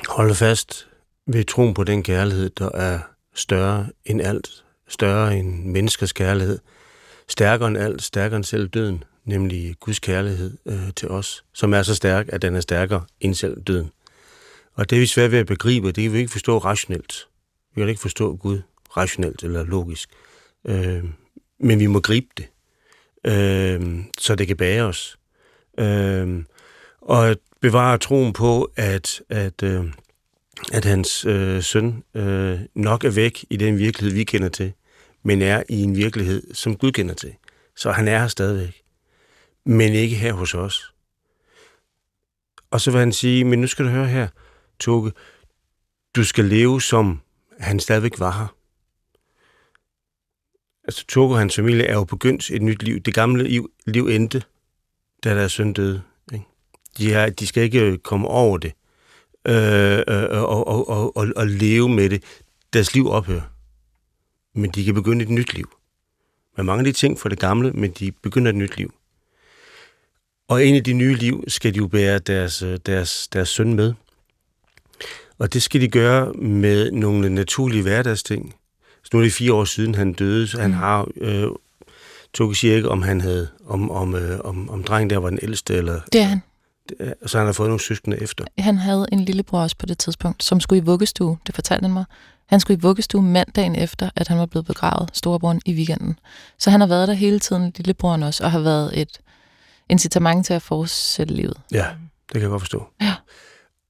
holde 0.09 0.35
fast 0.35 0.89
ved 1.27 1.45
troen 1.45 1.75
på 1.75 1.85
den 1.85 2.03
kærlighed, 2.03 2.51
der 2.51 2.69
er 2.69 3.01
større 3.35 3.87
end 4.05 4.23
alt, 4.23 4.65
større 4.89 5.37
end 5.37 5.65
menneskers 5.65 6.13
kærlighed, 6.13 6.59
stærkere 7.29 7.69
end 7.69 7.79
alt, 7.79 8.03
stærkere 8.03 8.37
end 8.37 8.45
selv 8.45 8.69
døden, 8.69 9.05
nemlig 9.25 9.75
Guds 9.81 9.99
kærlighed 9.99 10.59
øh, 10.67 10.93
til 10.97 11.09
os, 11.09 11.45
som 11.53 11.75
er 11.75 11.83
så 11.83 11.95
stærk, 11.95 12.27
at 12.29 12.43
den 12.43 12.57
er 12.57 12.61
stærkere 12.61 13.05
end 13.21 13.35
selv 13.35 13.61
døden. 13.61 13.91
Og 14.75 14.91
det 14.91 14.97
er 14.97 15.01
vi 15.01 15.07
svært 15.07 15.31
ved 15.33 15.39
at 15.39 15.47
begribe, 15.47 15.93
det 15.93 16.03
kan 16.03 16.13
vi 16.13 16.19
ikke 16.19 16.33
forstå 16.33 16.59
rationelt. 16.59 17.29
Vi 17.75 17.81
kan 17.81 17.89
ikke 17.89 18.01
forstå 18.01 18.37
Gud 18.37 18.61
rationelt 18.97 19.43
eller 19.43 19.65
logisk. 19.65 20.09
Øh, 20.65 21.05
men 21.61 21.81
vi 21.81 21.87
må 21.87 22.01
gribe 22.01 22.29
det, 22.37 22.47
øh, 23.25 24.05
så 24.19 24.35
det 24.35 24.47
kan 24.47 24.57
bære 24.57 24.83
os. 24.83 25.19
Øh, 25.79 26.45
og 27.01 27.29
at 27.29 27.39
bevare 27.61 27.99
troen 27.99 28.33
på, 28.33 28.73
at, 28.77 29.23
at, 29.29 29.63
øh, 29.63 29.85
at 30.73 30.85
hans 30.85 31.25
øh, 31.25 31.63
søn 31.63 32.03
øh, 32.15 32.61
nok 32.75 33.05
er 33.05 33.11
væk 33.11 33.45
i 33.51 33.57
den 33.57 33.79
virkelighed, 33.79 34.17
vi 34.17 34.25
kender 34.25 34.49
til, 34.49 34.73
men 35.23 35.43
er 35.43 35.63
i 35.69 35.83
en 35.83 35.97
virkelighed, 35.97 36.55
som 36.55 36.77
Gud 36.77 36.93
kender 36.93 37.15
til. 37.15 37.35
Så 37.77 37.93
han 37.93 38.09
er 38.09 38.19
her 38.19 38.29
stadigvæk, 38.29 38.83
men 39.65 39.93
ikke 39.93 40.17
her 40.17 40.33
hos 40.33 40.55
os. 40.55 40.95
Og 42.71 42.81
så 42.81 42.91
vil 42.91 43.01
han 43.01 43.13
sige, 43.13 43.45
men 43.45 43.61
nu 43.61 43.67
skal 43.67 43.85
du 43.85 43.91
høre 43.91 44.07
her, 44.07 44.29
Toge, 44.81 45.13
du 46.17 46.25
skal 46.25 46.45
leve 46.45 46.83
som 46.83 47.21
han 47.61 47.81
stadigvæk 47.81 48.21
var 48.21 48.31
her. 48.31 48.57
Altså, 50.85 51.07
Togo 51.07 51.33
og 51.33 51.39
hans 51.39 51.57
familie 51.57 51.85
er 51.85 51.95
jo 51.95 52.05
begyndt 52.05 52.51
et 52.51 52.63
nyt 52.63 52.83
liv. 52.83 53.01
Det 53.01 53.15
gamle 53.15 53.45
liv, 53.45 53.71
liv 53.87 54.07
endte, 54.07 54.43
da 55.25 55.35
deres 55.35 55.53
søn 55.53 55.73
døde. 55.73 56.03
Ikke? 56.33 56.45
De, 56.99 57.13
er, 57.13 57.31
de 57.31 57.47
skal 57.47 57.63
ikke 57.63 57.81
øh, 57.81 57.99
komme 57.99 58.29
over 58.29 58.59
det 58.59 58.73
øh, 59.49 59.99
øh, 60.09 60.23
øh, 60.23 60.43
og, 60.43 60.67
og, 60.67 60.89
og, 60.89 61.17
og, 61.17 61.29
og 61.37 61.47
leve 61.47 61.89
med 61.89 62.11
det. 62.11 62.23
Deres 62.73 62.95
liv 62.95 63.11
ophører. 63.11 63.43
Men 64.55 64.71
de 64.71 64.85
kan 64.85 64.95
begynde 64.95 65.23
et 65.23 65.31
nyt 65.31 65.55
liv. 65.55 65.71
Man 66.57 66.67
mangler 66.67 66.85
de 66.85 66.93
ting 66.93 67.21
fra 67.21 67.29
det 67.29 67.39
gamle, 67.39 67.73
men 67.73 67.91
de 67.91 68.13
begynder 68.13 68.51
et 68.51 68.57
nyt 68.57 68.77
liv. 68.77 68.95
Og 70.49 70.67
en 70.67 70.75
af 70.75 70.85
de 70.85 70.93
nye 70.93 71.15
liv 71.15 71.45
skal 71.49 71.75
de 71.75 71.79
jo 71.79 71.87
bære 71.87 72.19
deres, 72.19 72.63
øh, 72.63 72.79
deres, 72.87 73.29
deres 73.29 73.49
søn 73.49 73.75
med. 73.75 73.95
Og 75.39 75.53
det 75.53 75.63
skal 75.63 75.81
de 75.81 75.89
gøre 75.89 76.33
med 76.33 76.91
nogle 76.91 77.31
naturlige 77.31 77.83
hverdagsting. 77.83 78.55
Så 79.05 79.11
nu 79.13 79.19
er 79.19 79.23
det 79.23 79.33
fire 79.33 79.53
år 79.53 79.65
siden, 79.65 79.95
han 79.95 80.13
døde, 80.13 80.49
så 80.49 80.61
han 80.61 80.71
mm. 80.71 80.77
har... 80.77 81.09
Øh, 81.17 81.49
Toge 82.35 82.57
siger 82.57 82.77
ikke, 82.77 82.89
om 82.89 83.03
han 83.03 83.21
havde, 83.21 83.49
om, 83.67 83.91
om, 83.91 84.15
øh, 84.15 84.41
om, 84.45 84.71
om 84.71 84.85
drengen 84.85 85.11
der 85.11 85.19
var 85.19 85.31
den 85.31 85.39
ældste, 85.43 85.75
eller... 85.75 86.01
Det 86.13 86.21
er 86.21 86.25
han. 86.25 86.43
Så 87.27 87.39
han 87.39 87.47
har 87.47 87.53
fået 87.53 87.69
nogle 87.69 87.81
søskende 87.81 88.23
efter. 88.23 88.45
Han 88.59 88.79
havde 88.79 89.07
en 89.13 89.21
lillebror 89.21 89.61
også 89.61 89.77
på 89.77 89.87
det 89.87 89.99
tidspunkt, 89.99 90.45
som 90.45 90.61
skulle 90.61 90.83
i 90.83 90.85
vuggestue. 90.85 91.39
Det 91.47 91.55
fortalte 91.55 91.83
han 91.83 91.93
mig. 91.93 92.05
Han 92.47 92.61
skulle 92.61 92.79
i 92.79 92.81
vuggestue 92.81 93.23
mandagen 93.23 93.77
efter, 93.77 94.11
at 94.17 94.29
han 94.29 94.39
var 94.39 94.47
blevet 94.47 94.67
begravet, 94.67 95.11
storebroren, 95.13 95.61
i 95.67 95.75
weekenden. 95.75 96.19
Så 96.59 96.71
han 96.71 96.81
har 96.81 96.87
været 96.87 97.09
der 97.09 97.15
hele 97.15 97.39
tiden, 97.39 97.73
lillebroren 97.77 98.23
også, 98.23 98.45
og 98.45 98.51
har 98.51 98.61
været 98.61 99.01
et 99.01 99.21
incitament 99.89 100.47
til 100.47 100.55
at 100.55 100.63
fortsætte 100.63 101.35
livet. 101.35 101.57
Ja, 101.73 101.87
det 102.29 102.33
kan 102.33 102.41
jeg 102.41 102.51
godt 102.51 102.63
forstå. 102.63 102.87
Ja. 103.01 103.15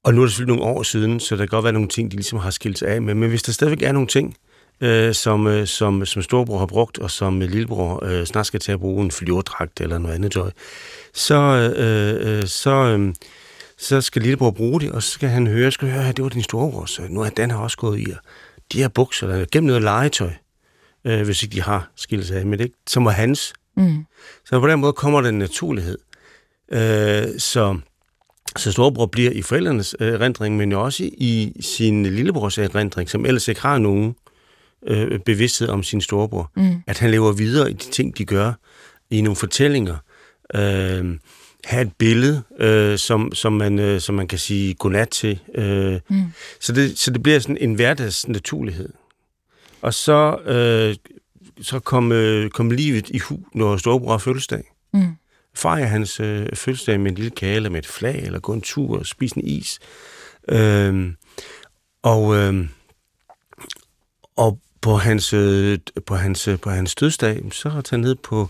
Og 0.04 0.14
nu 0.14 0.20
er 0.20 0.24
det 0.24 0.32
selvfølgelig 0.32 0.58
nogle 0.58 0.78
år 0.78 0.82
siden, 0.82 1.20
så 1.20 1.36
der 1.36 1.40
kan 1.40 1.48
godt 1.48 1.64
være 1.64 1.72
nogle 1.72 1.88
ting, 1.88 2.10
de 2.10 2.16
ligesom 2.16 2.38
har 2.38 2.50
skilt 2.50 2.78
sig 2.78 2.88
af 2.88 3.02
med. 3.02 3.14
Men 3.14 3.28
hvis 3.28 3.42
der 3.42 3.52
stadigvæk 3.52 3.82
er 3.82 3.92
nogle 3.92 4.08
ting, 4.08 4.36
øh, 4.80 5.14
som, 5.14 5.46
øh, 5.46 5.66
som, 5.66 6.06
som 6.06 6.22
storebror 6.22 6.58
har 6.58 6.66
brugt, 6.66 6.98
og 6.98 7.10
som 7.10 7.40
lillebror 7.40 8.04
øh, 8.04 8.26
snart 8.26 8.46
skal 8.46 8.60
til 8.60 8.72
at 8.72 8.80
bruge 8.80 9.04
en 9.04 9.10
flyverdragt 9.10 9.80
eller 9.80 9.98
noget 9.98 10.14
andet 10.14 10.32
tøj, 10.32 10.50
så, 11.14 11.34
øh, 11.76 12.38
øh, 12.38 12.46
så, 12.46 12.70
øh, 12.70 13.14
så 13.78 14.00
skal 14.00 14.22
lillebror 14.22 14.50
bruge 14.50 14.80
det, 14.80 14.92
og 14.92 15.02
så 15.02 15.10
skal 15.10 15.28
han 15.28 15.46
høre, 15.46 15.70
skal 15.70 15.90
høre, 15.90 16.12
det 16.12 16.22
var 16.22 16.28
din 16.28 16.42
storebror, 16.42 16.84
så 16.84 17.02
nu 17.08 17.20
er 17.20 17.28
den 17.28 17.50
har 17.50 17.58
også 17.58 17.76
gået 17.76 18.00
i, 18.00 18.10
og 18.10 18.18
de 18.72 18.78
her 18.78 18.88
bukser, 18.88 19.26
der 19.26 19.46
gennem 19.52 19.66
noget 19.66 19.82
legetøj, 19.82 20.32
øh, 21.04 21.22
hvis 21.22 21.42
ikke 21.42 21.52
de 21.52 21.62
har 21.62 21.90
skilt 21.96 22.26
sig 22.26 22.36
af 22.36 22.46
med 22.46 22.58
det, 22.58 22.72
som 22.86 23.04
var 23.04 23.10
hans. 23.10 23.52
Mm. 23.76 24.04
Så 24.44 24.60
på 24.60 24.68
den 24.68 24.80
måde 24.80 24.92
kommer 24.92 25.20
der 25.20 25.28
en 25.28 25.38
naturlighed. 25.38 25.98
Øh, 26.72 27.38
så 27.38 27.78
så 28.56 28.72
storebror 28.72 29.06
bliver 29.06 29.30
i 29.30 29.42
forældrenes 29.42 29.96
øh, 30.00 30.12
erindring, 30.12 30.56
men 30.56 30.72
jo 30.72 30.82
også 30.82 31.04
i 31.04 31.52
sin 31.60 32.06
lillebrors 32.06 32.58
erindring, 32.58 33.10
som 33.10 33.26
ellers 33.26 33.48
ikke 33.48 33.60
har 33.60 33.78
nogen 33.78 34.14
øh, 34.86 35.20
bevidsthed 35.20 35.68
om 35.68 35.82
sin 35.82 36.00
storebror. 36.00 36.50
Mm. 36.56 36.82
At 36.86 36.98
han 36.98 37.10
lever 37.10 37.32
videre 37.32 37.70
i 37.70 37.72
de 37.72 37.90
ting, 37.90 38.18
de 38.18 38.24
gør, 38.24 38.52
i 39.10 39.20
nogle 39.20 39.36
fortællinger. 39.36 39.96
Øh, 40.54 41.18
have 41.64 41.82
et 41.82 41.92
billede, 41.98 42.42
øh, 42.58 42.98
som, 42.98 43.32
som, 43.34 43.52
man, 43.52 43.78
øh, 43.78 44.00
som 44.00 44.14
man 44.14 44.28
kan 44.28 44.38
sige 44.38 44.74
godnat 44.74 45.08
til. 45.08 45.40
Øh, 45.54 46.00
mm. 46.10 46.22
så, 46.60 46.72
det, 46.72 46.98
så 46.98 47.10
det 47.10 47.22
bliver 47.22 47.38
sådan 47.38 47.58
en 47.60 47.74
hverdags 47.74 48.28
naturlighed. 48.28 48.88
Og 49.82 49.94
så, 49.94 50.36
øh, 50.44 51.12
så 51.62 51.78
kom, 51.78 52.12
øh, 52.12 52.50
kom 52.50 52.70
livet 52.70 53.08
i 53.08 53.18
hu, 53.18 53.40
når 53.54 53.76
storebror 53.76 54.10
har 54.10 54.18
fødselsdag. 54.18 54.72
Mm 54.92 55.16
fejre 55.54 55.86
hans 55.86 56.20
øh, 56.20 56.46
fødselsdag 56.54 57.00
med 57.00 57.10
en 57.10 57.16
lille 57.16 57.30
kage, 57.30 57.56
eller 57.56 57.70
med 57.70 57.78
et 57.78 57.86
flag, 57.86 58.22
eller 58.22 58.40
gå 58.40 58.52
en 58.52 58.60
tur 58.60 58.98
og 58.98 59.06
spise 59.06 59.36
en 59.36 59.46
is. 59.46 59.78
Øhm, 60.48 61.16
og, 62.02 62.36
øh, 62.36 62.68
og 64.36 64.60
på 64.84 64.96
hans, 64.96 65.32
øh, 65.32 65.78
på 66.06 66.16
hans, 66.16 66.48
øh, 66.48 66.58
på 66.60 66.70
hans 66.70 66.94
dødsdag, 66.94 67.42
så 67.52 67.82
han 67.90 68.00
ned 68.00 68.14
på, 68.14 68.48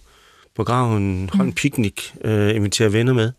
på 0.56 0.64
graven, 0.64 1.30
holdt 1.32 1.42
en 1.42 1.46
mm. 1.46 1.52
piknik, 1.52 2.14
øh, 2.24 2.56
inviterer 2.56 2.88
venner 2.88 3.12
med. 3.12 3.32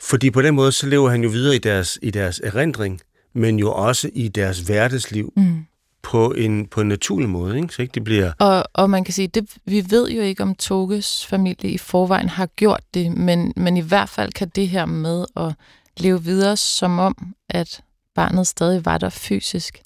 Fordi 0.00 0.30
på 0.30 0.42
den 0.42 0.54
måde, 0.54 0.72
så 0.72 0.86
lever 0.86 1.10
han 1.10 1.22
jo 1.22 1.28
videre 1.28 1.54
i 1.56 1.58
deres, 1.58 1.98
i 2.02 2.10
deres 2.10 2.40
erindring, 2.44 3.00
men 3.32 3.58
jo 3.58 3.72
også 3.72 4.10
i 4.14 4.28
deres 4.28 4.58
hverdagsliv. 4.58 5.32
Mm 5.36 5.64
på 6.02 6.32
en, 6.32 6.66
på 6.66 6.80
en 6.80 6.88
naturlig 6.88 7.28
måde, 7.28 7.56
ikke? 7.56 7.74
så 7.74 7.82
ikke 7.82 7.92
det 7.92 8.04
bliver... 8.04 8.32
Og, 8.38 8.64
og 8.72 8.90
man 8.90 9.04
kan 9.04 9.14
sige, 9.14 9.28
det, 9.28 9.50
vi 9.64 9.84
ved 9.90 10.10
jo 10.10 10.22
ikke, 10.22 10.42
om 10.42 10.54
Toges 10.54 11.26
familie 11.26 11.70
i 11.70 11.78
forvejen 11.78 12.28
har 12.28 12.46
gjort 12.46 12.80
det, 12.94 13.12
men, 13.12 13.52
men 13.56 13.76
i 13.76 13.80
hvert 13.80 14.08
fald 14.08 14.32
kan 14.32 14.48
det 14.48 14.68
her 14.68 14.86
med 14.86 15.24
at 15.36 15.54
leve 15.96 16.24
videre 16.24 16.56
som 16.56 16.98
om, 16.98 17.34
at 17.48 17.80
barnet 18.14 18.46
stadig 18.46 18.84
var 18.84 18.98
der 18.98 19.08
fysisk, 19.08 19.82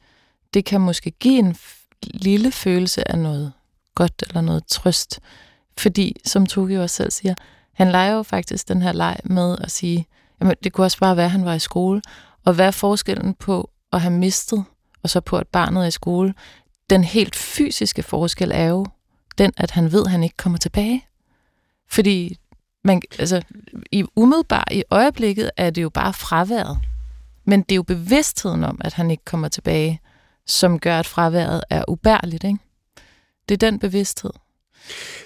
det 0.54 0.64
kan 0.64 0.80
måske 0.80 1.10
give 1.10 1.38
en 1.38 1.56
lille 2.02 2.52
følelse 2.52 3.10
af 3.10 3.18
noget 3.18 3.52
godt 3.94 4.24
eller 4.28 4.40
noget 4.40 4.66
trøst. 4.66 5.20
Fordi, 5.78 6.16
som 6.24 6.46
Toge 6.46 6.74
jo 6.74 6.82
også 6.82 6.96
selv 6.96 7.10
siger, 7.10 7.34
han 7.72 7.90
leger 7.90 8.12
jo 8.12 8.22
faktisk 8.22 8.68
den 8.68 8.82
her 8.82 8.92
leg 8.92 9.16
med 9.24 9.56
at 9.60 9.70
sige, 9.70 10.06
jamen 10.40 10.56
det 10.64 10.72
kunne 10.72 10.84
også 10.84 10.98
bare 10.98 11.16
være, 11.16 11.26
at 11.26 11.30
han 11.30 11.44
var 11.44 11.54
i 11.54 11.58
skole. 11.58 12.02
Og 12.44 12.54
hvad 12.54 12.66
er 12.66 12.70
forskellen 12.70 13.34
på 13.34 13.70
at 13.92 14.00
have 14.00 14.14
mistet 14.14 14.64
og 15.02 15.10
så 15.10 15.20
på, 15.20 15.36
at 15.36 15.48
barnet 15.48 15.82
er 15.82 15.86
i 15.86 15.90
skole. 15.90 16.34
Den 16.90 17.04
helt 17.04 17.36
fysiske 17.36 18.02
forskel 18.02 18.50
er 18.54 18.64
jo 18.64 18.86
den, 19.38 19.52
at 19.56 19.70
han 19.70 19.92
ved, 19.92 20.04
at 20.04 20.10
han 20.10 20.24
ikke 20.24 20.36
kommer 20.36 20.58
tilbage. 20.58 21.06
Fordi 21.88 22.38
man, 22.84 23.02
altså, 23.18 23.42
i 23.92 24.04
umiddelbart 24.16 24.68
i 24.70 24.82
øjeblikket 24.90 25.50
er 25.56 25.70
det 25.70 25.82
jo 25.82 25.90
bare 25.90 26.12
fraværet. 26.12 26.78
Men 27.44 27.62
det 27.62 27.72
er 27.72 27.76
jo 27.76 27.82
bevidstheden 27.82 28.64
om, 28.64 28.80
at 28.84 28.92
han 28.92 29.10
ikke 29.10 29.24
kommer 29.24 29.48
tilbage, 29.48 30.00
som 30.46 30.78
gør, 30.78 30.98
at 30.98 31.06
fraværet 31.06 31.62
er 31.70 31.84
ubærligt. 31.88 32.44
Ikke? 32.44 32.58
Det 33.48 33.62
er 33.62 33.70
den 33.70 33.78
bevidsthed. 33.78 34.30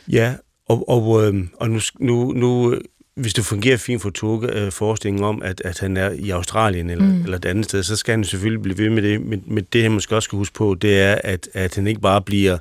Ja, 0.09 0.35
og, 0.67 0.89
og, 0.89 1.25
øh, 1.25 1.47
og 1.57 1.71
nu, 1.71 1.81
nu, 1.99 2.33
nu 2.33 2.75
hvis 3.15 3.35
det 3.35 3.45
fungerer 3.45 3.77
fint 3.77 4.03
for 4.03 4.11
Toge, 4.11 4.53
øh, 4.53 4.73
forestillingen 4.73 5.25
om, 5.25 5.43
at, 5.43 5.63
at 5.65 5.79
han 5.79 5.97
er 5.97 6.11
i 6.11 6.31
Australien 6.31 6.91
eller, 6.91 7.05
mm. 7.05 7.23
eller 7.23 7.37
et 7.37 7.45
andet 7.45 7.65
sted, 7.65 7.83
så 7.83 7.97
skal 7.97 8.13
han 8.13 8.25
selvfølgelig 8.25 8.63
blive 8.63 8.79
ved 8.79 8.91
med 8.91 9.03
det. 9.03 9.21
Men, 9.21 9.43
men 9.47 9.67
det, 9.73 9.83
han 9.83 9.93
måske 9.93 10.17
også 10.17 10.25
skal 10.25 10.37
huske 10.37 10.55
på, 10.55 10.75
det 10.75 11.01
er, 11.01 11.19
at, 11.25 11.49
at 11.55 11.75
han 11.75 11.87
ikke 11.87 12.01
bare 12.01 12.23
bliver 12.23 12.59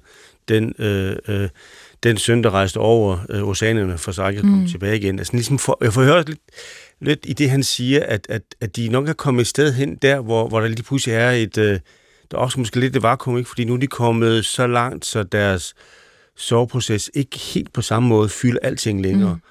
den, 0.49 0.73
øh, 0.79 1.15
øh, 1.27 1.49
den 2.03 2.17
søn, 2.17 2.43
der 2.43 2.49
rejste 2.49 2.77
over 2.77 3.17
øh, 3.29 3.47
oceanerne 3.47 3.97
for 3.97 4.11
komme 4.11 4.61
mm. 4.61 4.67
tilbage 4.67 4.97
igen. 4.97 5.19
Altså, 5.19 5.33
ligesom 5.33 5.59
for, 5.59 5.77
jeg 5.81 5.93
får 5.93 6.03
hørt 6.03 6.29
lidt, 6.29 6.39
lidt 7.01 7.19
i 7.23 7.33
det, 7.33 7.49
han 7.49 7.63
siger, 7.63 8.05
at, 8.05 8.25
at, 8.29 8.41
at 8.61 8.75
de 8.75 8.89
nok 8.89 9.09
er 9.09 9.13
kommet 9.13 9.41
et 9.41 9.47
sted 9.47 9.73
hen 9.73 9.95
der, 9.95 10.19
hvor, 10.19 10.47
hvor 10.47 10.59
der 10.59 10.67
lige 10.67 10.83
pludselig 10.83 11.15
er 11.15 11.31
et... 11.31 11.57
Øh, 11.57 11.79
der 12.31 12.37
er 12.37 12.41
også 12.41 12.59
måske 12.59 12.79
lidt 12.79 12.95
et 12.95 13.03
vakuum, 13.03 13.37
ikke? 13.37 13.47
fordi 13.49 13.63
nu 13.65 13.73
er 13.73 13.77
de 13.77 13.87
kommet 13.87 14.45
så 14.45 14.67
langt, 14.67 15.05
så 15.05 15.23
deres 15.23 15.73
soveproces 16.37 17.11
ikke 17.13 17.37
helt 17.39 17.73
på 17.73 17.81
samme 17.81 18.09
måde 18.09 18.29
fylder 18.29 18.59
alting 18.63 19.01
længere. 19.01 19.33
Mm. 19.33 19.41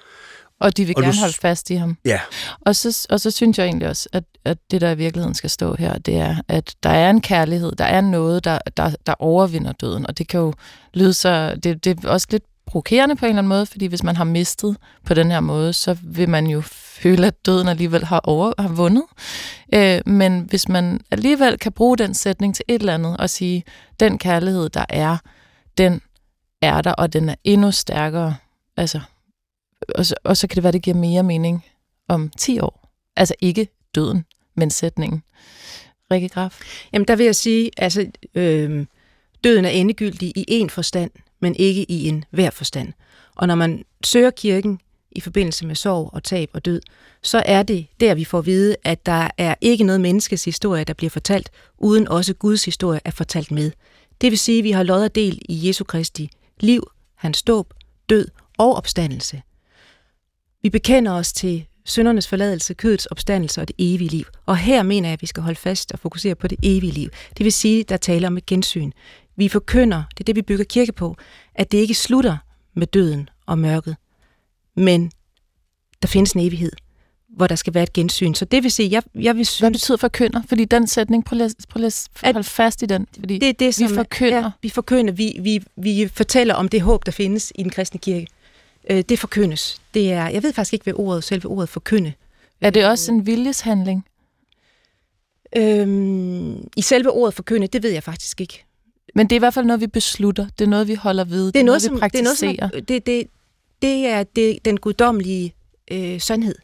Og 0.59 0.77
de 0.77 0.85
vil 0.85 0.95
Og 0.97 1.01
du 1.03 1.05
gerne 1.05 1.15
s- 1.15 1.19
holde 1.19 1.33
fast 1.41 1.69
i 1.69 1.75
ham. 1.75 1.97
Ja, 2.05 2.19
Og 2.61 2.75
så, 2.75 3.07
og 3.09 3.19
så 3.19 3.31
synes 3.31 3.57
jeg 3.59 3.65
egentlig 3.65 3.87
også, 3.87 4.09
at, 4.13 4.23
at 4.45 4.57
det, 4.71 4.81
der 4.81 4.91
i 4.91 4.97
virkeligheden 4.97 5.35
skal 5.35 5.49
stå 5.49 5.75
her, 5.79 5.97
det 5.97 6.15
er, 6.15 6.35
at 6.47 6.75
der 6.83 6.89
er 6.89 7.09
en 7.09 7.21
kærlighed, 7.21 7.71
der 7.71 7.85
er 7.85 8.01
noget, 8.01 8.43
der, 8.43 8.59
der, 8.77 8.91
der 9.05 9.13
overvinder 9.19 9.71
døden. 9.71 10.07
Og 10.07 10.17
det 10.17 10.27
kan 10.27 10.39
jo 10.39 10.53
lyde 10.93 11.13
så... 11.13 11.55
Det, 11.63 11.85
det 11.85 12.05
er 12.05 12.09
også 12.09 12.27
lidt 12.31 12.43
provokerende 12.67 13.15
på 13.15 13.25
en 13.25 13.29
eller 13.29 13.37
anden 13.37 13.49
måde, 13.49 13.65
fordi 13.65 13.85
hvis 13.85 14.03
man 14.03 14.15
har 14.15 14.23
mistet 14.23 14.77
på 15.05 15.13
den 15.13 15.31
her 15.31 15.39
måde, 15.39 15.73
så 15.73 15.97
vil 16.03 16.29
man 16.29 16.47
jo 16.47 16.61
føle, 16.99 17.27
at 17.27 17.45
døden 17.45 17.67
alligevel 17.67 18.05
har, 18.05 18.19
over, 18.23 18.53
har 18.59 18.69
vundet. 18.69 19.03
Øh, 19.73 20.01
men 20.05 20.41
hvis 20.41 20.69
man 20.69 21.01
alligevel 21.11 21.57
kan 21.57 21.71
bruge 21.71 21.97
den 21.97 22.13
sætning 22.13 22.55
til 22.55 22.65
et 22.67 22.79
eller 22.79 22.93
andet 22.93 23.17
og 23.17 23.29
sige, 23.29 23.63
den 23.99 24.17
kærlighed, 24.17 24.69
der 24.69 24.85
er, 24.89 25.17
den 25.77 26.01
er 26.61 26.81
der, 26.81 26.91
og 26.91 27.13
den 27.13 27.29
er 27.29 27.35
endnu 27.43 27.71
stærkere. 27.71 28.35
Altså, 28.77 28.99
og, 29.95 30.05
så, 30.05 30.15
og 30.23 30.37
så 30.37 30.47
kan 30.47 30.55
det 30.55 30.63
være, 30.63 30.71
det 30.71 30.81
giver 30.81 30.97
mere 30.97 31.23
mening 31.23 31.65
om 32.07 32.29
10 32.37 32.59
år. 32.59 32.89
Altså 33.15 33.35
ikke 33.39 33.67
døden, 33.95 34.25
men 34.55 34.71
sætningen. 34.71 35.23
Rikke 36.11 36.29
Graf? 36.29 36.59
Jamen, 36.93 37.07
der 37.07 37.15
vil 37.15 37.25
jeg 37.25 37.35
sige, 37.35 37.71
altså, 37.77 38.07
øh, 38.35 38.85
døden 39.43 39.65
er 39.65 39.69
endegyldig 39.69 40.33
i 40.37 40.45
en 40.47 40.69
forstand, 40.69 41.11
men 41.39 41.55
ikke 41.55 41.91
i 41.91 42.07
en 42.07 42.25
hver 42.31 42.49
forstand. 42.49 42.93
Og 43.35 43.47
når 43.47 43.55
man 43.55 43.83
søger 44.03 44.31
kirken 44.31 44.79
i 45.11 45.19
forbindelse 45.19 45.65
med 45.65 45.75
sorg 45.75 46.09
og 46.13 46.23
tab 46.23 46.49
og 46.53 46.65
død, 46.65 46.81
så 47.21 47.43
er 47.45 47.63
det 47.63 47.87
der, 47.99 48.15
vi 48.15 48.23
får 48.23 48.39
at 48.39 48.45
vide, 48.45 48.75
at 48.83 49.05
der 49.05 49.27
er 49.37 49.55
ikke 49.61 49.83
noget 49.83 50.01
menneskes 50.01 50.45
historie, 50.45 50.83
der 50.83 50.93
bliver 50.93 51.09
fortalt, 51.09 51.49
uden 51.77 52.07
også 52.07 52.33
Guds 52.33 52.65
historie 52.65 52.99
er 53.05 53.11
fortalt 53.11 53.51
med. 53.51 53.71
Det 54.21 54.31
vil 54.31 54.39
sige, 54.39 54.57
at 54.57 54.63
vi 54.63 54.71
har 54.71 54.83
lod 54.83 55.03
og 55.03 55.15
del 55.15 55.41
i 55.49 55.67
Jesu 55.67 55.83
Kristi 55.83 56.29
liv, 56.59 56.91
hans 57.15 57.43
dåb, 57.43 57.73
død 58.09 58.27
og 58.57 58.75
opstandelse. 58.75 59.41
Vi 60.61 60.69
bekender 60.69 61.11
os 61.11 61.33
til 61.33 61.65
syndernes 61.85 62.27
forladelse, 62.27 62.73
kødets 62.73 63.05
opstandelse 63.05 63.61
og 63.61 63.67
det 63.67 63.75
evige 63.79 64.09
liv. 64.09 64.25
Og 64.45 64.57
her 64.57 64.83
mener 64.83 65.09
jeg, 65.09 65.13
at 65.13 65.21
vi 65.21 65.27
skal 65.27 65.43
holde 65.43 65.59
fast 65.59 65.91
og 65.91 65.99
fokusere 65.99 66.35
på 66.35 66.47
det 66.47 66.57
evige 66.63 66.91
liv. 66.91 67.09
Det 67.37 67.43
vil 67.43 67.53
sige, 67.53 67.83
der 67.83 67.97
taler 67.97 68.27
om 68.27 68.37
et 68.37 68.45
gensyn. 68.45 68.91
Vi 69.35 69.47
forkynder, 69.47 70.03
det 70.09 70.19
er 70.19 70.23
det, 70.23 70.35
vi 70.35 70.41
bygger 70.41 70.65
kirke 70.65 70.91
på, 70.91 71.15
at 71.55 71.71
det 71.71 71.77
ikke 71.77 71.93
slutter 71.93 72.37
med 72.73 72.87
døden 72.87 73.29
og 73.45 73.59
mørket, 73.59 73.95
men 74.79 75.11
der 76.01 76.07
findes 76.07 76.31
en 76.31 76.39
evighed, 76.41 76.71
hvor 77.29 77.47
der 77.47 77.55
skal 77.55 77.73
være 77.73 77.83
et 77.83 77.93
gensyn. 77.93 78.33
Så 78.33 78.45
det 78.45 78.63
vil 78.63 78.71
sige, 78.71 78.91
jeg, 78.91 79.03
jeg 79.15 79.35
vil 79.35 79.35
Hvad 79.35 79.45
synes, 79.45 79.71
betyder 79.71 79.97
forkynder? 79.97 80.41
Fordi 80.49 80.65
den 80.65 80.87
sætning, 80.87 81.25
prøv 81.25 81.37
lige, 81.37 81.55
prøv 81.69 81.79
lige 81.79 81.87
at 82.23 82.33
holde 82.33 82.43
fast 82.43 82.81
i 82.81 82.85
den. 82.85 83.07
Fordi 83.19 83.37
det 83.37 83.49
er 83.49 83.53
det, 83.53 83.75
som, 83.75 83.89
forkynder. 83.89 84.37
Ja, 84.37 84.49
vi 84.61 84.69
forkynder. 84.69 85.13
Vi, 85.13 85.37
vi, 85.41 85.63
vi 85.75 86.09
fortæller 86.13 86.53
om 86.53 86.69
det 86.69 86.81
håb, 86.81 87.05
der 87.05 87.11
findes 87.11 87.51
i 87.55 87.63
den 87.63 87.71
kristne 87.71 87.99
kirke. 87.99 88.27
Øh, 88.89 89.03
Det 89.09 89.19
forkyndes. 89.19 89.81
Det 89.93 90.11
er, 90.11 90.27
jeg 90.29 90.43
ved 90.43 90.53
faktisk 90.53 90.73
ikke, 90.73 90.83
hvad 90.83 90.93
ordet, 90.97 91.23
selve 91.23 91.49
ordet 91.49 91.69
forkynde 91.69 92.13
er 92.61 92.69
det 92.69 92.85
også 92.85 93.11
en 93.11 93.25
viljeshandling? 93.25 94.05
Øhm, 95.57 96.67
I 96.77 96.81
selve 96.81 97.11
ordet 97.11 97.33
forkynde, 97.33 97.67
det 97.67 97.83
ved 97.83 97.91
jeg 97.91 98.03
faktisk 98.03 98.41
ikke. 98.41 98.65
Men 99.15 99.27
det 99.27 99.35
er 99.35 99.37
i 99.37 99.39
hvert 99.39 99.53
fald 99.53 99.65
noget, 99.65 99.81
vi 99.81 99.87
beslutter. 99.87 100.47
Det 100.59 100.65
er 100.65 100.69
noget, 100.69 100.87
vi 100.87 100.93
holder 100.93 101.23
ved. 101.23 101.51
Det 101.51 101.59
er 101.59 101.63
noget, 101.63 101.81
vi 101.81 101.85
som, 101.85 101.99
det, 101.99 102.19
er 102.19 102.23
noget, 102.23 102.37
som 102.37 102.47
praktiserer. 102.47 102.69
er, 102.73 102.81
det, 102.81 103.05
det, 103.05 103.27
det 103.81 104.07
er 104.07 104.23
det, 104.23 104.65
den 104.65 104.77
guddommelige 104.77 105.55
øh, 105.91 106.21
sandhed, 106.21 106.55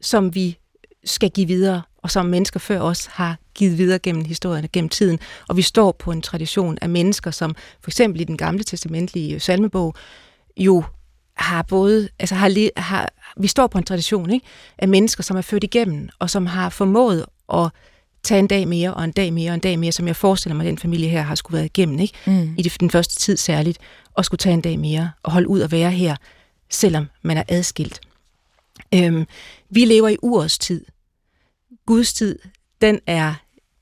som 0.00 0.34
vi 0.34 0.58
skal 1.04 1.30
give 1.30 1.46
videre, 1.46 1.82
og 1.96 2.10
som 2.10 2.26
mennesker 2.26 2.60
før 2.60 2.80
os 2.80 3.06
har 3.06 3.38
givet 3.54 3.78
videre 3.78 3.98
gennem 3.98 4.24
historien 4.24 4.64
og 4.64 4.72
gennem 4.72 4.88
tiden. 4.88 5.18
Og 5.48 5.56
vi 5.56 5.62
står 5.62 5.92
på 5.92 6.12
en 6.12 6.22
tradition 6.22 6.78
af 6.82 6.88
mennesker, 6.88 7.30
som 7.30 7.54
for 7.80 7.90
eksempel 7.90 8.20
i 8.20 8.24
den 8.24 8.36
gamle 8.36 8.64
testamentlige 8.64 9.34
øh, 9.34 9.40
salmebog, 9.40 9.94
jo 10.56 10.84
har 11.36 11.62
både, 11.62 12.08
altså 12.18 12.34
har, 12.34 12.80
har, 12.80 13.10
vi 13.36 13.46
står 13.46 13.66
på 13.66 13.78
en 13.78 13.84
tradition 13.84 14.30
ikke, 14.30 14.46
af 14.78 14.88
mennesker, 14.88 15.22
som 15.22 15.36
er 15.36 15.40
født 15.40 15.64
igennem, 15.64 16.08
og 16.18 16.30
som 16.30 16.46
har 16.46 16.68
formået 16.68 17.26
at 17.52 17.70
tage 18.24 18.38
en 18.38 18.46
dag 18.46 18.68
mere, 18.68 18.94
og 18.94 19.04
en 19.04 19.12
dag 19.12 19.32
mere, 19.32 19.50
og 19.50 19.54
en 19.54 19.60
dag 19.60 19.78
mere, 19.78 19.92
som 19.92 20.06
jeg 20.06 20.16
forestiller 20.16 20.56
mig, 20.56 20.66
at 20.66 20.70
den 20.70 20.78
familie 20.78 21.08
her 21.08 21.22
har 21.22 21.34
skulle 21.34 21.54
været 21.54 21.64
igennem, 21.64 21.98
ikke? 21.98 22.14
Mm. 22.26 22.54
i 22.58 22.62
den 22.62 22.90
første 22.90 23.16
tid 23.16 23.36
særligt, 23.36 23.78
og 24.14 24.24
skulle 24.24 24.38
tage 24.38 24.54
en 24.54 24.60
dag 24.60 24.78
mere, 24.78 25.10
og 25.22 25.32
holde 25.32 25.48
ud 25.48 25.60
og 25.60 25.72
være 25.72 25.90
her, 25.90 26.16
selvom 26.70 27.06
man 27.22 27.36
er 27.36 27.42
adskilt. 27.48 28.00
Øhm, 28.94 29.26
vi 29.70 29.84
lever 29.84 30.08
i 30.08 30.16
urets 30.22 30.58
tid. 30.58 30.84
Guds 31.86 32.14
tid, 32.14 32.38
den 32.80 33.00
er, 33.06 33.34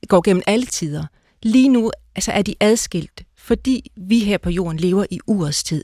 går 0.07 0.21
gennem 0.21 0.43
alle 0.47 0.65
tider. 0.65 1.05
Lige 1.43 1.69
nu 1.69 1.91
altså 2.15 2.31
er 2.31 2.41
de 2.41 2.55
adskilt, 2.59 3.23
fordi 3.37 3.91
vi 3.95 4.19
her 4.19 4.37
på 4.37 4.49
jorden 4.49 4.79
lever 4.79 5.05
i 5.11 5.19
urets 5.27 5.63
tid. 5.63 5.83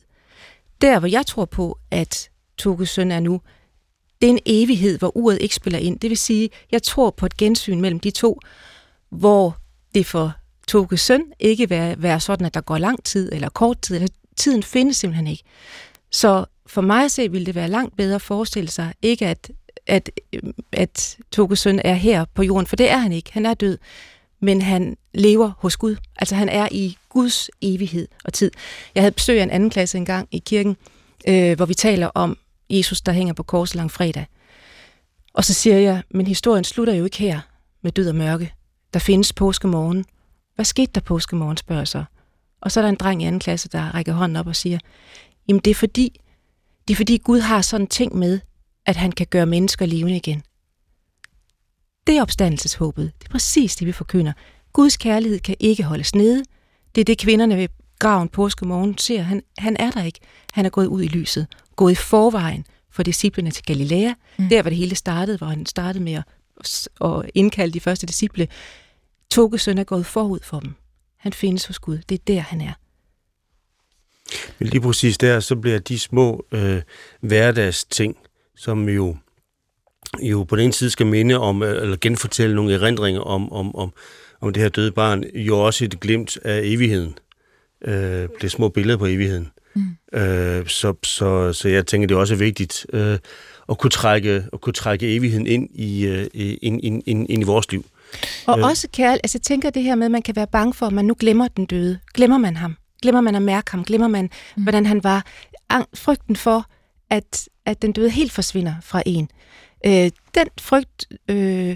Der, 0.82 1.00
hvor 1.00 1.08
jeg 1.08 1.26
tror 1.26 1.46
på, 1.46 1.80
at 1.92 2.30
Toges 2.58 2.90
søn 2.90 3.12
er 3.12 3.20
nu, 3.20 3.42
det 4.22 4.28
er 4.28 4.32
en 4.32 4.40
evighed, 4.46 5.00
hvor 5.00 5.18
uret 5.18 5.38
ikke 5.42 5.56
spiller 5.56 5.80
ind. 5.80 6.00
Det 6.00 6.10
vil 6.10 6.18
sige, 6.18 6.50
jeg 6.72 6.84
tror 6.84 7.10
på 7.10 7.26
et 7.26 7.38
gensyn 7.38 7.82
mellem 7.82 8.00
de 8.00 8.12
to, 8.12 8.40
hvor 9.10 9.58
det 9.96 10.06
for 10.06 10.34
Toges 10.68 11.02
søn 11.02 11.24
ikke 11.40 11.70
være, 11.70 12.02
være 12.02 12.20
sådan, 12.20 12.46
at 12.46 12.54
der 12.54 12.62
går 12.62 12.78
lang 12.78 13.04
tid 13.04 13.32
eller 13.34 13.50
kort 13.50 13.82
tid, 13.82 13.96
eller 13.96 14.08
tiden 14.38 14.64
findes 14.64 14.98
simpelthen 14.98 15.28
ikke. 15.28 15.44
Så 16.12 16.46
for 16.68 16.82
mig 16.82 17.06
at 17.06 17.12
se, 17.12 17.32
ville 17.32 17.46
det 17.46 17.56
være 17.56 17.68
langt 17.68 17.98
bedre 17.98 18.16
at 18.16 18.22
forestille 18.22 18.70
sig, 18.70 18.94
ikke 19.02 19.28
at, 19.28 19.52
at, 19.88 20.12
at 20.72 21.18
Toges 21.32 21.60
søn 21.60 21.82
er 21.84 21.94
her 21.94 22.26
på 22.34 22.44
jorden, 22.44 22.68
for 22.68 22.76
det 22.76 22.90
er 22.90 22.98
han 22.98 23.12
ikke. 23.12 23.34
Han 23.34 23.46
er 23.46 23.54
død, 23.54 23.78
men 24.40 24.62
han 24.62 24.98
lever 25.14 25.52
hos 25.58 25.78
Gud. 25.78 25.96
Altså 26.16 26.36
han 26.36 26.50
er 26.50 26.68
i 26.72 26.98
Guds 27.10 27.50
evighed 27.62 28.08
og 28.26 28.34
tid. 28.34 28.52
Jeg 28.96 29.04
havde 29.04 29.12
besøg 29.12 29.40
af 29.40 29.44
en 29.44 29.50
anden 29.50 29.70
klasse 29.70 29.98
engang 29.98 30.28
i 30.32 30.40
kirken, 30.46 30.78
øh, 31.28 31.56
hvor 31.56 31.66
vi 31.66 31.74
taler 31.74 32.08
om 32.08 32.38
Jesus, 32.70 33.02
der 33.02 33.12
hænger 33.12 33.34
på 33.34 33.44
korset 33.44 33.76
lang 33.76 33.92
fredag. 33.92 34.26
Og 35.34 35.46
så 35.46 35.54
siger 35.54 35.78
jeg, 35.78 36.04
men 36.10 36.28
historien 36.28 36.64
slutter 36.64 36.94
jo 36.94 37.04
ikke 37.04 37.18
her 37.18 37.40
med 37.82 37.92
død 37.92 38.10
og 38.10 38.16
mørke. 38.16 38.54
Der 38.94 39.00
findes 39.00 39.34
påskemorgen. 39.34 40.06
Hvad 40.56 40.66
skete 40.66 40.92
der 40.96 41.02
påskemorgen, 41.02 41.58
spørger 41.58 41.80
jeg 41.82 41.88
så. 41.88 42.04
Og 42.62 42.72
så 42.72 42.80
er 42.80 42.82
der 42.82 42.90
en 42.90 42.96
dreng 42.96 43.22
i 43.22 43.26
anden 43.26 43.40
klasse, 43.40 43.70
der 43.70 43.96
rækker 43.96 44.14
hånden 44.14 44.36
op 44.36 44.48
og 44.48 44.56
siger, 44.56 44.80
jamen 45.48 45.62
det 45.66 45.72
er 45.72 45.76
fordi, 45.76 46.22
det 46.88 46.94
er 46.94 46.98
fordi 46.98 47.18
Gud 47.18 47.40
har 47.40 47.62
sådan 47.62 47.84
en 47.84 47.88
ting 47.88 48.16
med, 48.16 48.40
at 48.86 48.96
han 48.96 49.12
kan 49.12 49.28
gøre 49.30 49.46
mennesker 49.46 49.86
levende 49.86 50.16
igen. 50.16 50.44
Det 52.08 52.18
er 52.18 52.22
opstandelseshåbet. 52.22 53.12
Det 53.20 53.28
er 53.28 53.32
præcis 53.32 53.76
det, 53.76 53.88
vi 53.88 53.92
forkynder. 53.92 54.34
Guds 54.74 54.98
kærlighed 54.98 55.40
kan 55.40 55.56
ikke 55.60 55.84
holdes 55.84 56.16
nede. 56.16 56.44
Det 56.96 57.02
er 57.02 57.06
det, 57.06 57.18
kvinderne 57.18 57.58
ved 57.58 57.68
graven 58.00 58.30
påskemorgen 58.30 58.98
ser. 58.98 59.22
Han, 59.22 59.44
han 59.58 59.78
er 59.80 59.92
der 59.92 60.04
ikke. 60.04 60.20
Han 60.54 60.66
er 60.66 60.70
gået 60.70 60.88
ud 60.88 61.04
i 61.04 61.08
lyset. 61.08 61.48
Gået 61.76 61.92
i 61.92 61.96
forvejen 61.96 62.66
for 62.92 63.04
disciplene 63.04 63.52
til 63.52 63.66
Galilea. 63.66 64.14
Mm. 64.38 64.50
Der 64.50 64.64
var 64.64 64.70
det 64.70 64.78
hele 64.78 64.96
startede, 64.96 65.38
hvor 65.38 65.48
han 65.48 65.66
startede 65.66 66.04
med 66.04 66.14
at, 66.14 66.88
at 67.02 67.32
indkalde 67.36 67.74
de 67.74 67.80
første 67.80 68.08
disciple. 68.08 68.48
Toges 69.32 69.62
søn 69.62 69.78
er 69.78 69.84
gået 69.84 70.06
forud 70.06 70.40
for 70.44 70.60
dem. 70.60 70.74
Han 71.18 71.34
findes 71.34 71.66
hos 71.66 71.80
Gud. 71.80 71.98
Det 72.10 72.16
er 72.16 72.24
der, 72.28 72.40
han 72.40 72.62
er. 72.62 72.74
Men 74.60 74.68
lige 74.68 74.82
præcis 74.82 75.18
der, 75.18 75.40
så 75.40 75.56
bliver 75.56 75.80
de 75.80 76.00
små 76.00 76.46
øh, 76.52 76.82
hverdagsting, 77.22 78.18
som 78.56 78.90
jo, 78.90 79.18
jo 80.22 80.44
på 80.44 80.56
den 80.56 80.64
ene 80.64 80.74
side 80.74 80.90
skal 80.90 81.06
minde 81.06 81.40
om, 81.40 81.64
øh, 81.64 81.82
eller 81.82 81.98
genfortælle 82.02 82.56
nogle 82.56 82.74
erindringer 82.74 83.22
om, 83.22 83.52
om, 83.52 83.76
om, 83.76 83.94
om 84.42 84.54
det 84.54 84.64
her 84.64 84.70
døde 84.70 84.92
barn, 84.92 85.24
jo 85.34 85.60
også 85.60 85.86
et 85.86 86.00
glimt 86.00 86.38
af 86.38 86.62
evigheden. 86.64 87.18
Øh, 87.86 87.94
det 87.94 88.44
er 88.44 88.48
små 88.48 88.70
billeder 88.70 88.98
på 88.98 89.06
evigheden. 89.06 89.52
Mm. 89.76 90.20
Øh, 90.20 90.68
så, 90.68 90.94
så, 91.04 91.54
så 91.54 91.70
jeg 91.70 91.88
tænker, 91.88 92.08
det 92.08 92.16
er 92.16 92.20
også 92.20 92.36
vigtigt 92.36 92.86
øh, 92.94 93.18
at, 93.70 93.78
kunne 93.78 93.92
trække, 93.92 94.46
at 94.54 94.62
kunne 94.62 94.74
trække 94.74 95.16
evigheden 95.16 95.48
ind 95.48 95.70
i, 95.74 96.06
øh, 96.06 96.28
ind, 96.34 96.80
ind, 96.84 97.04
ind, 97.06 97.30
ind 97.30 97.42
i 97.42 97.46
vores 97.46 97.72
liv. 97.72 97.86
Og 98.48 98.58
Øh. 98.58 98.64
øh. 98.64 98.70
også 98.70 98.88
kærlighed, 98.94 99.20
altså 99.24 99.38
jeg 99.38 99.44
tænker 99.44 99.70
det 99.70 99.84
her 99.84 99.96
med, 99.96 100.06
at 100.06 100.12
man 100.12 100.22
kan 100.22 100.36
være 100.36 100.48
bange 100.48 100.74
for, 100.74 100.86
at 100.86 100.94
man 100.94 101.06
nu 101.06 101.16
glemmer 101.20 101.48
den 101.48 101.66
døde. 101.66 102.00
Glemmer 102.14 102.38
man 102.38 102.58
ham? 102.58 102.76
Glemmer 103.02 103.22
man 103.22 103.36
at 103.36 103.42
mærke 103.42 103.72
ham? 103.72 103.84
Glemmer 103.84 104.08
man, 104.08 104.30
mm. 104.58 104.64
hvordan 104.64 104.86
han 104.86 105.04
var? 105.04 105.26
Ang- 105.74 105.90
frygten 105.94 106.36
for, 106.36 106.66
at, 107.10 107.50
at 107.66 107.82
den 107.82 107.92
døde 107.92 108.10
helt 108.10 108.32
forsvinder 108.32 108.74
fra 108.82 109.04
en. 109.06 109.30
Øh, 109.86 110.12
den 110.36 110.48
frygt, 110.60 111.06
øh, 111.30 111.76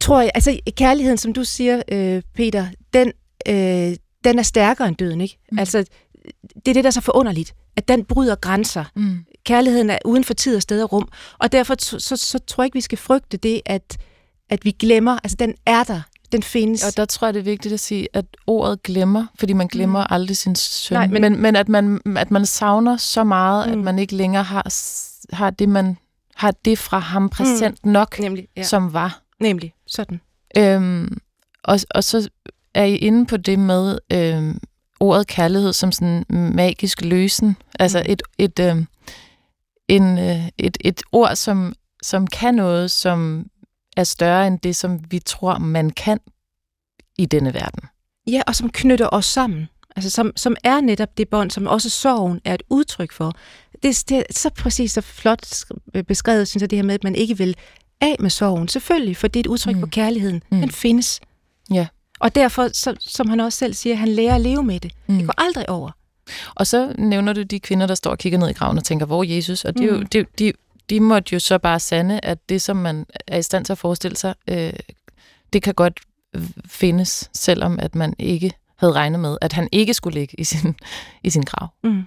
tror 0.00 0.20
jeg, 0.20 0.30
altså 0.34 0.58
kærligheden, 0.76 1.18
som 1.18 1.32
du 1.32 1.44
siger, 1.44 1.82
øh, 1.92 2.22
Peter, 2.34 2.66
den, 2.94 3.12
øh, 3.48 3.96
den 4.24 4.38
er 4.38 4.42
stærkere 4.42 4.88
end 4.88 4.96
døden, 4.96 5.20
ikke? 5.20 5.38
Mm. 5.52 5.58
Altså, 5.58 5.78
det 6.54 6.68
er 6.68 6.72
det, 6.74 6.84
der 6.84 6.88
er 6.88 6.90
så 6.90 7.00
forunderligt, 7.00 7.54
at 7.76 7.88
den 7.88 8.04
bryder 8.04 8.34
grænser. 8.34 8.84
Mm. 8.96 9.18
Kærligheden 9.44 9.90
er 9.90 9.98
uden 10.04 10.24
for 10.24 10.34
tid 10.34 10.56
og 10.56 10.62
sted 10.62 10.82
og 10.82 10.92
rum, 10.92 11.08
og 11.38 11.52
derfor 11.52 11.74
så, 11.78 11.98
så, 11.98 12.16
så 12.16 12.38
tror 12.38 12.62
jeg 12.62 12.66
ikke, 12.66 12.74
vi 12.76 12.80
skal 12.80 12.98
frygte 12.98 13.36
det, 13.36 13.60
at, 13.66 13.96
at 14.50 14.64
vi 14.64 14.70
glemmer, 14.70 15.18
altså 15.24 15.36
den 15.40 15.54
er 15.66 15.84
der, 15.84 16.00
den 16.32 16.42
findes. 16.42 16.84
Og 16.84 16.96
der 16.96 17.04
tror 17.04 17.26
jeg, 17.26 17.34
det 17.34 17.40
er 17.40 17.44
vigtigt 17.44 17.74
at 17.74 17.80
sige, 17.80 18.08
at 18.12 18.24
ordet 18.46 18.82
glemmer, 18.82 19.26
fordi 19.38 19.52
man 19.52 19.66
glemmer 19.66 20.00
mm. 20.00 20.06
aldrig 20.14 20.36
sin 20.36 20.54
søn. 20.54 20.96
Nej, 20.96 21.06
men, 21.06 21.22
men- 21.22 21.40
men, 21.40 21.56
at, 21.56 21.68
man, 21.68 22.00
at 22.16 22.30
man 22.30 22.46
savner 22.46 22.96
så 22.96 23.24
meget, 23.24 23.66
mm. 23.68 23.72
at 23.72 23.84
man 23.84 23.98
ikke 23.98 24.16
længere 24.16 24.42
har, 24.42 24.74
har 25.34 25.50
det, 25.50 25.68
man 25.68 25.96
har 26.34 26.50
det 26.64 26.78
fra 26.78 26.98
ham 26.98 27.28
præsent 27.28 27.84
mm. 27.84 27.92
nok, 27.92 28.18
Nemlig, 28.18 28.48
ja. 28.56 28.62
som 28.62 28.92
var. 28.92 29.22
Nemlig, 29.40 29.74
sådan. 29.86 30.20
Øhm, 30.58 31.18
og, 31.64 31.80
og 31.90 32.04
så 32.04 32.28
er 32.74 32.84
I 32.84 32.96
inde 32.96 33.26
på 33.26 33.36
det 33.36 33.58
med 33.58 33.98
øhm, 34.12 34.60
ordet 35.00 35.26
kærlighed 35.26 35.72
som 35.72 35.92
sådan 35.92 36.24
magisk 36.28 37.00
løsen. 37.02 37.56
Altså 37.78 37.98
Mm. 37.98 38.12
et, 38.12 38.22
et, 38.38 38.58
øhm, 38.58 38.86
en, 39.88 40.18
øh, 40.18 40.48
et, 40.58 40.78
et 40.80 41.02
ord, 41.12 41.36
som, 41.36 41.74
som 42.02 42.26
kan 42.26 42.54
noget, 42.54 42.90
som 42.90 43.46
er 43.96 44.04
større 44.04 44.46
end 44.46 44.58
det, 44.58 44.76
som 44.76 45.00
vi 45.10 45.18
tror, 45.18 45.58
man 45.58 45.90
kan 45.90 46.18
i 47.18 47.26
denne 47.26 47.54
verden. 47.54 47.82
Ja, 48.26 48.42
og 48.46 48.54
som 48.54 48.70
knytter 48.70 49.08
os 49.12 49.26
sammen. 49.26 49.68
Altså 49.96 50.10
som, 50.10 50.32
som 50.36 50.56
er 50.64 50.80
netop 50.80 51.18
det 51.18 51.28
bånd, 51.28 51.50
som 51.50 51.66
også 51.66 51.90
sorgen 51.90 52.40
er 52.44 52.54
et 52.54 52.62
udtryk 52.70 53.12
for. 53.12 53.32
Det, 53.82 54.04
det 54.08 54.18
er 54.18 54.22
så 54.30 54.50
præcis 54.50 54.92
så 54.92 55.00
flot 55.00 55.46
beskrevet, 56.08 56.48
synes 56.48 56.60
jeg, 56.60 56.70
det 56.70 56.78
her 56.78 56.82
med, 56.82 56.94
at 56.94 57.04
man 57.04 57.14
ikke 57.14 57.38
vil 57.38 57.56
af 58.00 58.16
med 58.20 58.30
sorgen. 58.30 58.68
Selvfølgelig, 58.68 59.16
for 59.16 59.28
det 59.28 59.36
er 59.36 59.40
et 59.40 59.46
udtryk 59.46 59.74
mm. 59.74 59.80
for 59.80 59.86
kærligheden. 59.86 60.42
Mm. 60.50 60.60
Den 60.60 60.70
findes. 60.70 61.20
Ja. 61.70 61.86
Og 62.20 62.34
derfor, 62.34 62.68
så, 62.72 62.96
som 63.00 63.28
han 63.28 63.40
også 63.40 63.58
selv 63.58 63.74
siger, 63.74 63.96
han 63.96 64.08
lærer 64.08 64.34
at 64.34 64.40
leve 64.40 64.62
med 64.62 64.80
det. 64.80 64.92
Mm. 65.06 65.16
Det 65.16 65.26
går 65.26 65.34
aldrig 65.36 65.70
over. 65.70 65.90
Og 66.54 66.66
så 66.66 66.94
nævner 66.98 67.32
du 67.32 67.42
de 67.42 67.60
kvinder, 67.60 67.86
der 67.86 67.94
står 67.94 68.10
og 68.10 68.18
kigger 68.18 68.38
ned 68.38 68.48
i 68.48 68.52
graven 68.52 68.78
og 68.78 68.84
tænker, 68.84 69.06
hvor 69.06 69.24
er 69.24 69.28
Jesus? 69.28 69.64
Og 69.64 69.74
det 69.74 69.82
er 69.82 69.86
jo, 69.86 69.96
mm. 69.96 70.06
det, 70.06 70.38
de, 70.38 70.52
de 70.90 71.00
måtte 71.00 71.34
jo 71.34 71.38
så 71.38 71.58
bare 71.58 71.80
sande, 71.80 72.20
at 72.22 72.48
det, 72.48 72.62
som 72.62 72.76
man 72.76 73.06
er 73.26 73.38
i 73.38 73.42
stand 73.42 73.64
til 73.64 73.72
at 73.72 73.78
forestille 73.78 74.16
sig, 74.16 74.34
øh, 74.48 74.72
det 75.52 75.62
kan 75.62 75.74
godt 75.74 76.00
findes, 76.66 77.30
selvom 77.32 77.78
at 77.78 77.94
man 77.94 78.14
ikke 78.18 78.52
havde 78.76 78.92
regnet 78.92 79.20
med, 79.20 79.38
at 79.40 79.52
han 79.52 79.68
ikke 79.72 79.94
skulle 79.94 80.20
ligge 80.20 80.40
i 80.40 80.44
sin, 80.44 80.74
i 81.22 81.30
sin 81.30 81.42
grav. 81.42 81.68
Mm. 81.84 82.02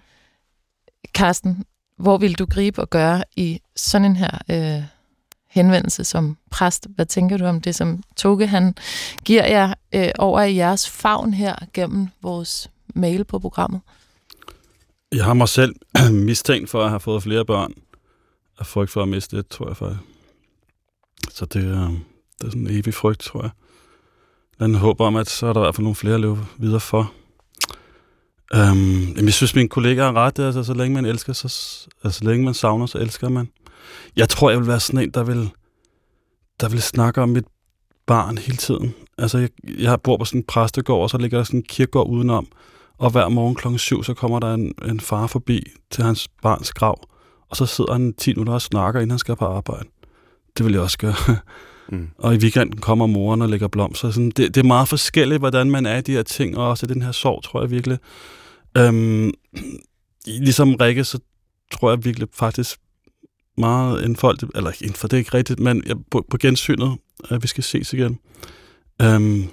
Karsten, 1.14 1.66
hvor 1.98 2.18
vil 2.18 2.34
du 2.34 2.46
gribe 2.46 2.82
og 2.82 2.90
gøre 2.90 3.24
i 3.36 3.62
sådan 3.76 4.06
en 4.06 4.16
her 4.16 4.38
øh, 4.52 4.84
henvendelse 5.58 6.04
som 6.04 6.38
præst? 6.52 6.88
Hvad 6.96 7.06
tænker 7.06 7.38
du 7.38 7.46
om 7.46 7.62
det, 7.62 7.76
som 7.76 8.04
Toge 8.16 8.48
han 8.48 8.76
giver 9.26 9.46
jer 9.46 9.74
øh, 9.96 10.10
over 10.20 10.42
i 10.42 10.56
jeres 10.56 10.90
favn 10.90 11.34
her 11.34 11.56
gennem 11.74 12.08
vores 12.22 12.70
mail 12.96 13.24
på 13.24 13.40
programmet? 13.40 13.82
Jeg 15.12 15.26
har 15.26 15.34
mig 15.34 15.50
selv 15.50 15.76
mistænkt 16.12 16.70
for 16.70 16.84
at 16.84 16.90
have 16.90 17.00
fået 17.00 17.24
flere 17.24 17.46
børn. 17.46 17.74
Af 18.60 18.66
frygt 18.66 18.92
for 18.92 19.02
at 19.02 19.08
miste 19.08 19.38
det, 19.38 19.48
tror 19.48 19.68
jeg 19.68 19.78
faktisk. 19.78 20.02
Så 21.34 21.46
det, 21.46 21.64
øh, 21.64 21.92
det 22.40 22.46
er 22.46 22.50
sådan 22.50 22.62
en 22.62 22.72
evig 22.72 22.94
frygt, 22.94 23.20
tror 23.20 23.42
jeg. 23.42 23.52
Men 24.60 24.72
jeg 24.72 24.80
håber 24.80 25.06
om, 25.06 25.16
at 25.16 25.30
så 25.30 25.48
er 25.48 25.54
der 25.54 25.60
i 25.62 25.64
hvert 25.64 25.76
fald 25.76 25.84
nogle 25.84 25.96
flere 25.96 26.14
at 26.14 26.22
leve 26.22 26.46
videre 26.58 26.80
for. 26.80 27.14
Um, 28.56 29.16
jeg 29.16 29.34
synes, 29.34 29.56
mine 29.56 29.70
kollegaer 29.70 30.06
har 30.06 30.14
ret. 30.14 30.40
Altså, 30.40 30.64
så 30.64 30.74
længe 30.74 30.96
man 30.96 31.06
elsker, 31.06 31.34
så, 31.34 31.48
altså, 32.04 32.20
så 32.20 32.26
længe 32.26 32.46
man 32.46 32.54
savner, 32.54 32.86
så 32.86 32.98
elsker 32.98 33.30
man. 33.30 33.50
Jeg 34.16 34.30
tror, 34.30 34.50
jeg 34.50 34.60
vil 34.60 34.68
være 34.68 34.80
sådan 34.80 35.00
en, 35.00 35.12
der 35.12 35.24
vil, 35.24 35.50
der 36.60 36.70
vil 36.70 36.82
snakke 36.82 37.22
om 37.22 37.30
mit 37.30 37.46
barn 38.06 38.38
hele 38.38 38.58
tiden. 38.58 38.94
Altså, 39.18 39.38
jeg, 39.38 39.50
jeg 39.80 40.02
bor 40.02 40.18
på 40.18 40.26
sådan 40.26 40.42
en 40.42 40.46
præstegård, 40.48 41.04
og 41.04 41.10
så 41.10 41.18
ligger 41.18 41.38
der 41.38 41.44
sådan 41.44 41.60
en 41.60 41.64
kirkegård 41.64 42.10
udenom. 42.10 42.48
Og 42.98 43.12
hver 43.12 43.30
morgen 43.30 43.56
klokken 43.56 43.80
syv, 43.80 44.04
så 44.04 44.14
kommer 44.14 44.40
der 44.40 44.54
en, 44.54 44.74
en 44.86 45.00
far 45.00 45.28
forbi 45.28 45.64
til 45.92 46.04
hans 46.04 46.28
barns 46.42 46.74
grav. 46.74 47.10
Og 47.50 47.56
så 47.56 47.66
sidder 47.66 47.94
han 47.94 48.14
10 48.14 48.34
minutter 48.34 48.54
og 48.54 48.62
snakker, 48.62 49.00
inden 49.00 49.12
han 49.12 49.20
skal 49.20 49.36
på 49.36 49.46
arbejde. 49.46 49.90
Det 50.58 50.66
vil 50.66 50.74
jeg 50.74 50.82
også 50.82 50.98
gøre. 50.98 51.16
Mm. 51.90 52.08
Og 52.18 52.36
i 52.36 52.38
weekenden 52.38 52.80
kommer 52.80 53.06
moren 53.06 53.42
og 53.42 53.50
lægger 53.50 53.68
blomster. 53.68 54.12
Sådan, 54.12 54.30
det, 54.30 54.56
det 54.56 54.58
er 54.58 54.68
meget 54.68 54.88
forskelligt, 54.88 55.40
hvordan 55.40 55.72
man 55.72 55.86
er 55.86 55.98
i 55.98 56.02
de 56.02 56.12
her 56.12 56.24
ting, 56.24 56.58
og 56.58 56.70
også 56.70 56.86
den 56.86 57.02
her 57.02 57.12
sorg, 57.12 57.44
tror 57.44 57.62
jeg 57.62 57.72
virkelig. 57.72 57.98
Øhm, 58.78 59.32
ligesom 60.26 60.76
Rikke, 60.76 61.04
så 61.04 61.20
tror 61.72 61.90
jeg 61.90 62.06
virkelig 62.06 62.28
faktisk 62.34 62.80
meget 63.58 64.06
en 64.06 64.16
folk, 64.16 64.44
eller 64.56 64.72
ikke 64.82 64.98
for 64.98 65.08
det 65.08 65.18
er 65.18 65.20
ikke 65.20 65.34
rigtigt, 65.34 65.60
men 65.60 65.84
på, 66.12 66.26
på 66.30 66.38
gensynet, 66.38 66.98
at 67.30 67.44
vi 67.44 67.48
skal 67.48 67.64
ses 67.64 67.94
igen. 67.94 68.20
Øhm, 69.02 69.44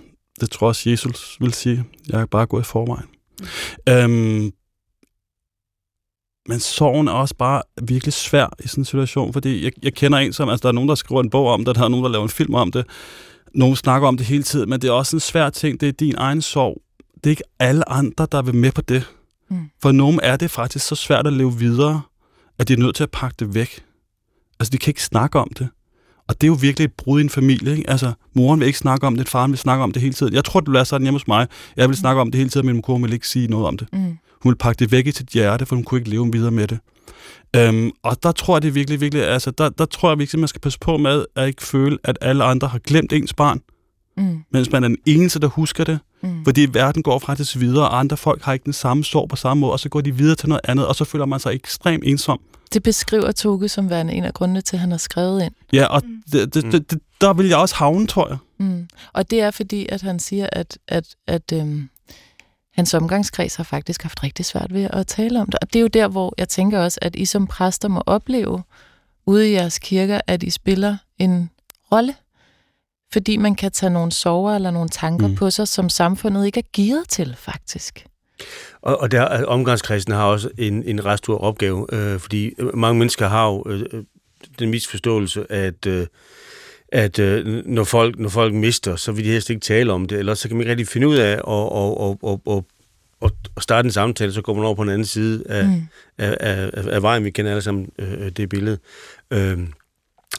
det 0.41 0.51
tror 0.51 0.67
jeg 0.67 0.69
også, 0.69 0.91
Jesus 0.91 1.37
vil 1.41 1.53
sige. 1.53 1.85
Jeg 2.09 2.21
er 2.21 2.27
bare 2.27 2.47
gået 2.47 2.63
i 2.63 2.65
forvejen. 2.65 3.07
Mm. 3.41 3.93
Øhm, 3.93 4.53
men 6.49 6.61
sorgen 6.61 7.09
er 7.09 7.13
også 7.13 7.35
bare 7.35 7.63
virkelig 7.83 8.13
svær 8.13 8.47
i 8.65 8.69
sådan 8.69 8.81
en 8.81 8.85
situation, 8.85 9.33
fordi 9.33 9.65
jeg, 9.65 9.73
jeg 9.83 9.95
kender 9.95 10.19
en 10.19 10.33
som, 10.33 10.49
altså 10.49 10.63
der 10.63 10.69
er 10.69 10.73
nogen, 10.73 10.89
der 10.89 10.95
skriver 10.95 11.21
en 11.21 11.31
bog 11.31 11.49
om 11.49 11.65
det, 11.65 11.77
der 11.77 11.85
er 11.85 11.89
nogen, 11.89 12.05
der 12.05 12.11
laver 12.11 12.23
en 12.23 12.29
film 12.31 12.55
om 12.55 12.73
det, 12.73 12.87
nogen 13.55 13.77
snakker 13.77 14.09
om 14.09 14.17
det 14.17 14.27
hele 14.27 14.43
tiden, 14.43 14.71
men 14.71 14.81
det 14.81 14.89
er 14.89 14.93
også 14.93 15.17
en 15.17 15.21
svær 15.21 15.51
ting, 15.51 15.81
det 15.81 15.89
er 15.89 15.93
din 15.93 16.15
egen 16.19 16.43
sorg. 16.43 16.83
Det 17.15 17.27
er 17.27 17.31
ikke 17.31 17.43
alle 17.59 17.89
andre, 17.89 18.27
der 18.33 18.43
vil 18.43 18.55
med 18.55 18.73
på 18.73 18.81
det. 18.81 19.11
Mm. 19.51 19.71
For 19.83 19.93
nogen 19.93 20.21
er 20.23 20.37
det 20.37 20.51
faktisk 20.51 20.87
så 20.87 20.95
svært 20.95 21.27
at 21.27 21.33
leve 21.33 21.59
videre, 21.59 22.03
at 22.59 22.69
de 22.69 22.73
er 22.73 22.77
nødt 22.77 22.97
til 22.97 23.03
at 23.03 23.11
pakke 23.11 23.37
det 23.39 23.55
væk. 23.55 23.85
Altså, 24.61 24.71
de 24.71 24.79
kan 24.79 24.91
ikke 24.91 25.03
snakke 25.03 25.39
om 25.39 25.51
det. 25.59 25.69
Og 26.29 26.41
det 26.41 26.47
er 26.47 26.49
jo 26.49 26.59
virkelig 26.61 26.85
et 26.85 26.93
brud 26.93 27.21
i 27.21 27.23
en 27.23 27.31
familie. 27.31 27.77
Ikke? 27.77 27.91
Altså, 27.91 28.13
moren 28.35 28.61
vil 28.61 28.67
ikke 28.67 28.79
snakke 28.79 29.07
om 29.07 29.17
det, 29.17 29.29
faren 29.29 29.51
vil 29.51 29.59
snakke 29.59 29.85
om 29.85 29.93
det 29.93 30.03
hele 30.03 30.15
tiden. 30.15 30.35
Jeg 30.35 30.45
tror, 30.45 30.61
det 30.61 30.69
bliver 30.69 30.85
sådan 30.85 31.05
hjemme 31.05 31.19
hos 31.19 31.29
mig. 31.29 31.47
Jeg 31.77 31.89
vil 31.89 31.97
snakke 31.97 32.21
om 32.21 32.31
det 32.31 32.39
hele 32.39 32.51
tiden, 32.51 32.67
men 32.67 32.75
min 32.75 32.83
kone 32.83 33.03
vil 33.03 33.13
ikke 33.13 33.29
sige 33.29 33.49
noget 33.49 33.67
om 33.67 33.79
det. 33.79 33.89
Mm. 33.93 33.99
Hun 34.43 34.51
ville 34.51 34.59
pakke 34.59 34.79
det 34.79 34.93
væk 34.93 35.07
i 35.07 35.13
sit 35.13 35.29
hjerte, 35.29 35.67
for 35.67 35.77
hun 35.77 35.85
kunne 35.85 35.99
ikke 35.99 36.11
leve 36.11 36.33
videre 36.33 36.51
med 36.51 36.67
det. 36.67 36.79
Øhm, 37.57 37.91
og 38.03 38.23
der 38.23 38.33
tror 38.33 38.57
jeg 38.57 38.63
det 38.63 38.75
virkelig, 38.75 39.01
virkelig, 39.01 39.25
altså 39.25 39.51
der, 39.51 39.69
der 39.69 39.85
tror 39.85 40.11
jeg 40.11 40.19
virkelig, 40.19 40.39
man 40.39 40.49
skal 40.49 40.61
passe 40.61 40.79
på 40.79 40.97
med 40.97 41.25
at 41.37 41.47
ikke 41.47 41.63
føle, 41.63 41.99
at 42.05 42.19
alle 42.21 42.45
andre 42.45 42.69
har 42.69 42.79
glemt 42.79 43.13
ens 43.13 43.35
barn. 43.35 43.61
Mm. 44.17 44.39
Mens 44.53 44.73
man 44.73 44.85
er 44.85 44.89
den 44.89 44.99
eneste, 45.07 45.41
der 45.41 45.49
husker 45.49 45.85
det. 45.85 45.99
Mm. 46.23 46.45
Fordi 46.45 46.67
verden 46.73 47.03
går 47.03 47.19
faktisk 47.19 47.57
videre, 47.57 47.89
og 47.89 47.99
andre 47.99 48.17
folk 48.17 48.43
har 48.43 48.53
ikke 48.53 48.65
den 48.65 48.73
samme 48.73 49.05
sorg 49.05 49.29
på 49.29 49.37
samme 49.37 49.61
måde, 49.61 49.73
og 49.73 49.81
så 49.81 49.89
går 49.89 50.01
de 50.01 50.17
videre 50.17 50.37
til 50.37 50.49
noget 50.49 50.61
andet, 50.65 50.87
og 50.87 50.97
så 50.97 51.05
føler 51.05 51.27
man 51.27 51.41
sig 51.41 51.55
ekstremt 51.55 52.05
ensom. 52.07 52.41
Det 52.75 52.83
beskriver 52.83 53.33
Toge 53.33 53.69
som 53.69 53.91
værende 53.91 54.13
en 54.13 54.25
af 54.25 54.35
grundene 54.35 54.61
til, 54.61 54.77
at 54.77 54.81
han 54.81 54.91
har 54.91 54.99
skrevet 54.99 55.43
ind. 55.43 55.55
Ja, 55.73 55.85
og 55.87 56.03
mm. 56.05 56.23
det, 56.33 56.55
det, 56.55 56.65
det, 56.65 56.91
det, 56.91 57.01
der 57.21 57.33
vil 57.33 57.47
jeg 57.47 57.57
også 57.57 57.75
havne, 57.75 58.07
tror 58.07 58.29
jeg. 58.29 58.39
Mm. 58.59 58.89
Og 59.13 59.31
det 59.31 59.41
er 59.41 59.51
fordi, 59.51 59.87
at 59.89 60.03
han 60.03 60.19
siger, 60.19 60.49
at, 60.53 60.79
at, 60.89 61.05
at 61.27 61.53
øhm, 61.53 61.89
hans 62.73 62.95
omgangskreds 62.95 63.57
har 63.57 63.65
faktisk 63.65 64.03
haft 64.03 64.23
rigtig 64.23 64.45
svært 64.45 64.75
ved 64.75 64.89
at 64.93 65.07
tale 65.07 65.41
om 65.41 65.47
det. 65.47 65.55
Og 65.63 65.73
det 65.73 65.79
er 65.79 65.81
jo 65.81 65.89
der, 65.89 66.09
hvor 66.09 66.35
jeg 66.39 66.49
tænker 66.49 66.81
også, 66.81 66.99
at 67.03 67.17
I 67.17 67.25
som 67.25 67.47
præster 67.47 67.89
må 67.89 68.03
opleve 68.07 68.63
ude 69.27 69.51
i 69.51 69.53
jeres 69.53 69.79
kirker, 69.79 70.21
at 70.27 70.43
I 70.43 70.51
spiller 70.51 70.97
en 71.19 71.51
rolle. 71.93 72.15
Fordi 73.13 73.37
man 73.37 73.55
kan 73.55 73.73
tage 73.73 73.91
nogle 73.91 74.13
sover 74.13 74.55
eller 74.55 74.71
nogle 74.71 74.89
tanker 74.89 75.29
mm. 75.29 75.35
på 75.35 75.51
sig, 75.51 75.69
som 75.69 75.89
samfundet 75.89 76.47
ikke 76.47 76.61
er 76.61 76.69
gearet 76.73 77.09
til, 77.09 77.37
faktisk. 77.39 78.07
Og, 78.83 79.01
og 79.01 79.11
der, 79.11 79.45
omgangskredsen 79.45 80.13
har 80.13 80.25
også 80.25 80.51
en, 80.59 80.83
en 80.83 81.05
ret 81.05 81.19
stor 81.19 81.39
opgave, 81.39 81.87
øh, 81.93 82.21
fordi 82.21 82.55
mange 82.75 82.99
mennesker 82.99 83.29
har 83.29 83.47
jo 83.49 83.65
øh, 83.67 84.05
den 84.59 84.71
misforståelse, 84.71 85.53
at 85.53 85.87
øh, 85.87 86.07
at 86.89 87.19
øh, 87.19 87.47
når, 87.67 87.85
folk, 87.85 88.19
når 88.19 88.29
folk 88.29 88.55
mister, 88.55 88.97
så 88.97 89.13
vil 89.13 89.25
de 89.25 89.31
helst 89.31 89.51
ikke 89.51 89.61
tale 89.61 89.93
om 89.93 90.07
det, 90.07 90.19
eller 90.19 90.35
så 90.35 90.49
kan 90.49 90.57
man 90.57 90.63
ikke 90.63 90.71
rigtig 90.71 90.89
finde 90.89 91.09
ud 91.09 91.17
af 91.17 91.33
at, 91.33 91.43
og, 91.43 91.73
og, 91.73 92.19
og, 92.23 92.43
og, 92.47 92.67
og 93.55 93.63
starte 93.63 93.87
en 93.87 93.93
samtale, 93.93 94.33
så 94.33 94.43
går 94.43 94.55
man 94.55 94.65
over 94.65 94.75
på 94.75 94.83
den 94.83 94.91
anden 94.91 95.07
side 95.07 95.45
af, 95.49 95.65
mm. 95.65 95.83
af, 96.19 96.37
af, 96.41 96.71
af, 96.73 96.95
af 96.95 97.03
vejen. 97.03 97.25
Vi 97.25 97.31
kender 97.31 97.51
alle 97.51 97.63
sammen 97.63 97.89
øh, 97.99 98.31
det 98.31 98.49
billede. 98.49 98.79
Øh, 99.31 99.59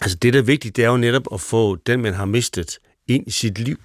altså 0.01 0.18
det, 0.22 0.34
der 0.34 0.39
er 0.39 0.43
vigtigt, 0.43 0.76
det 0.76 0.86
er 0.86 0.89
jo 0.89 0.97
netop 0.97 1.28
at 1.34 1.41
få 1.41 1.76
den, 1.76 2.01
man 2.01 2.14
har 2.14 2.26
mistet, 2.26 2.80
ind 3.08 3.28
i 3.28 3.32
sit 3.32 3.60
liv. 3.60 3.78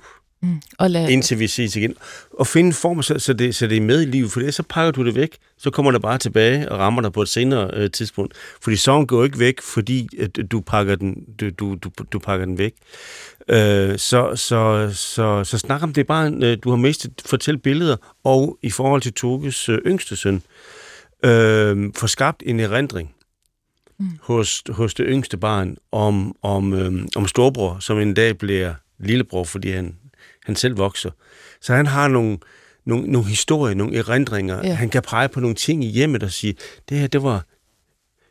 Mm. 0.43 0.61
Og 0.78 0.91
lad... 0.91 1.09
Indtil 1.09 1.38
vi 1.38 1.47
ses 1.47 1.76
igen. 1.76 1.95
Og 2.38 2.47
finde 2.47 2.66
en 2.66 2.72
form, 2.72 3.03
så, 3.03 3.18
så, 3.18 3.32
det, 3.32 3.55
så 3.55 3.66
det 3.66 3.76
er 3.76 3.80
med 3.80 4.03
i 4.03 4.05
livet, 4.05 4.32
for 4.32 4.41
det, 4.41 4.55
så 4.55 4.62
pakker 4.62 4.91
du 4.91 5.05
det 5.05 5.14
væk, 5.14 5.36
så 5.59 5.70
kommer 5.70 5.91
det 5.91 6.03
bare 6.03 6.18
tilbage 6.18 6.72
og 6.72 6.78
rammer 6.78 7.03
dig 7.03 7.12
på 7.12 7.22
et 7.22 7.28
senere 7.28 7.70
øh, 7.74 7.91
tidspunkt. 7.91 8.34
Fordi 8.62 8.76
sorgen 8.76 9.07
går 9.07 9.24
ikke 9.24 9.38
væk, 9.38 9.61
fordi 9.62 10.09
at 10.20 10.38
du, 10.51 10.61
pakker 10.61 10.95
den, 10.95 11.24
du, 11.41 11.51
du, 11.51 11.74
du, 11.74 11.91
du 12.12 12.18
pakker 12.18 12.47
den 12.47 12.59
væk. 12.59 12.74
Øh, 13.49 13.99
så, 13.99 14.36
så, 14.36 14.91
så, 14.95 15.45
så 15.45 15.59
snak 15.59 15.82
om 15.82 15.93
det 15.93 16.07
bare, 16.07 16.32
øh, 16.43 16.59
du 16.64 16.70
har 16.70 16.76
mistet, 16.76 17.12
fortæl 17.26 17.59
billeder, 17.59 17.97
og 18.24 18.59
i 18.62 18.70
forhold 18.70 19.03
til 19.03 19.12
Toges 19.12 19.68
øh, 19.68 19.78
yngste 19.86 20.16
søn, 20.16 20.43
øh, 21.24 21.93
få 21.97 22.07
skabt 22.07 22.43
en 22.47 22.61
erindring 22.61 23.14
mm. 23.99 24.07
hos, 24.20 24.62
hos 24.68 24.95
det 24.95 25.07
yngste 25.09 25.36
barn 25.36 25.76
om, 25.93 26.36
om, 26.43 26.72
øh, 26.72 27.07
om 27.16 27.28
storbror, 27.28 27.78
som 27.80 27.99
en 27.99 28.14
dag 28.14 28.38
bliver 28.38 28.74
lillebror, 28.99 29.45
fordi 29.45 29.70
han 29.70 29.95
han 30.45 30.57
selv 30.57 30.78
vokser. 30.78 31.11
Så 31.61 31.74
han 31.74 31.86
har 31.86 32.09
nogle, 32.09 32.38
nogle, 32.84 33.07
nogle 33.07 33.28
historier, 33.28 33.74
nogle 33.74 33.99
erindringer. 33.99 34.66
Ja. 34.66 34.74
Han 34.74 34.88
kan 34.88 35.03
pege 35.03 35.28
på 35.28 35.41
nogle 35.41 35.57
ting 35.57 35.84
i 35.84 35.88
hjemmet 35.88 36.22
og 36.22 36.30
sige, 36.30 36.55
det 36.88 36.99
her, 36.99 37.07
det 37.07 37.22
var, 37.22 37.45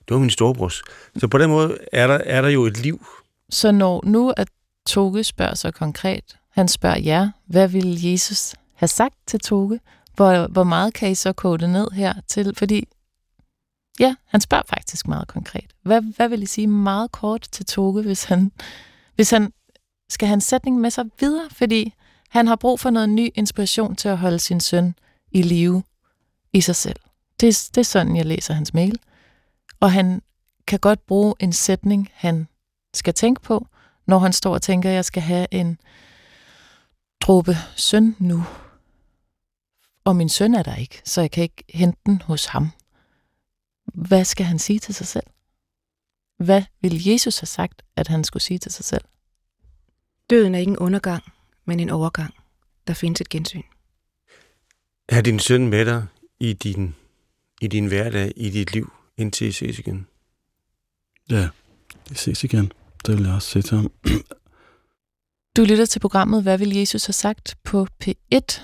det 0.07 0.13
var 0.13 0.19
min 0.19 0.29
storebrors. 0.29 0.81
Så 1.17 1.27
på 1.27 1.37
den 1.37 1.49
måde 1.49 1.77
er 1.93 2.07
der, 2.07 2.17
er 2.17 2.41
der 2.41 2.49
jo 2.49 2.65
et 2.65 2.77
liv. 2.77 3.05
Så 3.49 3.71
når 3.71 4.03
nu 4.05 4.33
at 4.37 4.47
Toge 4.85 5.23
spørger 5.23 5.55
så 5.55 5.71
konkret, 5.71 6.37
han 6.49 6.67
spørger 6.67 6.99
jer, 6.99 7.31
hvad 7.45 7.67
ville 7.67 8.11
Jesus 8.11 8.55
have 8.73 8.87
sagt 8.87 9.15
til 9.27 9.39
Toge? 9.39 9.79
Hvor, 10.15 10.47
hvor 10.47 10.63
meget 10.63 10.93
kan 10.93 11.11
I 11.11 11.15
så 11.15 11.33
kode 11.33 11.71
ned 11.71 11.91
her 11.91 12.13
til? 12.27 12.53
Fordi, 12.55 12.87
ja, 13.99 14.15
han 14.25 14.41
spørger 14.41 14.63
faktisk 14.69 15.07
meget 15.07 15.27
konkret. 15.27 15.75
Hvad, 15.83 16.01
hvad 16.15 16.29
vil 16.29 16.43
I 16.43 16.45
sige 16.45 16.67
meget 16.67 17.11
kort 17.11 17.47
til 17.51 17.65
Toge, 17.65 18.03
hvis 18.03 18.23
han, 18.23 18.51
hvis 19.15 19.29
han 19.29 19.53
skal 20.09 20.27
have 20.27 20.33
en 20.33 20.41
sætning 20.41 20.79
med 20.79 20.91
sig 20.91 21.05
videre? 21.19 21.49
Fordi 21.51 21.93
han 22.29 22.47
har 22.47 22.55
brug 22.55 22.79
for 22.79 22.89
noget 22.89 23.09
ny 23.09 23.29
inspiration 23.35 23.95
til 23.95 24.09
at 24.09 24.17
holde 24.17 24.39
sin 24.39 24.59
søn 24.59 24.95
i 25.31 25.41
live 25.41 25.83
i 26.53 26.61
sig 26.61 26.75
selv. 26.75 26.99
Det, 27.39 27.69
det 27.75 27.77
er 27.77 27.85
sådan, 27.85 28.15
jeg 28.15 28.25
læser 28.25 28.53
hans 28.53 28.73
mail. 28.73 28.99
Og 29.79 29.91
han 29.91 30.21
kan 30.67 30.79
godt 30.79 31.05
bruge 31.05 31.33
en 31.39 31.53
sætning, 31.53 32.09
han 32.13 32.47
skal 32.93 33.13
tænke 33.13 33.41
på, 33.41 33.67
når 34.07 34.19
han 34.19 34.33
står 34.33 34.53
og 34.53 34.61
tænker, 34.61 34.89
at 34.89 34.95
jeg 34.95 35.05
skal 35.05 35.21
have 35.21 35.47
en 35.51 35.77
dråbe 37.21 37.57
søn 37.75 38.15
nu. 38.19 38.43
Og 40.03 40.15
min 40.15 40.29
søn 40.29 40.53
er 40.53 40.63
der 40.63 40.75
ikke, 40.75 41.01
så 41.05 41.21
jeg 41.21 41.31
kan 41.31 41.43
ikke 41.43 41.63
hente 41.69 41.99
den 42.05 42.21
hos 42.21 42.45
ham. 42.45 42.71
Hvad 43.93 44.25
skal 44.25 44.45
han 44.45 44.59
sige 44.59 44.79
til 44.79 44.95
sig 44.95 45.07
selv? 45.07 45.27
Hvad 46.37 46.63
ville 46.81 47.11
Jesus 47.11 47.39
have 47.39 47.47
sagt, 47.47 47.81
at 47.95 48.07
han 48.07 48.23
skulle 48.23 48.43
sige 48.43 48.57
til 48.57 48.71
sig 48.71 48.85
selv? 48.85 49.03
Døden 50.29 50.55
er 50.55 50.59
ikke 50.59 50.69
en 50.69 50.77
undergang, 50.77 51.23
men 51.69 51.79
en 51.79 51.89
overgang. 51.89 52.33
Der 52.87 52.93
findes 52.93 53.21
et 53.21 53.29
gensyn. 53.29 53.61
Er 55.09 55.21
din 55.21 55.39
søn 55.39 55.67
med 55.67 55.85
dig 55.85 56.05
i 56.39 56.53
din, 56.53 56.95
i 57.61 57.67
din 57.67 57.85
hverdag, 57.85 58.31
i 58.35 58.49
dit 58.49 58.73
liv, 58.73 58.93
indtil 59.17 59.47
I 59.47 59.51
ses 59.51 59.79
igen? 59.79 60.07
Ja, 61.29 61.49
vi 62.09 62.15
ses 62.15 62.43
igen. 62.43 62.71
Det 63.05 63.17
vil 63.17 63.25
jeg 63.25 63.33
også 63.33 63.49
sige 63.49 63.63
til 63.63 63.77
ham. 63.77 63.91
Du 65.57 65.63
lytter 65.63 65.85
til 65.85 65.99
programmet 65.99 66.43
Hvad 66.43 66.57
vil 66.57 66.75
Jesus 66.75 67.05
have 67.05 67.13
sagt 67.13 67.57
på 67.63 67.87
P1. 68.03 68.61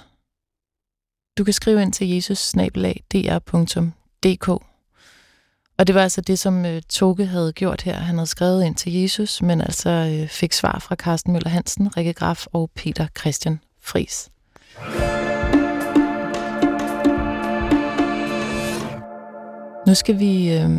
Du 1.38 1.44
kan 1.44 1.54
skrive 1.54 1.82
ind 1.82 1.94
til 1.94 2.10
jesus 2.10 2.56
Og 5.78 5.88
det 5.88 5.96
var 5.96 6.02
altså 6.02 6.22
det, 6.22 6.40
som 6.40 6.66
uh, 6.66 6.80
Toge 6.90 7.26
havde 7.26 7.54
gjort 7.54 7.82
her. 7.82 7.96
Han 7.96 8.16
havde 8.16 8.28
skrevet 8.28 8.66
ind 8.66 8.76
til 8.76 8.94
Jesus, 8.94 9.42
men 9.42 9.62
altså 9.62 10.20
uh, 10.22 10.30
fik 10.30 10.54
svar 10.54 10.80
fra 10.80 10.96
Carsten 10.96 11.34
Møller 11.34 11.50
Hansen, 11.50 11.98
Rikke 11.98 12.14
Graf 12.14 12.46
og 12.54 12.72
Peter 12.76 13.08
Christian 13.20 13.60
Fris. 13.82 14.32
Nu 19.88 19.96
skal 19.96 20.20
vi 20.20 20.54
øh, 20.54 20.70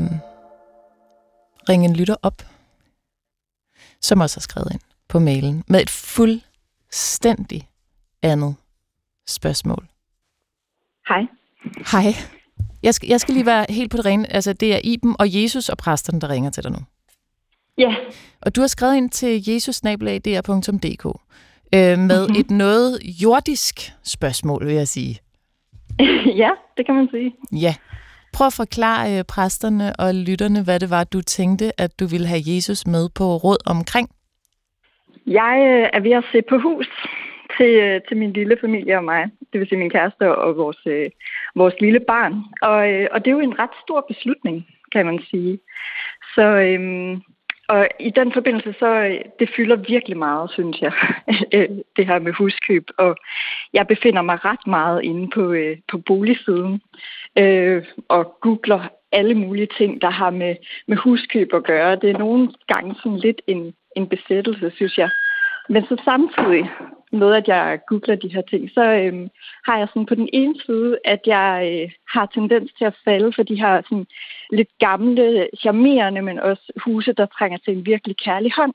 ringe 1.68 1.84
en 1.88 1.96
lytter 1.96 2.16
op, 2.22 2.42
som 4.00 4.20
også 4.20 4.36
har 4.36 4.40
skrevet 4.40 4.72
ind 4.72 4.80
på 5.08 5.18
mailen 5.18 5.64
med 5.68 5.80
et 5.80 5.90
fuldstændig 5.90 7.70
andet 8.22 8.56
spørgsmål. 9.26 9.86
Hej. 11.08 11.22
Hej. 11.92 12.35
Jeg 12.82 12.94
skal, 12.94 13.08
jeg 13.08 13.20
skal 13.20 13.34
lige 13.34 13.46
være 13.46 13.66
helt 13.68 13.90
på 13.90 13.96
det 13.96 14.06
rene. 14.06 14.32
Altså, 14.32 14.52
det 14.52 14.74
er 14.74 14.78
Iben 14.84 15.16
og 15.18 15.42
Jesus 15.42 15.68
og 15.68 15.76
præsterne, 15.76 16.20
der 16.20 16.28
ringer 16.28 16.50
til 16.50 16.62
dig 16.62 16.72
nu. 16.72 16.78
Ja. 17.78 17.94
Og 18.42 18.56
du 18.56 18.60
har 18.60 18.68
skrevet 18.68 18.96
ind 18.96 19.10
til 19.10 19.42
jesusnablag.dk 19.48 21.06
øh, 21.74 21.98
med 21.98 22.26
mm-hmm. 22.26 22.40
et 22.40 22.50
noget 22.50 22.98
jordisk 23.22 23.92
spørgsmål, 24.04 24.66
vil 24.66 24.74
jeg 24.74 24.88
sige. 24.88 25.18
ja, 26.42 26.50
det 26.76 26.86
kan 26.86 26.94
man 26.94 27.08
sige. 27.10 27.34
Ja. 27.52 27.74
Prøv 28.32 28.46
at 28.46 28.52
forklare 28.52 29.18
øh, 29.18 29.24
præsterne 29.24 29.96
og 29.98 30.14
lytterne, 30.14 30.62
hvad 30.62 30.80
det 30.80 30.90
var, 30.90 31.04
du 31.04 31.20
tænkte, 31.20 31.80
at 31.80 32.00
du 32.00 32.06
ville 32.06 32.26
have 32.26 32.42
Jesus 32.46 32.86
med 32.86 33.08
på 33.08 33.36
råd 33.36 33.56
omkring. 33.66 34.08
Jeg 35.26 35.54
øh, 35.68 35.88
er 35.92 36.00
ved 36.00 36.12
at 36.12 36.24
se 36.32 36.42
på 36.48 36.58
hus 36.58 36.88
til, 37.58 37.72
øh, 37.84 38.00
til 38.08 38.16
min 38.16 38.32
lille 38.32 38.56
familie 38.60 38.96
og 38.96 39.04
mig. 39.04 39.30
Det 39.52 39.60
vil 39.60 39.68
sige 39.68 39.78
min 39.78 39.90
kæreste 39.90 40.36
og 40.36 40.56
vores, 40.56 40.80
øh, 40.86 41.10
vores 41.54 41.74
lille 41.80 42.00
barn. 42.00 42.34
Og, 42.62 42.92
øh, 42.92 43.08
og 43.12 43.24
det 43.24 43.30
er 43.30 43.34
jo 43.34 43.40
en 43.40 43.58
ret 43.58 43.76
stor 43.84 44.04
beslutning, 44.08 44.66
kan 44.92 45.06
man 45.06 45.18
sige. 45.30 45.58
Så 46.34 46.42
øh, 46.42 47.18
og 47.68 47.88
i 48.00 48.10
den 48.10 48.32
forbindelse, 48.32 48.74
så 48.78 48.86
øh, 48.86 49.20
det 49.38 49.50
fylder 49.56 49.76
virkelig 49.76 50.16
meget, 50.18 50.50
synes 50.50 50.80
jeg, 50.80 50.92
øh, 51.54 51.68
det 51.96 52.06
her 52.06 52.18
med 52.18 52.32
huskøb. 52.32 52.84
Og 52.98 53.16
jeg 53.72 53.86
befinder 53.86 54.22
mig 54.22 54.44
ret 54.44 54.66
meget 54.66 55.04
inde 55.04 55.30
på, 55.34 55.52
øh, 55.52 55.76
på 55.90 55.98
boligsiden 55.98 56.80
øh, 57.38 57.84
og 58.08 58.38
googler 58.40 58.88
alle 59.12 59.34
mulige 59.34 59.68
ting, 59.78 60.02
der 60.02 60.10
har 60.10 60.30
med, 60.30 60.56
med 60.88 60.96
huskøb 60.96 61.54
at 61.54 61.64
gøre. 61.64 61.96
Det 61.96 62.10
er 62.10 62.18
nogle 62.18 62.52
gange 62.68 62.94
sådan 63.02 63.18
lidt 63.18 63.42
en, 63.46 63.74
en 63.96 64.08
besættelse, 64.08 64.70
synes 64.74 64.98
jeg. 64.98 65.10
Men 65.68 65.82
så 65.86 66.02
samtidig 66.04 66.70
med, 67.12 67.34
at 67.34 67.48
jeg 67.48 67.80
googler 67.88 68.14
de 68.14 68.34
her 68.34 68.42
ting, 68.42 68.70
så 68.70 68.82
øhm, 68.82 69.28
har 69.66 69.78
jeg 69.78 69.88
sådan 69.88 70.06
på 70.06 70.14
den 70.14 70.28
ene 70.32 70.54
side, 70.66 70.98
at 71.04 71.20
jeg 71.26 71.70
øh, 71.72 71.90
har 72.14 72.26
tendens 72.26 72.72
til 72.78 72.84
at 72.84 72.96
falde 73.04 73.32
for 73.32 73.42
de 73.42 73.60
her 73.60 73.82
sådan, 73.82 74.06
lidt 74.52 74.68
gamle, 74.78 75.48
charmerende, 75.58 76.22
men 76.22 76.38
også 76.38 76.72
huse, 76.84 77.12
der 77.12 77.26
trænger 77.26 77.58
til 77.58 77.72
en 77.76 77.86
virkelig 77.86 78.16
kærlig 78.16 78.52
hånd. 78.56 78.74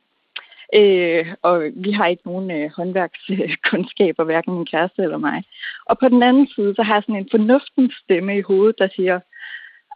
Øh, 0.75 1.25
og 1.41 1.63
vi 1.75 1.91
har 1.91 2.07
ikke 2.07 2.23
nogen 2.25 2.51
øh, 2.51 2.71
håndværkskundskaber, 2.75 4.23
hverken 4.23 4.53
min 4.53 4.65
kæreste 4.65 5.01
eller 5.03 5.17
mig. 5.17 5.43
Og 5.85 5.99
på 5.99 6.09
den 6.09 6.23
anden 6.23 6.47
side, 6.47 6.75
så 6.75 6.83
har 6.83 6.93
jeg 6.93 7.03
sådan 7.03 7.15
en 7.15 7.29
fornuftens 7.31 7.93
stemme 8.03 8.37
i 8.37 8.41
hovedet, 8.41 8.79
der 8.79 8.87
siger, 8.95 9.19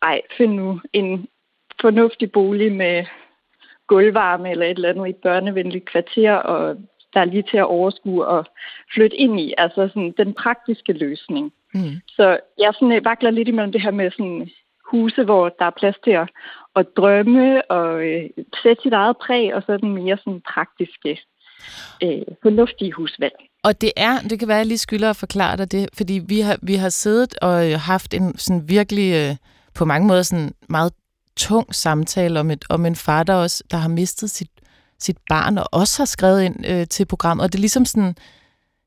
ej, 0.01 0.21
find 0.37 0.53
nu 0.53 0.81
en 0.93 1.27
fornuftig 1.81 2.31
bolig 2.31 2.71
med 2.71 3.05
gulvvarme 3.87 4.51
eller 4.51 4.65
et 4.65 4.75
eller 4.75 4.89
andet 4.89 5.07
i 5.07 5.09
et 5.09 5.15
børnevenligt 5.15 5.85
kvarter, 5.91 6.33
og 6.33 6.75
der 7.13 7.19
er 7.19 7.25
lige 7.25 7.43
til 7.51 7.57
at 7.57 7.65
overskue 7.65 8.27
og 8.27 8.45
flytte 8.93 9.15
ind 9.15 9.39
i. 9.39 9.53
Altså 9.57 9.87
sådan 9.87 10.13
den 10.17 10.33
praktiske 10.33 10.93
løsning. 10.93 11.53
Mm. 11.73 11.95
Så 12.07 12.39
jeg 12.57 12.73
sådan, 12.73 12.91
øh, 12.91 13.05
vakler 13.05 13.31
lidt 13.31 13.47
imellem 13.47 13.71
det 13.71 13.81
her 13.81 13.91
med 13.91 14.11
sådan 14.11 14.49
huse, 14.91 15.23
hvor 15.23 15.49
der 15.49 15.65
er 15.65 15.79
plads 15.79 15.95
til 16.03 16.11
at, 16.11 16.29
at 16.75 16.85
drømme 16.97 17.71
og 17.71 18.05
øh, 18.07 18.29
sætte 18.63 18.83
sit 18.83 18.93
eget 18.93 19.17
præg, 19.17 19.55
og 19.55 19.63
så 19.65 19.77
den 19.77 19.93
mere 19.93 20.17
sådan 20.17 20.41
praktiske, 20.53 21.19
øh, 22.03 22.21
fornuftige 22.41 22.91
husvalg. 22.91 23.35
Og 23.63 23.81
det 23.81 23.91
er, 23.97 24.13
det 24.29 24.39
kan 24.39 24.47
være, 24.47 24.57
at 24.57 24.59
jeg 24.59 24.67
lige 24.67 24.77
skylder 24.77 25.09
at 25.09 25.15
forklare 25.15 25.57
dig 25.57 25.71
det, 25.71 25.89
fordi 25.97 26.21
vi 26.27 26.39
har, 26.39 26.57
vi 26.61 26.75
har 26.75 26.89
siddet 26.89 27.37
og 27.41 27.79
haft 27.79 28.13
en 28.13 28.37
sådan 28.37 28.69
virkelig, 28.69 29.13
øh, 29.13 29.35
på 29.75 29.85
mange 29.85 30.07
måder 30.07 30.21
sådan 30.21 30.51
meget 30.69 30.93
tung 31.37 31.75
samtale 31.75 32.39
om, 32.39 32.51
et, 32.51 32.65
om 32.69 32.85
en 32.85 32.95
far, 32.95 33.23
der 33.23 33.33
også 33.33 33.63
der 33.71 33.77
har 33.77 33.89
mistet 33.89 34.31
sit, 34.31 34.49
sit 34.99 35.17
barn, 35.29 35.57
og 35.57 35.65
også 35.71 35.97
har 35.97 36.05
skrevet 36.05 36.43
ind 36.43 36.65
øh, 36.67 36.87
til 36.87 37.05
programmet. 37.05 37.43
Og 37.43 37.51
det 37.51 37.57
er 37.57 37.61
ligesom 37.61 37.85
sådan, 37.85 38.15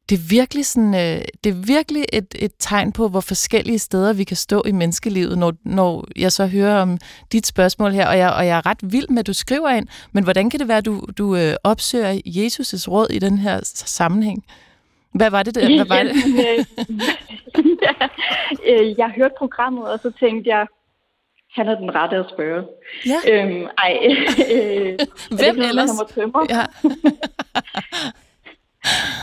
det 0.09 0.15
er 0.15 0.29
virkelig, 0.29 0.67
sådan, 0.67 0.95
øh, 0.95 1.21
det 1.45 1.51
er 1.51 1.67
virkelig 1.67 2.05
et, 2.13 2.35
et 2.39 2.53
tegn 2.59 2.93
på, 2.93 3.09
hvor 3.09 3.21
forskellige 3.21 3.79
steder 3.79 4.13
vi 4.13 4.25
kan 4.25 4.37
stå 4.37 4.63
i 4.67 4.73
menneskelivet, 4.73 5.39
når, 5.39 5.55
når 5.65 6.09
jeg 6.17 6.33
så 6.33 6.47
hører 6.47 6.83
om 6.83 6.99
dit 7.33 7.47
spørgsmål 7.47 7.93
her, 7.93 8.07
og 8.07 8.19
jeg, 8.19 8.31
og 8.33 8.47
jeg 8.47 8.57
er 8.57 8.67
ret 8.67 8.79
vild 8.93 9.09
med, 9.09 9.19
at 9.19 9.27
du 9.27 9.33
skriver 9.33 9.69
ind, 9.69 9.87
men 10.13 10.25
hvordan 10.25 10.51
kan 10.51 10.61
det 10.61 10.69
være, 10.69 10.79
at 10.79 10.85
du, 10.85 11.03
du 11.19 11.37
øh, 11.37 11.55
opsøger 11.65 12.13
Jesus' 12.27 12.89
råd 12.89 13.07
i 13.11 13.19
den 13.19 13.39
her 13.39 13.61
sammenhæng? 13.65 14.45
Hvad 15.15 15.31
var 15.31 15.43
det 15.43 15.55
der? 15.55 15.77
Hvad 15.77 15.87
var 15.87 16.03
det? 16.09 16.15
ja, 17.83 18.09
øh, 18.73 18.95
jeg 19.01 19.13
hørte 19.17 19.35
programmet, 19.39 19.85
og 19.85 19.99
så 20.03 20.13
tænkte 20.21 20.51
jeg, 20.51 20.67
han 21.57 21.69
er 21.69 21.75
den 21.75 21.95
rette 21.95 22.17
at 22.17 22.27
spørge. 22.35 22.65
Ja. 23.07 23.19
Øhm, 23.33 23.67
ej, 23.79 23.99
øh, 24.55 24.99
Hvem 25.39 25.55
det 25.57 25.69
ellers? 25.69 25.91
Han 26.15 26.33
ja. 26.51 26.65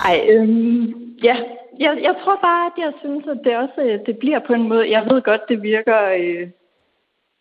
ej, 0.09 0.25
øhm, 0.29 1.15
ja. 1.23 1.37
Jeg, 1.79 1.97
jeg 2.01 2.15
tror 2.23 2.39
bare, 2.41 2.65
at 2.65 2.77
jeg 2.77 2.93
synes, 2.99 3.27
at 3.27 3.37
det 3.43 3.57
også 3.57 3.99
det 4.05 4.17
bliver 4.17 4.39
på 4.39 4.53
en 4.53 4.69
måde. 4.69 4.91
Jeg 4.91 5.07
ved 5.11 5.21
godt, 5.21 5.41
det 5.49 5.63
virker 5.63 6.01
øh, 6.19 6.47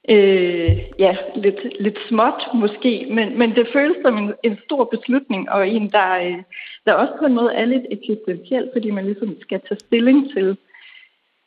øh, 0.09 0.79
ja, 0.99 1.17
lidt, 1.35 1.81
lidt 1.81 1.99
småt 2.09 2.43
måske, 2.55 3.07
men, 3.11 3.39
men 3.39 3.55
det 3.55 3.69
føles 3.73 3.97
som 4.05 4.19
en, 4.19 4.33
en 4.43 4.59
stor 4.65 4.85
beslutning, 4.85 5.51
og 5.51 5.69
en, 5.69 5.91
der, 5.91 6.15
øh, 6.15 6.43
der 6.87 6.93
også 6.93 7.13
på 7.19 7.27
en 7.27 7.35
måde 7.35 7.55
er 7.55 7.65
lidt 7.65 7.87
eksistentiel, 7.91 8.71
fordi 8.73 8.91
man 8.91 9.05
ligesom 9.05 9.37
skal 9.41 9.61
tage 9.69 9.81
stilling 9.81 10.33
til, 10.33 10.57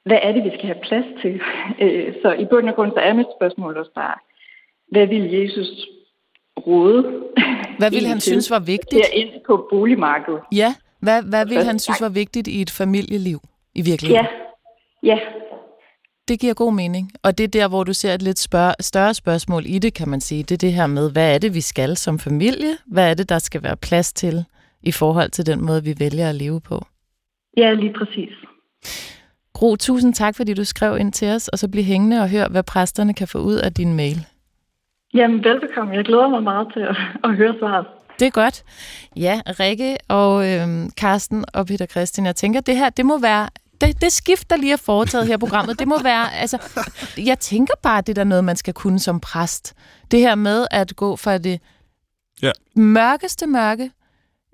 hvad 0.07 0.19
er 0.21 0.31
det, 0.31 0.43
vi 0.43 0.49
skal 0.53 0.65
have 0.71 0.81
plads 0.87 1.05
til? 1.21 1.33
Øh, 1.83 2.13
så 2.21 2.29
i 2.33 2.45
bund 2.51 2.69
og 2.69 2.75
grund, 2.75 2.91
så 2.91 2.99
er 2.99 3.13
mit 3.13 3.25
spørgsmål 3.37 3.77
også 3.77 3.91
bare, 3.95 4.15
hvad 4.91 5.07
vil 5.07 5.23
Jesus 5.39 5.67
råde? 6.67 7.01
Hvad 7.79 7.91
vil 7.91 8.05
han 8.07 8.19
synes 8.19 8.51
var 8.51 8.59
vigtigt? 8.59 9.05
ind 9.13 9.29
på 9.47 9.67
boligmarkedet. 9.69 10.39
Ja, 10.51 10.75
hvad, 10.99 11.23
hvad 11.23 11.45
vil 11.45 11.63
han 11.63 11.79
synes 11.79 12.01
var 12.01 12.09
vigtigt 12.09 12.47
i 12.47 12.61
et 12.61 12.69
familieliv 12.69 13.39
i 13.75 13.81
virkeligheden? 13.81 14.25
Ja, 15.03 15.11
ja. 15.13 15.19
Det 16.27 16.39
giver 16.39 16.53
god 16.53 16.73
mening. 16.73 17.11
Og 17.23 17.37
det 17.37 17.43
er 17.43 17.47
der, 17.47 17.67
hvor 17.67 17.83
du 17.83 17.93
ser 17.93 18.13
et 18.13 18.21
lidt 18.21 18.39
spørg- 18.39 18.75
større 18.83 19.13
spørgsmål 19.13 19.63
i 19.65 19.79
det, 19.79 19.93
kan 19.93 20.09
man 20.09 20.21
sige. 20.21 20.43
Det 20.43 20.51
er 20.51 20.57
det 20.57 20.73
her 20.73 20.87
med, 20.87 21.11
hvad 21.11 21.35
er 21.35 21.37
det, 21.37 21.53
vi 21.53 21.61
skal 21.61 21.97
som 21.97 22.19
familie? 22.19 22.71
Hvad 22.85 23.09
er 23.09 23.13
det, 23.13 23.29
der 23.29 23.39
skal 23.39 23.63
være 23.63 23.77
plads 23.77 24.13
til 24.13 24.45
i 24.83 24.91
forhold 24.91 25.29
til 25.29 25.45
den 25.45 25.65
måde, 25.65 25.83
vi 25.83 25.95
vælger 25.99 26.29
at 26.29 26.35
leve 26.35 26.61
på? 26.61 26.85
Ja, 27.57 27.73
lige 27.73 27.93
præcis. 27.93 28.33
Gro, 29.57 29.75
tusind 29.75 30.13
tak, 30.13 30.35
fordi 30.35 30.53
du 30.53 30.63
skrev 30.63 30.97
ind 30.97 31.13
til 31.13 31.27
os, 31.27 31.47
og 31.47 31.59
så 31.59 31.67
bliv 31.67 31.83
hængende 31.83 32.21
og 32.21 32.29
hør, 32.29 32.47
hvad 32.47 32.63
præsterne 32.63 33.13
kan 33.13 33.27
få 33.27 33.37
ud 33.37 33.55
af 33.55 33.73
din 33.73 33.93
mail. 33.93 34.25
Jamen, 35.13 35.43
velbekomme. 35.43 35.93
Jeg 35.93 36.05
glæder 36.05 36.27
mig 36.27 36.43
meget 36.43 36.67
til 36.73 36.79
at, 36.79 36.95
at 37.23 37.35
høre 37.35 37.55
svaret. 37.59 37.85
Det 38.19 38.25
er 38.25 38.31
godt. 38.31 38.63
Ja, 39.15 39.41
Rikke 39.59 39.97
og 40.07 40.53
øhm, 40.53 40.89
Karsten 40.97 41.45
og 41.53 41.65
Peter 41.65 41.85
Christian, 41.85 42.25
jeg 42.25 42.35
tænker, 42.35 42.61
det 42.61 42.77
her, 42.77 42.89
det 42.89 43.05
må 43.05 43.19
være 43.19 43.49
det, 43.81 44.01
det 44.01 44.11
skift, 44.11 44.49
der 44.49 44.57
lige 44.57 44.73
er 44.73 44.77
foretaget 44.77 45.27
her 45.27 45.35
i 45.35 45.37
programmet, 45.37 45.79
det 45.79 45.87
må 45.87 46.03
være, 46.03 46.33
altså, 46.33 46.57
jeg 47.17 47.39
tænker 47.39 47.73
bare, 47.83 48.01
det 48.01 48.15
der 48.15 48.23
noget, 48.23 48.43
man 48.43 48.55
skal 48.55 48.73
kunne 48.73 48.99
som 48.99 49.19
præst. 49.19 49.75
Det 50.11 50.19
her 50.19 50.35
med 50.35 50.67
at 50.71 50.95
gå 50.95 51.15
fra 51.15 51.37
det 51.37 51.61
ja. 52.41 52.51
mørkeste 52.75 53.47
mørke 53.47 53.91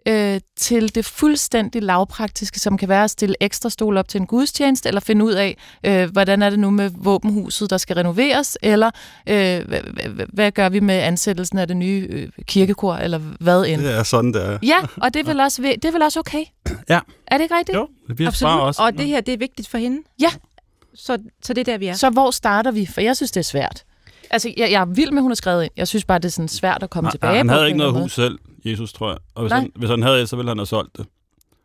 øh, 0.08 0.40
til 0.58 0.96
det 0.96 1.06
fuldstændig 1.06 1.84
lavpraktiske, 1.84 2.60
som 2.60 2.78
kan 2.78 2.90
være 2.90 3.04
at 3.04 3.12
stille 3.12 3.36
ekstra 3.40 3.70
stol 3.70 3.98
op 3.98 4.08
til 4.08 4.22
en 4.22 4.28
gudstjeneste, 4.28 4.90
eller 4.90 5.02
finde 5.02 5.26
ud 5.26 5.34
af, 5.34 5.58
øh, 5.84 6.12
hvordan 6.12 6.42
er 6.42 6.50
det 6.50 6.60
nu 6.60 6.70
med 6.70 6.92
våbenhuset, 6.96 7.70
der 7.70 7.78
skal 7.78 7.96
renoveres, 7.96 8.58
eller 8.62 8.92
øh, 9.30 9.68
hvad, 9.68 10.28
hvad 10.34 10.52
gør 10.52 10.70
vi 10.70 10.80
med 10.80 10.96
ansættelsen 10.96 11.58
af 11.58 11.68
det 11.68 11.78
nye 11.78 12.08
øh, 12.10 12.30
kirkekor, 12.46 12.96
eller 12.96 13.18
hvad 13.18 13.66
end. 13.66 13.82
Det 13.82 13.94
er 13.94 14.04
sådan, 14.04 14.34
det 14.34 14.46
er. 14.46 14.58
Ja, 14.64 14.78
og 14.98 15.14
det 15.14 15.20
er 15.20 15.24
vel 15.24 15.40
også, 15.40 15.62
det 15.62 15.86
er 15.86 15.92
vel 15.92 16.02
også 16.02 16.20
okay? 16.20 16.44
Ja. 16.90 17.00
Er 17.28 17.38
det 17.38 17.44
ikke 17.44 17.58
rigtigt? 17.58 17.76
Jo, 17.76 17.88
det 18.08 18.16
bliver 18.16 18.30
Absolut. 18.30 18.60
også. 18.62 18.82
Og 18.82 18.98
det 18.98 19.08
her, 19.08 19.22
det 19.22 19.34
er 19.34 19.38
vigtigt 19.38 19.68
for 19.68 19.78
hende? 19.78 20.02
Ja. 20.22 20.30
Så, 20.96 21.18
så 21.44 21.54
det 21.54 21.68
er 21.68 21.72
der, 21.72 21.78
vi 21.78 21.88
er. 21.88 21.94
Så 21.94 22.10
hvor 22.10 22.32
starter 22.32 22.72
vi? 22.72 22.86
For 22.86 23.02
jeg 23.02 23.16
synes, 23.16 23.32
det 23.32 23.40
er 23.40 23.44
svært. 23.44 23.84
Altså, 24.32 24.54
jeg, 24.58 24.72
jeg 24.72 24.82
er 24.82 24.86
vild 24.86 25.12
med, 25.12 25.18
at 25.18 25.22
hun 25.22 25.32
har 25.32 25.36
skrevet 25.36 25.64
ind. 25.64 25.72
Jeg 25.78 25.88
synes 25.88 26.06
bare, 26.06 26.20
det 26.20 26.26
er 26.26 26.30
sådan 26.30 26.48
svært 26.48 26.84
at 26.84 26.90
komme 26.90 27.08
Han, 27.08 27.12
tilbage 27.12 27.38
han 27.38 27.48
på. 27.48 27.54
havde 27.54 27.68
ikke 27.68 27.78
noget 27.78 27.94
hus 27.94 28.14
selv, 28.14 28.40
Jesus, 28.66 28.94
tror 28.94 29.10
jeg. 29.10 29.18
Og 29.36 29.42
hvis 29.44 29.50
Nej. 29.50 29.60
han, 29.60 29.72
hvis 29.76 29.90
han 29.90 30.02
havde 30.04 30.22
et, 30.22 30.30
så 30.30 30.36
ville 30.36 30.50
han 30.50 30.58
have 30.58 30.66
solgt 30.66 30.98
det. 30.98 31.06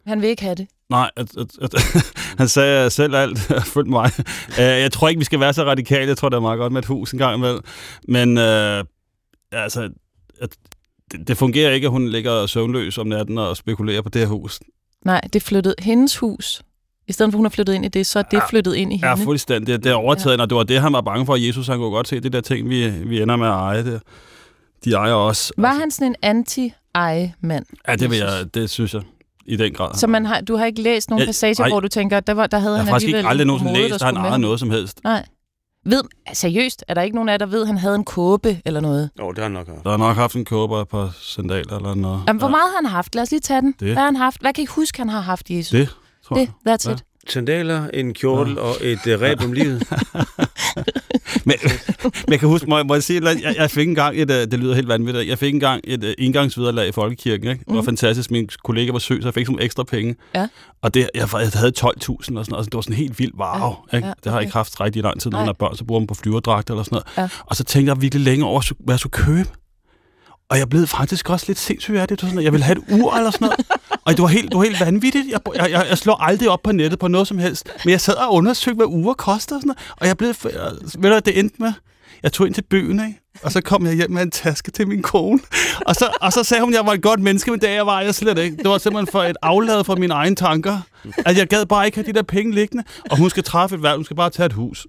Han 0.06 0.22
vil 0.22 0.28
ikke 0.28 0.42
have 0.42 0.54
det. 0.54 0.66
Nej, 0.90 1.10
at, 1.16 1.36
at, 1.36 1.46
at, 1.62 1.74
han 2.38 2.48
sagde 2.48 2.90
selv 2.90 3.14
alt. 3.14 3.38
Følg 3.64 3.88
mig. 3.88 4.10
Uh, 4.48 4.58
jeg 4.84 4.92
tror 4.92 5.08
ikke, 5.08 5.18
vi 5.18 5.24
skal 5.24 5.40
være 5.40 5.52
så 5.52 5.64
radikale. 5.64 6.08
Jeg 6.08 6.16
tror, 6.16 6.28
det 6.28 6.36
er 6.36 6.40
meget 6.40 6.58
godt 6.58 6.72
med 6.72 6.82
et 6.82 6.86
hus 6.86 7.12
en 7.12 7.18
gang 7.18 7.36
imellem. 7.36 7.60
Men 8.08 8.38
uh, 8.38 8.84
altså, 9.52 9.90
at, 10.40 10.56
det, 11.12 11.28
det 11.28 11.36
fungerer 11.36 11.70
ikke, 11.72 11.84
at 11.84 11.90
hun 11.90 12.08
ligger 12.08 12.46
søvnløs 12.46 12.98
om 12.98 13.06
natten 13.06 13.38
og 13.38 13.56
spekulerer 13.56 14.02
på 14.02 14.08
det 14.08 14.20
her 14.20 14.28
hus. 14.28 14.60
Nej, 15.04 15.20
det 15.32 15.42
flyttede 15.42 15.74
hendes 15.78 16.16
hus. 16.16 16.62
I 17.08 17.12
stedet 17.12 17.32
for, 17.32 17.36
at 17.36 17.38
hun 17.38 17.44
har 17.44 17.50
flyttet 17.50 17.74
ind 17.74 17.84
i 17.84 17.88
det, 17.88 18.06
så 18.06 18.18
er 18.18 18.22
det 18.22 18.36
Ja. 18.36 18.46
flyttet 18.48 18.74
ind 18.74 18.92
i 18.92 19.00
Ja, 19.02 19.08
hende. 19.10 19.24
fuldstændig. 19.24 19.74
Det, 19.74 19.84
det 19.84 19.90
er 19.92 19.94
overtaget, 19.96 20.36
ja. 20.36 20.42
og 20.42 20.50
det 20.50 20.56
var 20.56 20.62
det, 20.62 20.80
han 20.80 20.92
var 20.92 21.00
bange 21.00 21.26
for. 21.26 21.36
Jesus, 21.36 21.66
han 21.66 21.78
kunne 21.78 21.90
godt 21.90 22.08
se 22.08 22.20
det 22.20 22.32
der 22.32 22.40
ting, 22.40 22.68
vi, 22.68 22.88
vi 22.90 23.22
ender 23.22 23.36
med 23.36 23.46
at 23.46 23.52
eje. 23.52 23.84
Det. 23.84 24.00
De 24.84 24.92
ejer 24.92 25.14
os. 25.14 25.52
Var 25.58 25.72
han 25.74 25.90
sådan 25.90 26.06
en 26.06 26.14
anti-eje-mand? 26.22 27.66
Ja, 27.88 27.96
det, 27.96 28.10
vil 28.10 28.18
jeg, 28.18 28.54
det 28.54 28.70
synes 28.70 28.94
jeg 28.94 29.02
i 29.46 29.56
den 29.56 29.72
grad. 29.72 29.94
Så 29.94 30.06
man 30.06 30.26
har, 30.26 30.40
du 30.40 30.56
har 30.56 30.66
ikke 30.66 30.82
læst 30.82 31.10
nogen 31.10 31.20
Jeg- 31.20 31.26
passager, 31.28 31.54
nej. 31.58 31.68
hvor 31.68 31.80
du 31.80 31.88
tænker, 31.88 32.20
der, 32.20 32.34
var, 32.34 32.46
der 32.46 32.58
havde 32.58 32.74
jeg 32.74 32.80
har 32.80 32.84
han 32.84 32.92
faktisk 32.92 33.04
alligevel 33.04 33.18
ikke 33.20 33.28
aldrig 33.28 33.42
en 33.44 33.46
nogensinde 33.46 33.74
læst, 33.80 34.00
der 34.00 34.06
at 34.06 34.14
han 34.14 34.24
ejede 34.24 34.38
noget 34.38 34.60
som 34.60 34.70
helst. 34.70 35.00
Nej. 35.04 35.24
Ved, 35.84 36.02
seriøst, 36.32 36.84
er 36.88 36.94
der 36.94 37.02
ikke 37.02 37.14
nogen 37.14 37.28
af 37.28 37.32
jer, 37.32 37.38
der 37.38 37.46
ved, 37.46 37.60
at 37.60 37.66
han 37.66 37.78
havde 37.78 37.94
en 37.94 38.04
kåbe 38.04 38.60
eller 38.64 38.80
noget? 38.80 39.10
Jo, 39.20 39.28
det 39.30 39.38
har 39.38 39.42
han 39.44 39.52
nok 39.52 39.66
haft. 39.68 39.84
Der 39.84 39.90
har 39.90 39.96
nok 39.96 40.16
haft 40.16 40.34
en 40.36 40.44
kåbe 40.44 40.74
og 40.74 40.82
et 40.82 40.88
par 40.88 41.16
sandaler 41.20 41.76
eller 41.76 41.94
noget. 41.94 42.22
Jamen, 42.28 42.40
hvor 42.40 42.48
meget 42.48 42.62
har 42.70 42.76
han 42.82 42.86
haft? 42.90 43.14
Lad 43.14 43.22
os 43.22 43.30
lige 43.30 43.40
tage 43.40 43.60
den. 43.60 43.74
Det. 43.80 43.86
Hvad 43.88 43.94
har 43.96 44.04
han 44.04 44.16
haft? 44.16 44.40
Hvad 44.40 44.52
kan 44.52 44.64
I 44.64 44.66
huske, 44.66 44.98
han 44.98 45.08
har 45.08 45.20
haft, 45.20 45.50
Jesus? 45.50 45.70
Det, 45.70 45.88
tror 46.28 46.36
det 46.36 46.48
jeg. 46.66 46.74
that's 46.74 46.88
Ja. 46.88 46.94
it. 46.94 47.04
Sandaler, 47.28 47.88
en 47.94 48.14
kjortel 48.14 48.58
og 48.58 48.74
et 48.80 49.06
uh, 49.06 49.20
ræb 49.22 49.40
om 49.40 49.52
livet. 49.52 49.82
Men, 51.44 51.56
men 52.02 52.12
jeg 52.28 52.40
kan 52.40 52.48
huske, 52.48 52.66
må, 52.66 52.76
jeg- 52.76 52.86
må 52.86 52.94
jeg 52.94 53.02
sige, 53.02 53.24
jeg, 53.24 53.54
jeg 53.56 53.70
fik 53.70 53.88
engang 53.88 54.20
et, 54.20 54.30
øh, 54.30 54.36
det 54.36 54.52
lyder 54.58 54.74
helt 54.74 54.88
vanvittigt, 54.88 55.28
jeg 55.28 55.38
fik 55.38 55.54
engang 55.54 55.80
et 55.84 56.04
uh, 56.04 56.10
indgangsviderlag 56.18 56.88
i 56.88 56.92
Folkekirken, 56.92 57.48
ikke? 57.50 57.58
Det 57.64 57.74
var 57.74 57.80
Mhm. 57.80 57.84
fantastisk, 57.84 58.30
min 58.30 58.48
kollega 58.64 58.92
var 58.92 58.98
søg, 58.98 59.22
så 59.22 59.28
jeg 59.28 59.34
fik 59.34 59.46
sådan 59.46 59.52
nogle 59.52 59.64
ekstra 59.64 59.82
penge. 59.82 60.14
Ja. 60.34 60.48
Og 60.82 60.94
det, 60.94 61.00
jeg, 61.14 61.28
jeg 61.34 61.50
havde 61.54 61.72
12.000 61.80 61.88
og 62.10 62.24
sådan 62.24 62.32
noget, 62.32 62.48
så 62.48 62.70
det 62.70 62.74
var 62.74 62.80
sådan 62.80 62.96
helt 62.96 63.18
vildt, 63.18 63.34
wow. 63.38 63.74
Ja, 63.92 63.96
Ikke? 63.96 64.08
ja, 64.08 64.12
Det 64.24 64.24
har 64.24 64.30
jeg 64.30 64.34
okay. 64.36 64.42
ikke 64.46 64.52
haft 64.52 64.80
rigtig 64.80 65.02
lang 65.02 65.20
tid, 65.20 65.30
når 65.30 65.38
man 65.38 65.46
har 65.46 65.52
børn, 65.52 65.76
så 65.76 65.84
bruger 65.84 66.00
man 66.00 66.06
på 66.06 66.14
flyverdragter 66.14 66.74
eller 66.74 66.84
sådan 66.84 67.00
noget. 67.16 67.30
Ja. 67.32 67.36
Og 67.46 67.56
så 67.56 67.64
tænkte 67.64 67.90
jeg 67.92 68.02
virkelig 68.02 68.24
længe 68.24 68.44
over, 68.44 68.62
hvad 68.78 68.94
jeg 68.94 68.98
skulle 69.00 69.10
købe. 69.12 69.48
Og 70.50 70.58
jeg 70.58 70.68
blev 70.68 70.86
faktisk 70.86 71.30
også 71.30 71.44
lidt 71.48 71.58
sindssyg 71.58 71.94
af 71.94 72.08
det. 72.08 72.20
sådan, 72.20 72.38
at 72.38 72.44
jeg 72.44 72.52
ville 72.52 72.64
have 72.64 72.78
et 72.78 72.84
ur 73.02 73.14
eller 73.16 73.30
sådan 73.30 73.44
noget. 73.48 73.66
Og 74.08 74.14
det 74.16 74.22
var 74.22 74.28
helt, 74.28 74.48
det 74.50 74.58
var 74.58 74.64
helt 74.64 74.80
vanvittigt. 74.80 75.26
Jeg, 75.30 75.40
jeg, 75.56 75.70
jeg, 75.70 75.86
jeg 75.88 75.98
slår 75.98 76.22
aldrig 76.22 76.48
op 76.48 76.62
på 76.62 76.72
nettet 76.72 76.98
på 76.98 77.08
noget 77.08 77.28
som 77.28 77.38
helst. 77.38 77.68
Men 77.84 77.90
jeg 77.92 78.00
sad 78.00 78.14
og 78.14 78.34
undersøgte, 78.34 78.76
hvad 78.76 78.86
uger 78.86 79.14
koster 79.14 79.56
og 79.56 79.62
sådan 79.62 79.68
noget. 79.68 79.92
Og 80.00 80.06
jeg 80.06 80.16
blev, 80.16 80.28
ved 80.28 80.92
du, 80.92 80.98
hvad 80.98 81.20
det 81.20 81.38
endte 81.38 81.56
med? 81.58 81.72
Jeg 82.22 82.32
tog 82.32 82.46
ind 82.46 82.54
til 82.54 82.62
byen, 82.62 83.06
ikke? 83.06 83.20
Og 83.42 83.52
så 83.52 83.60
kom 83.60 83.86
jeg 83.86 83.94
hjem 83.94 84.10
med 84.10 84.22
en 84.22 84.30
taske 84.30 84.70
til 84.70 84.88
min 84.88 85.02
kone. 85.02 85.40
Og 85.86 85.94
så, 85.94 86.08
og 86.20 86.32
så 86.32 86.44
sagde 86.44 86.64
hun, 86.64 86.72
at 86.72 86.76
jeg 86.76 86.86
var 86.86 86.92
et 86.92 87.02
godt 87.02 87.20
menneske, 87.20 87.50
men 87.50 87.60
det 87.60 87.70
jeg 87.70 87.86
var 87.86 88.00
jeg 88.00 88.14
slet 88.14 88.38
ikke. 88.38 88.56
Det 88.56 88.68
var 88.68 88.78
simpelthen 88.78 89.12
for 89.12 89.22
et 89.22 89.36
aflad 89.42 89.84
fra 89.84 89.94
mine 89.94 90.14
egne 90.14 90.36
tanker. 90.36 90.78
At 91.26 91.36
jeg 91.38 91.46
gad 91.46 91.66
bare 91.66 91.86
ikke 91.86 91.96
have 91.98 92.06
de 92.06 92.12
der 92.12 92.22
penge 92.22 92.54
liggende. 92.54 92.84
Og 93.10 93.16
hun 93.18 93.30
skal 93.30 93.42
træffe 93.44 93.76
et 93.76 93.82
valg. 93.82 93.96
Hun 93.96 94.04
skal 94.04 94.16
bare 94.16 94.30
tage 94.30 94.46
et 94.46 94.52
hus. 94.52 94.86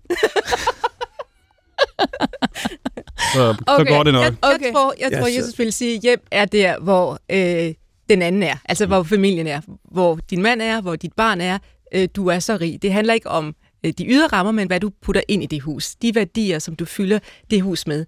Så, 3.34 3.56
så 3.68 3.86
går 3.88 4.04
det 4.04 4.14
nok. 4.14 4.24
Jeg, 4.24 4.34
Okay. 4.42 4.66
jeg 4.66 4.74
tror, 4.74 4.94
jeg 5.00 5.12
tror 5.20 5.28
så- 5.30 5.34
Jesus 5.38 5.60
vil 5.60 5.74
sige, 5.74 6.00
hjem 6.00 6.20
er 6.32 6.46
der, 6.46 6.80
hvor 6.80 7.20
øh, 7.32 7.74
den 8.10 8.22
anden 8.22 8.44
er. 8.44 8.56
Altså, 8.66 8.86
hvor 8.86 9.04
familien 9.04 9.48
er. 9.48 9.62
Hvor 9.92 10.20
din 10.30 10.42
mand 10.42 10.62
er, 10.62 10.82
hvor 10.82 10.96
dit 10.96 11.14
barn 11.14 11.42
er. 11.42 11.58
Øh, 11.94 12.08
du 12.16 12.28
er 12.28 12.40
så 12.40 12.58
rig. 12.62 12.82
Det 12.82 12.94
handler 12.94 13.14
ikke 13.14 13.30
om 13.30 13.56
øh, 13.86 13.94
de 13.98 14.08
ydre 14.08 14.28
rammer, 14.28 14.52
men 14.52 14.68
hvad 14.68 14.80
du 14.80 14.92
putter 15.02 15.22
ind 15.28 15.44
i 15.44 15.46
det 15.46 15.62
hus. 15.62 15.96
De 15.96 16.16
værdier, 16.16 16.60
som 16.60 16.76
du 16.76 16.86
fylder 16.86 17.20
det 17.52 17.62
hus 17.62 17.88
med. 17.88 18.06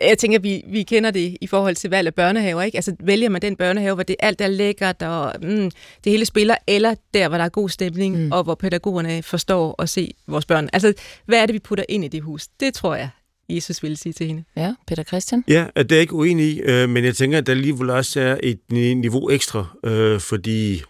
Jeg 0.00 0.18
tænker, 0.18 0.38
vi, 0.38 0.62
vi 0.68 0.82
kender 0.82 1.10
det 1.10 1.36
i 1.40 1.46
forhold 1.46 1.74
til 1.74 1.90
valg 1.90 2.06
af 2.06 2.14
børnehaver. 2.14 2.62
Ikke? 2.62 2.78
Altså, 2.78 2.96
vælger 3.00 3.28
man 3.28 3.42
den 3.42 3.56
børnehave, 3.56 3.94
hvor 3.94 4.02
det 4.02 4.16
alt 4.18 4.40
er 4.40 4.48
lækkert, 4.48 5.02
og 5.02 5.32
mm, 5.42 5.70
det 6.04 6.12
hele 6.12 6.26
spiller, 6.26 6.56
eller 6.66 6.94
der, 7.14 7.28
hvor 7.28 7.38
der 7.38 7.44
er 7.44 7.48
god 7.48 7.68
stemning, 7.68 8.18
mm. 8.18 8.32
og 8.32 8.44
hvor 8.44 8.54
pædagogerne 8.54 9.22
forstår 9.22 9.82
at 9.82 9.88
se 9.88 10.14
vores 10.26 10.46
børn. 10.46 10.68
Altså, 10.72 10.92
hvad 11.26 11.38
er 11.42 11.46
det, 11.46 11.52
vi 11.52 11.58
putter 11.58 11.84
ind 11.88 12.04
i 12.04 12.08
det 12.08 12.22
hus? 12.22 12.48
Det 12.60 12.74
tror 12.74 12.94
jeg, 12.94 13.08
Jesus 13.48 13.82
ville 13.82 13.96
sige 13.96 14.12
til 14.12 14.26
hende. 14.26 14.44
Ja, 14.56 14.74
Peter 14.86 15.02
Christian. 15.02 15.44
Ja, 15.48 15.66
det 15.76 15.92
er 15.92 15.96
jeg 15.96 16.00
ikke 16.00 16.14
uenig 16.14 16.46
i, 16.46 16.60
øh, 16.60 16.88
men 16.88 17.04
jeg 17.04 17.16
tænker, 17.16 17.38
at 17.38 17.46
der 17.46 17.52
alligevel 17.52 17.90
også 17.90 18.20
er 18.20 18.36
et 18.42 18.58
ni- 18.72 18.94
niveau 18.94 19.30
ekstra, 19.30 19.66
øh, 19.84 20.20
fordi, 20.20 20.82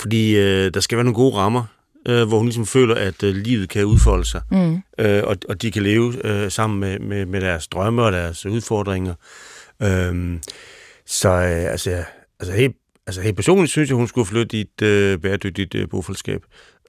fordi 0.00 0.36
øh, 0.36 0.74
der 0.74 0.80
skal 0.80 0.96
være 0.96 1.04
nogle 1.04 1.14
gode 1.14 1.34
rammer, 1.36 1.64
øh, 2.08 2.28
hvor 2.28 2.36
hun 2.38 2.46
ligesom 2.46 2.66
føler, 2.66 2.94
at 2.94 3.22
øh, 3.22 3.34
livet 3.34 3.68
kan 3.68 3.84
udfolde 3.84 4.24
sig, 4.24 4.42
Mm. 4.50 4.74
øh, 4.98 5.22
og, 5.24 5.36
og 5.48 5.62
de 5.62 5.70
kan 5.70 5.82
leve 5.82 6.26
øh, 6.26 6.50
sammen 6.50 6.80
med, 6.80 6.98
med, 6.98 7.26
med 7.26 7.40
deres 7.40 7.66
drømme 7.68 8.02
og 8.02 8.12
deres 8.12 8.46
udfordringer. 8.46 9.14
Øh, 9.82 10.38
så 11.06 11.28
øh, 11.28 11.70
altså, 11.72 12.04
altså, 12.40 12.52
helt, 12.54 12.76
altså 13.06 13.22
helt 13.22 13.36
personligt 13.36 13.70
synes 13.70 13.88
jeg, 13.88 13.96
hun 13.96 14.08
skulle 14.08 14.26
flytte 14.26 14.56
i 14.56 14.60
et 14.60 14.82
øh, 14.82 15.18
bæredygtigt 15.18 15.74
øh, 15.74 15.88
bofællesskab. 15.88 16.42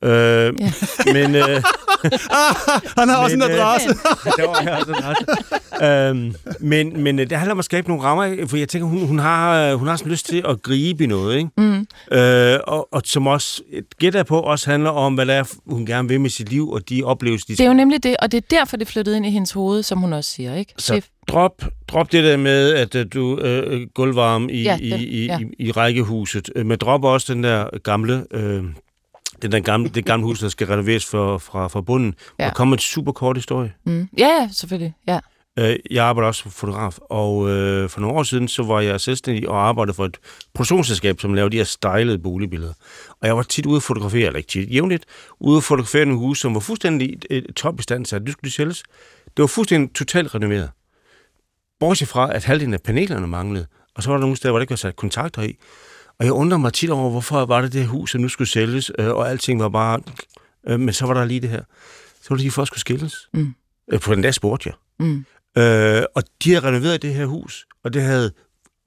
Øh, 0.04 0.12
ja. 0.60 0.72
Men... 1.14 1.36
Øh, 1.36 1.64
Han 2.98 3.10
har 3.10 3.18
også 3.24 3.34
en 3.34 3.40
Men, 3.40 3.52
øh, 3.52 3.56
adresse. 3.58 3.90
det 3.90 4.44
var 4.48 4.62
jeg 4.64 4.78
også 4.88 5.26
øhm, 5.84 6.36
men, 6.60 7.04
men 7.04 7.20
øh, 7.20 7.30
det 7.30 7.38
handler 7.38 7.52
om 7.54 7.60
at 7.60 7.66
skabe 7.66 7.88
nogle 7.88 8.04
rammer, 8.04 8.48
for 8.48 8.58
jeg 8.58 8.70
tænker, 8.70 8.88
hun, 8.88 9.08
hun, 9.08 9.20
har, 9.20 9.72
øh, 9.72 9.78
hun 9.80 9.88
har 9.88 9.96
sådan 9.96 10.12
lyst 10.12 10.26
til 10.26 10.44
at 10.50 10.62
gribe 10.62 11.04
i 11.04 11.08
noget, 11.08 11.38
ikke? 11.38 11.50
Mm. 11.58 11.88
Øh, 12.18 12.60
og, 12.68 12.88
og 12.94 13.02
som 13.06 13.28
også, 13.28 13.62
gætter 14.00 14.24
på, 14.24 14.40
også 14.40 14.70
handler 14.72 14.90
om, 14.90 15.14
hvad 15.14 15.26
det 15.26 15.36
er, 15.36 15.44
hun 15.66 15.86
gerne 15.86 16.08
vil 16.08 16.22
med 16.22 16.30
sit 16.30 16.50
liv, 16.50 16.70
og 16.70 16.90
de 16.90 17.04
oplevelser, 17.04 17.46
de 17.48 17.54
Det 17.54 17.60
er 17.64 17.68
jo 17.68 17.74
nemlig 17.74 18.04
det, 18.04 18.16
og 18.22 18.32
det 18.32 18.38
er 18.38 18.48
derfor, 18.58 18.78
det 18.78 18.88
flyttede 18.88 19.18
ind 19.18 19.26
i 19.26 19.30
hendes 19.30 19.52
hoved, 19.52 19.84
som 19.84 19.98
hun 20.00 20.14
også 20.14 20.32
siger, 20.32 20.56
ikke? 20.56 20.74
Så 20.78 20.96
Det, 20.96 21.06
drop, 21.28 21.64
drop 21.88 22.12
det 22.12 22.24
der 22.24 22.38
med, 22.38 22.74
at 22.74 22.96
øh, 22.96 23.06
du 23.14 23.38
øh, 23.40 23.88
gulvvarme 23.96 24.52
i, 24.52 24.64
Ja, 24.64 24.74
den- 24.74 24.84
i, 24.84 25.04
i, 25.04 25.26
ja. 25.26 25.40
i, 25.40 25.46
i 25.68 25.72
rækkehuset, 25.72 26.50
Øh, 26.56 26.66
men 26.66 26.78
drop 26.78 27.04
også 27.04 27.34
den 27.34 27.44
der 27.44 27.66
gamle... 27.84 28.26
Øh, 28.32 28.64
den 29.42 29.52
der 29.52 29.60
gamle, 29.60 29.90
det 29.90 30.06
gamle 30.06 30.26
hus, 30.26 30.40
der 30.40 30.50
skal 30.50 30.68
renoveres 30.68 31.06
for, 31.06 31.38
fra, 31.38 31.68
fra 31.68 31.82
bunden. 31.82 32.16
Ja. 32.40 32.44
Der 32.46 32.52
kommer 32.54 32.76
en 32.76 32.80
super 32.80 33.12
kort 33.12 33.38
historie. 33.38 33.74
mm. 33.86 34.08
Ja, 34.18 34.28
ja, 34.28 34.50
selvfølgelig. 34.54 34.94
Ja. 35.08 35.20
Øh, 35.60 35.76
Jeg 35.92 36.06
arbejder 36.06 36.28
også 36.28 36.42
som 36.42 36.52
fotograf, 36.52 36.98
og 37.10 37.50
øh, 37.50 37.90
for 37.90 38.02
nogle 38.02 38.16
år 38.18 38.24
siden, 38.24 38.48
så 38.48 38.64
var 38.64 38.80
jeg 38.82 39.02
selvstændig 39.02 39.50
og 39.50 39.68
arbejdede 39.68 39.96
for 39.96 40.06
et 40.06 40.18
produktionsselskab, 40.54 41.22
som 41.22 41.34
lavede 41.34 41.52
de 41.52 41.58
her 41.58 41.64
stylede 41.64 42.20
boligbilleder. 42.20 42.74
Og 43.22 43.28
jeg 43.28 43.38
var 43.38 43.44
tit 43.44 43.66
ude 43.66 43.78
at 43.78 43.84
fotografere, 43.84 44.26
eller 44.28 44.38
ikke 44.38 44.50
tit, 44.50 44.74
jævnligt, 44.74 45.06
ude 45.40 45.58
at 45.58 45.64
fotografere 45.64 46.06
nogle 46.06 46.20
huse, 46.20 46.42
som 46.42 46.54
var 46.54 46.60
fuldstændig 46.60 47.14
et, 47.14 47.26
et 47.30 47.56
top 47.56 47.80
i 47.80 47.84
stand 47.84 48.06
til, 48.06 48.16
at 48.16 48.22
det 48.22 48.32
skulle 48.32 48.50
de 48.50 48.56
sælges. 48.56 48.84
Det 49.26 49.42
var 49.44 49.48
fuldstændig 49.48 49.96
totalt 49.96 50.36
renoveret. 50.36 50.70
Bortset 51.80 52.08
fra, 52.08 52.36
at 52.36 52.44
halvdelen 52.44 52.74
af 52.74 52.82
panelerne 52.82 53.28
manglede, 53.28 53.66
og 53.96 54.04
så 54.04 54.10
var 54.10 54.18
der 54.18 54.22
nogle 54.22 54.36
steder, 54.36 54.52
hvor 54.52 54.60
der 54.60 54.62
ikke 54.64 54.72
var 54.72 54.76
sat 54.76 54.96
kontakter 54.96 55.42
i. 55.42 55.56
Og 56.22 56.26
jeg 56.26 56.34
undrer 56.34 56.58
mig 56.58 56.74
tit 56.74 56.90
over, 56.90 57.10
hvorfor 57.10 57.46
var 57.46 57.62
det 57.62 57.74
det 57.74 57.88
hus, 57.88 58.12
som 58.12 58.22
nu 58.22 58.28
skulle 58.30 58.48
sælges, 58.48 58.92
øh, 59.00 59.08
og 59.10 59.30
alting 59.30 59.60
var 59.60 59.70
bare... 59.70 60.00
Øh, 60.68 60.80
men 60.80 60.94
så 60.94 61.06
var 61.06 61.14
der 61.14 61.26
lige 61.26 61.40
det 61.40 61.50
her. 61.50 61.62
Så 62.22 62.30
var 62.30 62.36
det 62.36 62.42
lige 62.42 62.52
for 62.52 62.62
at 62.62 62.68
skulle 62.68 62.80
skilles. 62.80 63.30
Mm. 63.34 63.54
Øh, 63.92 64.00
på 64.00 64.16
den 64.16 64.24
der 64.24 64.32
spurgte 64.32 64.70
jeg. 64.70 64.76
Mm. 65.08 65.26
Øh, 65.58 66.04
og 66.16 66.24
de 66.44 66.50
havde 66.54 66.68
renoveret 66.68 67.02
det 67.02 67.14
her 67.14 67.26
hus, 67.26 67.66
og 67.84 67.94
det 67.94 68.02
havde 68.02 68.32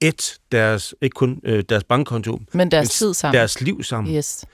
et, 0.01 0.37
deres, 0.51 0.95
ikke 1.01 1.13
kun 1.13 1.41
øh, 1.43 1.63
deres 1.69 1.83
bankkonto, 1.83 2.41
Men 2.53 2.71
deres 2.71 2.83
men 2.85 2.89
tid 2.89 3.13
sammen. 3.13 3.37
deres 3.37 3.61
liv 3.61 3.83
sammen. 3.83 4.15
Yes. 4.15 4.45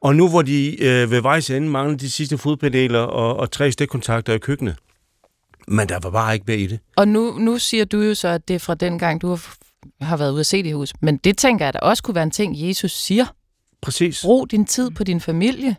Og 0.00 0.16
nu 0.16 0.28
hvor 0.28 0.42
de 0.42 0.82
øh, 0.82 1.10
ved 1.10 1.20
vejs 1.22 1.50
ende 1.50 1.68
mangler 1.68 1.98
de 1.98 2.10
sidste 2.10 2.38
fodpaneler 2.38 2.98
og, 3.00 3.36
og 3.36 3.50
tre 3.50 3.72
stikkontakter 3.72 4.32
i 4.34 4.38
køkkenet, 4.38 4.76
men 5.68 5.88
der 5.88 5.98
var 6.02 6.10
bare 6.10 6.34
ikke 6.34 6.44
mere 6.48 6.58
i 6.58 6.66
det. 6.66 6.78
Og 6.96 7.08
nu, 7.08 7.38
nu 7.38 7.58
siger 7.58 7.84
du 7.84 8.00
jo 8.00 8.14
så, 8.14 8.28
at 8.28 8.48
det 8.48 8.54
er 8.54 8.58
fra 8.58 8.74
den 8.74 8.98
gang, 8.98 9.22
du 9.22 9.28
har, 9.28 9.54
har 10.00 10.16
været 10.16 10.32
ude 10.32 10.40
at 10.40 10.46
se 10.46 10.62
det 10.62 10.74
hus. 10.74 10.92
Men 11.00 11.16
det 11.16 11.38
tænker 11.38 11.66
jeg, 11.66 11.72
der 11.72 11.80
også 11.80 12.02
kunne 12.02 12.14
være 12.14 12.24
en 12.24 12.30
ting, 12.30 12.68
Jesus 12.68 12.92
siger. 12.92 13.26
Præcis. 13.82 14.22
Brug 14.22 14.50
din 14.50 14.64
tid 14.64 14.90
på 14.90 15.04
din 15.04 15.20
familie. 15.20 15.76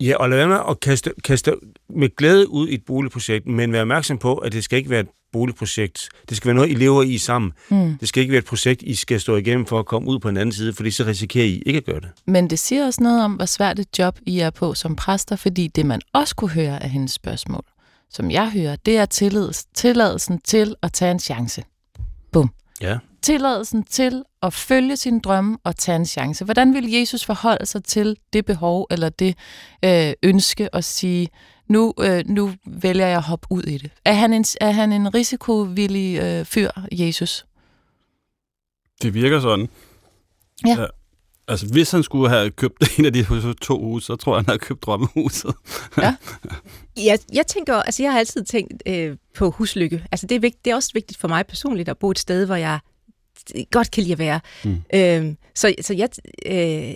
Ja, 0.00 0.16
og 0.16 0.30
lad 0.30 0.36
være 0.38 0.48
med 0.48 0.58
at 0.68 0.80
kaste, 0.80 1.12
kaste 1.24 1.54
med 1.90 2.16
glæde 2.16 2.50
ud 2.50 2.68
i 2.68 2.74
et 2.74 2.84
boligprojekt, 2.86 3.46
men 3.46 3.72
vær 3.72 3.80
opmærksom 3.80 4.18
på, 4.18 4.34
at 4.34 4.52
det 4.52 4.64
skal 4.64 4.78
ikke 4.78 4.90
være 4.90 5.00
et 5.00 5.08
boligprojekt. 5.32 6.08
Det 6.28 6.36
skal 6.36 6.46
være 6.46 6.54
noget, 6.54 6.70
I 6.70 6.74
lever 6.74 7.02
i 7.02 7.18
sammen. 7.18 7.52
Mm. 7.70 7.98
Det 7.98 8.08
skal 8.08 8.20
ikke 8.20 8.32
være 8.32 8.38
et 8.38 8.44
projekt, 8.44 8.82
I 8.82 8.94
skal 8.94 9.20
stå 9.20 9.36
igennem 9.36 9.66
for 9.66 9.78
at 9.78 9.86
komme 9.86 10.08
ud 10.08 10.18
på 10.18 10.28
en 10.28 10.36
anden 10.36 10.52
side, 10.52 10.72
fordi 10.72 10.90
så 10.90 11.04
risikerer 11.04 11.46
I 11.46 11.62
ikke 11.66 11.76
at 11.76 11.84
gøre 11.84 12.00
det. 12.00 12.08
Men 12.26 12.50
det 12.50 12.58
siger 12.58 12.86
også 12.86 13.02
noget 13.02 13.24
om, 13.24 13.32
hvor 13.32 13.46
svært 13.46 13.78
et 13.78 13.98
job 13.98 14.18
I 14.26 14.38
er 14.38 14.50
på 14.50 14.74
som 14.74 14.96
præster, 14.96 15.36
fordi 15.36 15.68
det, 15.68 15.86
man 15.86 16.00
også 16.12 16.36
kunne 16.36 16.50
høre 16.50 16.82
af 16.82 16.90
hendes 16.90 17.12
spørgsmål, 17.12 17.64
som 18.10 18.30
jeg 18.30 18.50
hører, 18.50 18.76
det 18.76 18.96
er 18.96 19.06
tilladelsen, 19.06 19.70
tilladelsen 19.74 20.40
til 20.40 20.74
at 20.82 20.92
tage 20.92 21.10
en 21.10 21.20
chance. 21.20 21.64
Bum. 22.32 22.50
Ja. 22.80 22.98
Tilladelsen 23.22 23.82
til 23.84 24.22
at 24.42 24.52
følge 24.52 24.96
sin 24.96 25.20
drømme 25.20 25.58
og 25.64 25.76
tage 25.76 25.96
en 25.96 26.06
chance. 26.06 26.44
Hvordan 26.44 26.74
vil 26.74 26.90
Jesus 26.90 27.24
forholde 27.24 27.66
sig 27.66 27.84
til 27.84 28.16
det 28.32 28.44
behov 28.44 28.86
eller 28.90 29.08
det 29.08 29.36
øh, 29.84 30.12
ønske 30.22 30.74
at 30.74 30.84
sige, 30.84 31.28
nu, 31.68 31.94
øh, 32.00 32.22
nu 32.26 32.52
vælger 32.66 33.06
jeg 33.06 33.16
at 33.16 33.22
hoppe 33.22 33.46
ud 33.50 33.62
i 33.62 33.78
det? 33.78 33.90
Er 34.04 34.12
han 34.12 34.32
en, 34.32 34.44
er 34.60 34.70
han 34.70 34.92
en 34.92 35.14
risikovillig 35.14 36.20
øh, 36.22 36.44
fyr, 36.44 36.70
Jesus? 36.92 37.46
Det 39.02 39.14
virker 39.14 39.40
sådan. 39.40 39.68
Ja. 40.66 40.86
Altså, 41.48 41.66
hvis 41.72 41.90
han 41.90 42.02
skulle 42.02 42.28
have 42.28 42.50
købt 42.50 42.74
en 42.98 43.04
af 43.04 43.12
de 43.12 43.54
to 43.54 43.80
huse, 43.80 44.06
så 44.06 44.16
tror 44.16 44.32
jeg, 44.32 44.38
han 44.38 44.46
havde 44.46 44.58
købt 44.58 44.82
drømmehuset. 44.82 45.54
Ja. 45.98 46.16
Jeg, 46.96 47.18
jeg 47.32 47.46
tænker, 47.46 47.74
altså 47.74 48.02
jeg 48.02 48.12
har 48.12 48.18
altid 48.18 48.44
tænkt 48.44 48.82
øh, 48.86 49.16
på 49.34 49.50
huslykke. 49.50 50.06
Altså 50.12 50.26
det 50.26 50.34
er, 50.34 50.40
vigt, 50.40 50.64
det 50.64 50.70
er 50.70 50.74
også 50.74 50.90
vigtigt 50.94 51.20
for 51.20 51.28
mig 51.28 51.46
personligt 51.46 51.88
at 51.88 51.98
bo 51.98 52.10
et 52.10 52.18
sted, 52.18 52.46
hvor 52.46 52.54
jeg 52.54 52.78
godt 53.70 53.90
kan 53.90 54.02
lide 54.02 54.12
at 54.12 54.18
være. 54.18 54.40
Mm. 54.64 54.76
Øh, 54.94 55.34
så, 55.54 55.74
så 55.80 55.94
jeg, 55.94 56.08
øh, 56.46 56.94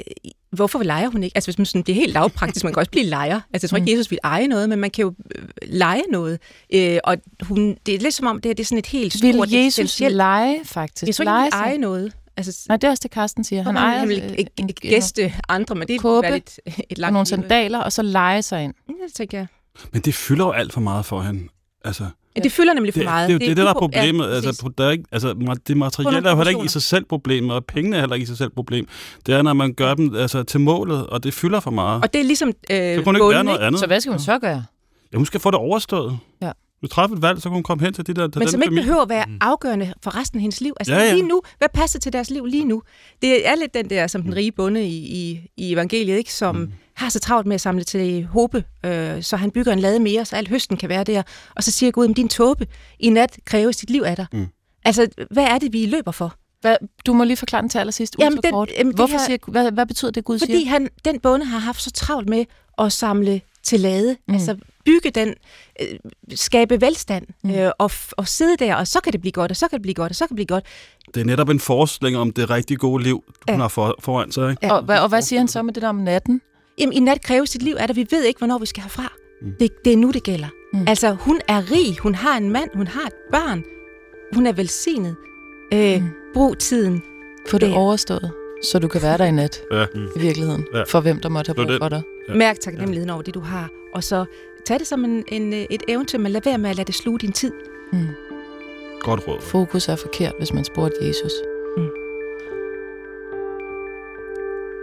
hvorfor 0.50 0.82
leger 0.82 1.08
hun 1.08 1.22
ikke? 1.22 1.36
Altså 1.36 1.46
hvis 1.50 1.58
man 1.58 1.66
sådan, 1.66 1.82
det 1.82 1.92
er 1.92 1.96
helt 1.96 2.12
lavpraktisk, 2.12 2.64
man 2.64 2.72
kan 2.72 2.80
også 2.80 2.90
blive 2.90 3.04
lejer. 3.06 3.40
Altså 3.52 3.64
jeg 3.64 3.70
tror 3.70 3.76
ikke, 3.76 3.92
mm. 3.92 3.98
Jesus 3.98 4.10
vil 4.10 4.18
eje 4.24 4.46
noget, 4.46 4.68
men 4.68 4.78
man 4.78 4.90
kan 4.90 5.02
jo 5.02 5.14
øh, 5.34 5.44
lege 5.62 6.02
noget. 6.10 6.38
Øh, 6.74 6.98
og 7.04 7.16
hun, 7.42 7.76
det 7.86 7.94
er 7.94 7.98
lidt 7.98 8.14
som 8.14 8.26
om, 8.26 8.40
det, 8.40 8.50
er, 8.50 8.54
det 8.54 8.62
er 8.62 8.66
sådan 8.66 8.78
et 8.78 8.86
helt 8.86 9.12
stort... 9.12 9.50
Vil 9.50 9.52
Jesus 9.64 10.00
lege, 10.00 10.60
faktisk? 10.64 11.06
Jeg 11.06 11.14
tror 11.14 11.22
ikke, 11.22 11.30
lege 11.30 11.50
han 11.52 11.62
vil 11.64 11.70
eje 11.70 11.78
noget. 11.78 12.12
Altså, 12.36 12.64
Nej, 12.68 12.76
det 12.76 12.84
er 12.86 12.90
også 12.90 13.00
det, 13.02 13.10
Carsten 13.10 13.44
siger. 13.44 13.62
Han 13.62 13.76
ejer 13.76 13.98
han 13.98 14.08
vil 14.08 14.22
øh, 14.22 14.34
ikke 14.38 14.50
en- 14.56 14.68
gæste 14.68 15.34
andre, 15.48 15.74
men 15.74 15.88
det 15.88 16.00
kåbe 16.00 16.26
er 16.26 16.32
lidt 16.34 16.60
et 16.66 16.74
og 16.90 16.96
langt 16.96 17.12
nogle 17.12 17.26
sandaler, 17.26 17.78
og 17.78 17.92
så 17.92 18.02
lege 18.02 18.42
sig 18.42 18.64
ind. 18.64 18.74
Ja, 18.88 18.92
det 19.06 19.14
tænker 19.14 19.38
jeg. 19.38 19.46
Men 19.92 20.02
det 20.02 20.14
fylder 20.14 20.44
jo 20.44 20.50
alt 20.52 20.72
for 20.72 20.80
meget 20.80 21.04
for 21.04 21.22
hende. 21.22 21.48
Altså, 21.84 22.06
Ja. 22.36 22.42
Det 22.42 22.52
fylder 22.52 22.74
nemlig 22.74 22.94
for 22.94 22.98
det, 22.98 23.04
meget. 23.04 23.28
det, 23.28 23.34
det, 23.34 23.40
det, 23.40 23.50
er 23.50 23.54
det, 23.54 23.64
der 23.64 23.70
er 23.70 23.78
problemet. 23.78 24.26
Ja, 24.28 24.34
altså, 24.34 24.70
der 24.78 24.86
er 24.86 24.90
ikke, 24.90 25.04
altså, 25.12 25.34
det 25.68 25.76
materielle 25.76 26.28
er 26.28 26.32
jo 26.32 26.36
heller 26.36 26.50
ikke 26.50 26.64
i 26.64 26.68
sig 26.68 26.82
selv 26.82 27.04
problemet, 27.04 27.56
og 27.56 27.64
pengene 27.64 27.96
er 27.96 28.00
heller 28.00 28.14
ikke 28.14 28.24
i 28.24 28.26
sig 28.26 28.38
selv 28.38 28.50
problem. 28.50 28.88
Det 29.26 29.34
er, 29.34 29.42
når 29.42 29.52
man 29.52 29.74
gør 29.74 29.94
dem 29.94 30.14
altså, 30.14 30.42
til 30.42 30.60
målet, 30.60 31.06
og 31.06 31.24
det 31.24 31.34
fylder 31.34 31.60
for 31.60 31.70
meget. 31.70 32.02
og 32.02 32.12
det 32.12 32.20
er 32.20 32.24
ligesom 32.24 32.48
øh, 32.48 32.54
så 32.54 32.62
kunne 32.70 33.04
hun 33.04 33.16
ikke 33.16 33.22
bunden, 33.22 33.34
være 33.34 33.44
noget 33.44 33.58
andet. 33.58 33.80
Så 33.80 33.86
hvad 33.86 34.00
skal 34.00 34.10
hun 34.12 34.18
så 34.20 34.38
gøre? 34.38 34.64
Ja, 35.12 35.16
hun 35.16 35.26
skal 35.26 35.40
få 35.40 35.50
det 35.50 35.58
overstået. 35.58 36.18
Ja. 36.42 36.50
Hvis 36.80 36.90
træffe 36.90 37.16
et 37.16 37.22
valg, 37.22 37.38
så 37.42 37.48
kan 37.48 37.52
hun 37.54 37.62
komme 37.62 37.84
hen 37.84 37.92
til, 37.94 38.06
de 38.06 38.14
der, 38.14 38.28
til 38.28 38.38
Men 38.38 38.48
som 38.48 38.62
ikke 38.62 38.70
familie. 38.70 38.82
behøver 38.82 39.02
at 39.02 39.08
være 39.08 39.24
afgørende 39.40 39.92
for 40.02 40.20
resten 40.20 40.38
af 40.38 40.40
hendes 40.42 40.60
liv. 40.60 40.72
Altså 40.80 40.94
Ja, 40.94 41.00
ja. 41.02 41.12
lige 41.12 41.28
nu, 41.28 41.42
hvad 41.58 41.68
passer 41.74 41.98
til 41.98 42.12
deres 42.12 42.30
liv 42.30 42.46
lige 42.46 42.64
nu? 42.64 42.82
Det 43.22 43.48
er 43.48 43.54
lidt 43.54 43.74
den 43.74 43.90
der, 43.90 44.06
som 44.06 44.22
den 44.22 44.36
rige 44.36 44.52
bonde 44.52 44.84
i, 44.86 44.96
i, 44.96 45.40
i 45.56 45.72
evangeliet, 45.72 46.18
ikke? 46.18 46.32
som 46.32 46.56
mm. 46.56 46.72
Har 46.96 47.08
så 47.08 47.20
travlt 47.20 47.46
med 47.46 47.54
at 47.54 47.60
samle 47.60 47.84
til 47.84 48.24
håbe, 48.24 48.64
øh, 48.84 49.22
så 49.22 49.36
han 49.36 49.50
bygger 49.50 49.72
en 49.72 49.78
lade 49.78 49.98
mere, 50.00 50.24
så 50.24 50.36
al 50.36 50.48
høsten 50.48 50.76
kan 50.76 50.88
være 50.88 51.04
der. 51.04 51.22
Og 51.56 51.64
så 51.64 51.70
siger 51.70 51.92
Gud, 51.92 52.14
din 52.14 52.28
tåbe, 52.28 52.66
i 53.00 53.10
nat 53.10 53.38
kræver 53.44 53.72
sit 53.72 53.90
liv 53.90 54.02
af 54.02 54.16
dig. 54.16 54.26
Mm. 54.32 54.46
Altså, 54.84 55.08
hvad 55.30 55.44
er 55.44 55.58
det, 55.58 55.72
vi 55.72 55.86
løber 55.86 56.10
for? 56.10 56.34
Hvad, 56.60 56.76
du 57.06 57.12
må 57.12 57.24
lige 57.24 57.36
forklare 57.36 57.62
den 57.62 57.70
til 57.70 57.78
allersidst. 57.78 58.16
Jamen, 58.18 58.38
den- 58.42 58.52
kort. 58.52 58.70
jamen, 58.78 58.94
Hvorfor 58.94 59.18
her- 59.18 59.24
siger, 59.26 59.38
hvad, 59.48 59.70
hvad 59.72 59.86
betyder 59.86 60.10
det, 60.10 60.24
Gud 60.24 60.38
Fordi 60.38 60.52
siger? 60.52 60.68
han, 60.68 60.88
den 61.04 61.20
bonde 61.20 61.46
har 61.46 61.58
haft 61.58 61.82
så 61.82 61.90
travlt 61.90 62.28
med 62.28 62.44
at 62.78 62.92
samle 62.92 63.40
til 63.62 63.80
lade, 63.80 64.16
mm. 64.28 64.34
altså 64.34 64.56
bygge 64.84 65.10
den, 65.10 65.34
øh, 65.82 65.86
skabe 66.34 66.80
velstand, 66.80 67.26
mm. 67.44 67.50
øh, 67.50 67.70
og, 67.78 67.90
f- 67.92 68.10
og 68.16 68.28
sidde 68.28 68.56
der, 68.56 68.74
og 68.74 68.86
så 68.86 69.00
kan 69.00 69.12
det 69.12 69.20
blive 69.20 69.32
godt, 69.32 69.50
og 69.50 69.56
så 69.56 69.68
kan 69.68 69.76
det 69.76 69.82
blive 69.82 69.94
godt, 69.94 70.10
og 70.12 70.16
så 70.16 70.24
kan 70.26 70.28
det 70.28 70.36
blive 70.36 70.46
godt. 70.46 70.64
Det 71.14 71.20
er 71.20 71.24
netop 71.24 71.48
en 71.48 71.60
forestilling 71.60 72.16
om 72.16 72.32
det 72.32 72.50
rigtig 72.50 72.78
gode 72.78 73.02
liv, 73.02 73.24
Ja. 73.48 73.52
hun 73.52 73.60
har 73.60 73.68
for, 73.68 73.94
foran 74.00 74.32
sig. 74.32 74.50
Ikke? 74.50 74.74
Og, 74.74 74.82
hvad, 74.82 74.98
og 74.98 75.08
hvad 75.08 75.22
siger 75.22 75.40
han 75.40 75.48
så 75.48 75.62
med 75.62 75.72
det 75.74 75.82
der 75.82 75.88
om 75.88 75.96
natten? 75.96 76.40
Jamen, 76.78 76.92
i 76.92 77.00
nat 77.00 77.22
kræves 77.22 77.50
sit 77.50 77.62
liv, 77.62 77.74
er 77.78 77.86
der, 77.86 77.94
vi 77.94 78.06
ved 78.10 78.24
ikke, 78.24 78.38
hvornår 78.38 78.58
vi 78.58 78.66
skal 78.66 78.82
herfra. 78.82 79.12
Mm. 79.42 79.52
Det, 79.60 79.84
det 79.84 79.92
er 79.92 79.96
nu, 79.96 80.10
det 80.10 80.22
gælder. 80.22 80.48
Mm. 80.72 80.84
Altså, 80.88 81.10
hun 81.20 81.40
er 81.48 81.70
rig, 81.72 81.98
hun 82.02 82.14
har 82.14 82.36
en 82.36 82.50
mand, 82.50 82.70
hun 82.74 82.86
har 82.86 83.06
et 83.06 83.12
barn, 83.32 83.64
hun 84.34 84.46
er 84.46 84.52
velsignet. 84.52 85.16
Øh, 85.74 86.02
mm. 86.02 86.08
Brug 86.34 86.58
tiden. 86.58 87.02
Få 87.50 87.58
det 87.58 87.68
Ja. 87.70 87.76
overstået, 87.76 88.30
så 88.62 88.78
du 88.78 88.88
kan 88.88 89.02
være 89.02 89.18
der 89.18 89.24
i 89.24 89.30
nat, 89.30 89.60
Ja. 89.72 89.84
i 90.16 90.18
virkeligheden, 90.20 90.66
Ja. 90.74 90.82
for 90.88 91.00
hvem 91.00 91.20
der 91.20 91.28
måtte 91.28 91.48
have 91.48 91.54
brug 91.54 91.68
det. 91.72 91.78
for 91.82 91.88
dig. 91.88 92.02
Ja. 92.28 92.34
Mærk 92.34 92.60
taknemmeligheden 92.60 93.10
over 93.10 93.22
det, 93.22 93.34
du 93.34 93.40
har. 93.40 93.68
Og 93.94 94.04
så 94.04 94.24
tag 94.66 94.78
det 94.78 94.86
som 94.86 95.04
en, 95.04 95.24
en, 95.28 95.52
øh, 95.52 95.58
et 95.70 95.82
eventyr, 95.88 96.18
men 96.18 96.32
lad 96.32 96.40
være 96.44 96.58
med 96.58 96.70
at 96.70 96.76
lade 96.76 96.86
det 96.86 96.94
sluge 96.94 97.18
din 97.18 97.32
tid. 97.32 97.52
Godt 99.00 99.28
råd. 99.28 99.40
Fokus 99.40 99.88
er 99.88 99.96
forkert, 99.96 100.32
hvis 100.38 100.52
man 100.52 100.64
spurgte 100.64 100.96
Jesus. 101.06 101.32
Mm. 101.76 101.88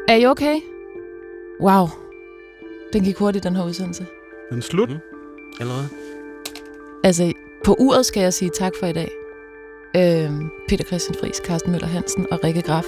Er 0.07 0.15
I 0.15 0.25
okay? 0.25 0.55
Wow. 1.63 1.87
Den 2.93 3.03
gik 3.03 3.17
hurtigt, 3.17 3.43
den 3.43 3.55
her 3.55 3.63
udsendelse. 3.65 4.05
Den 4.49 4.57
er 4.57 4.61
slut. 4.61 4.89
Mm. 4.89 4.97
Allerede? 5.59 5.87
Altså, 7.03 7.33
på 7.65 7.75
uret 7.79 8.05
skal 8.05 8.21
jeg 8.21 8.33
sige 8.33 8.51
tak 8.53 8.71
for 8.79 8.87
i 8.87 8.93
dag. 8.93 9.11
Øhm, 9.95 10.49
Peter 10.69 10.83
Christian 10.83 11.15
Friis, 11.19 11.35
Carsten 11.45 11.71
Møller 11.71 11.87
Hansen 11.87 12.27
og 12.31 12.43
Rikke 12.43 12.61
Graf. 12.61 12.85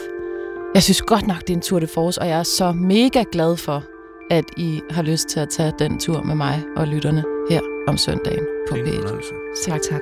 Jeg 0.73 0.83
synes 0.83 1.01
godt 1.01 1.27
nok, 1.27 1.41
det 1.41 1.49
er 1.49 1.53
en 1.53 1.61
tur 1.61 1.79
de 1.79 1.87
force, 1.87 2.21
og 2.21 2.27
jeg 2.27 2.39
er 2.39 2.43
så 2.43 2.71
mega 2.71 3.23
glad 3.31 3.57
for, 3.57 3.83
at 4.31 4.45
I 4.57 4.81
har 4.89 5.03
lyst 5.03 5.27
til 5.27 5.39
at 5.39 5.49
tage 5.49 5.73
den 5.79 5.99
tur 5.99 6.21
med 6.21 6.35
mig 6.35 6.63
og 6.75 6.87
lytterne 6.87 7.23
her 7.49 7.61
om 7.87 7.97
søndagen 7.97 8.45
på 8.69 8.75
Det 8.75 8.81
er 8.81 8.85
en 8.85 8.93
P1. 8.93 9.01
fornøjelse. 9.01 9.33
Tak, 9.65 9.81
tak. 9.81 10.01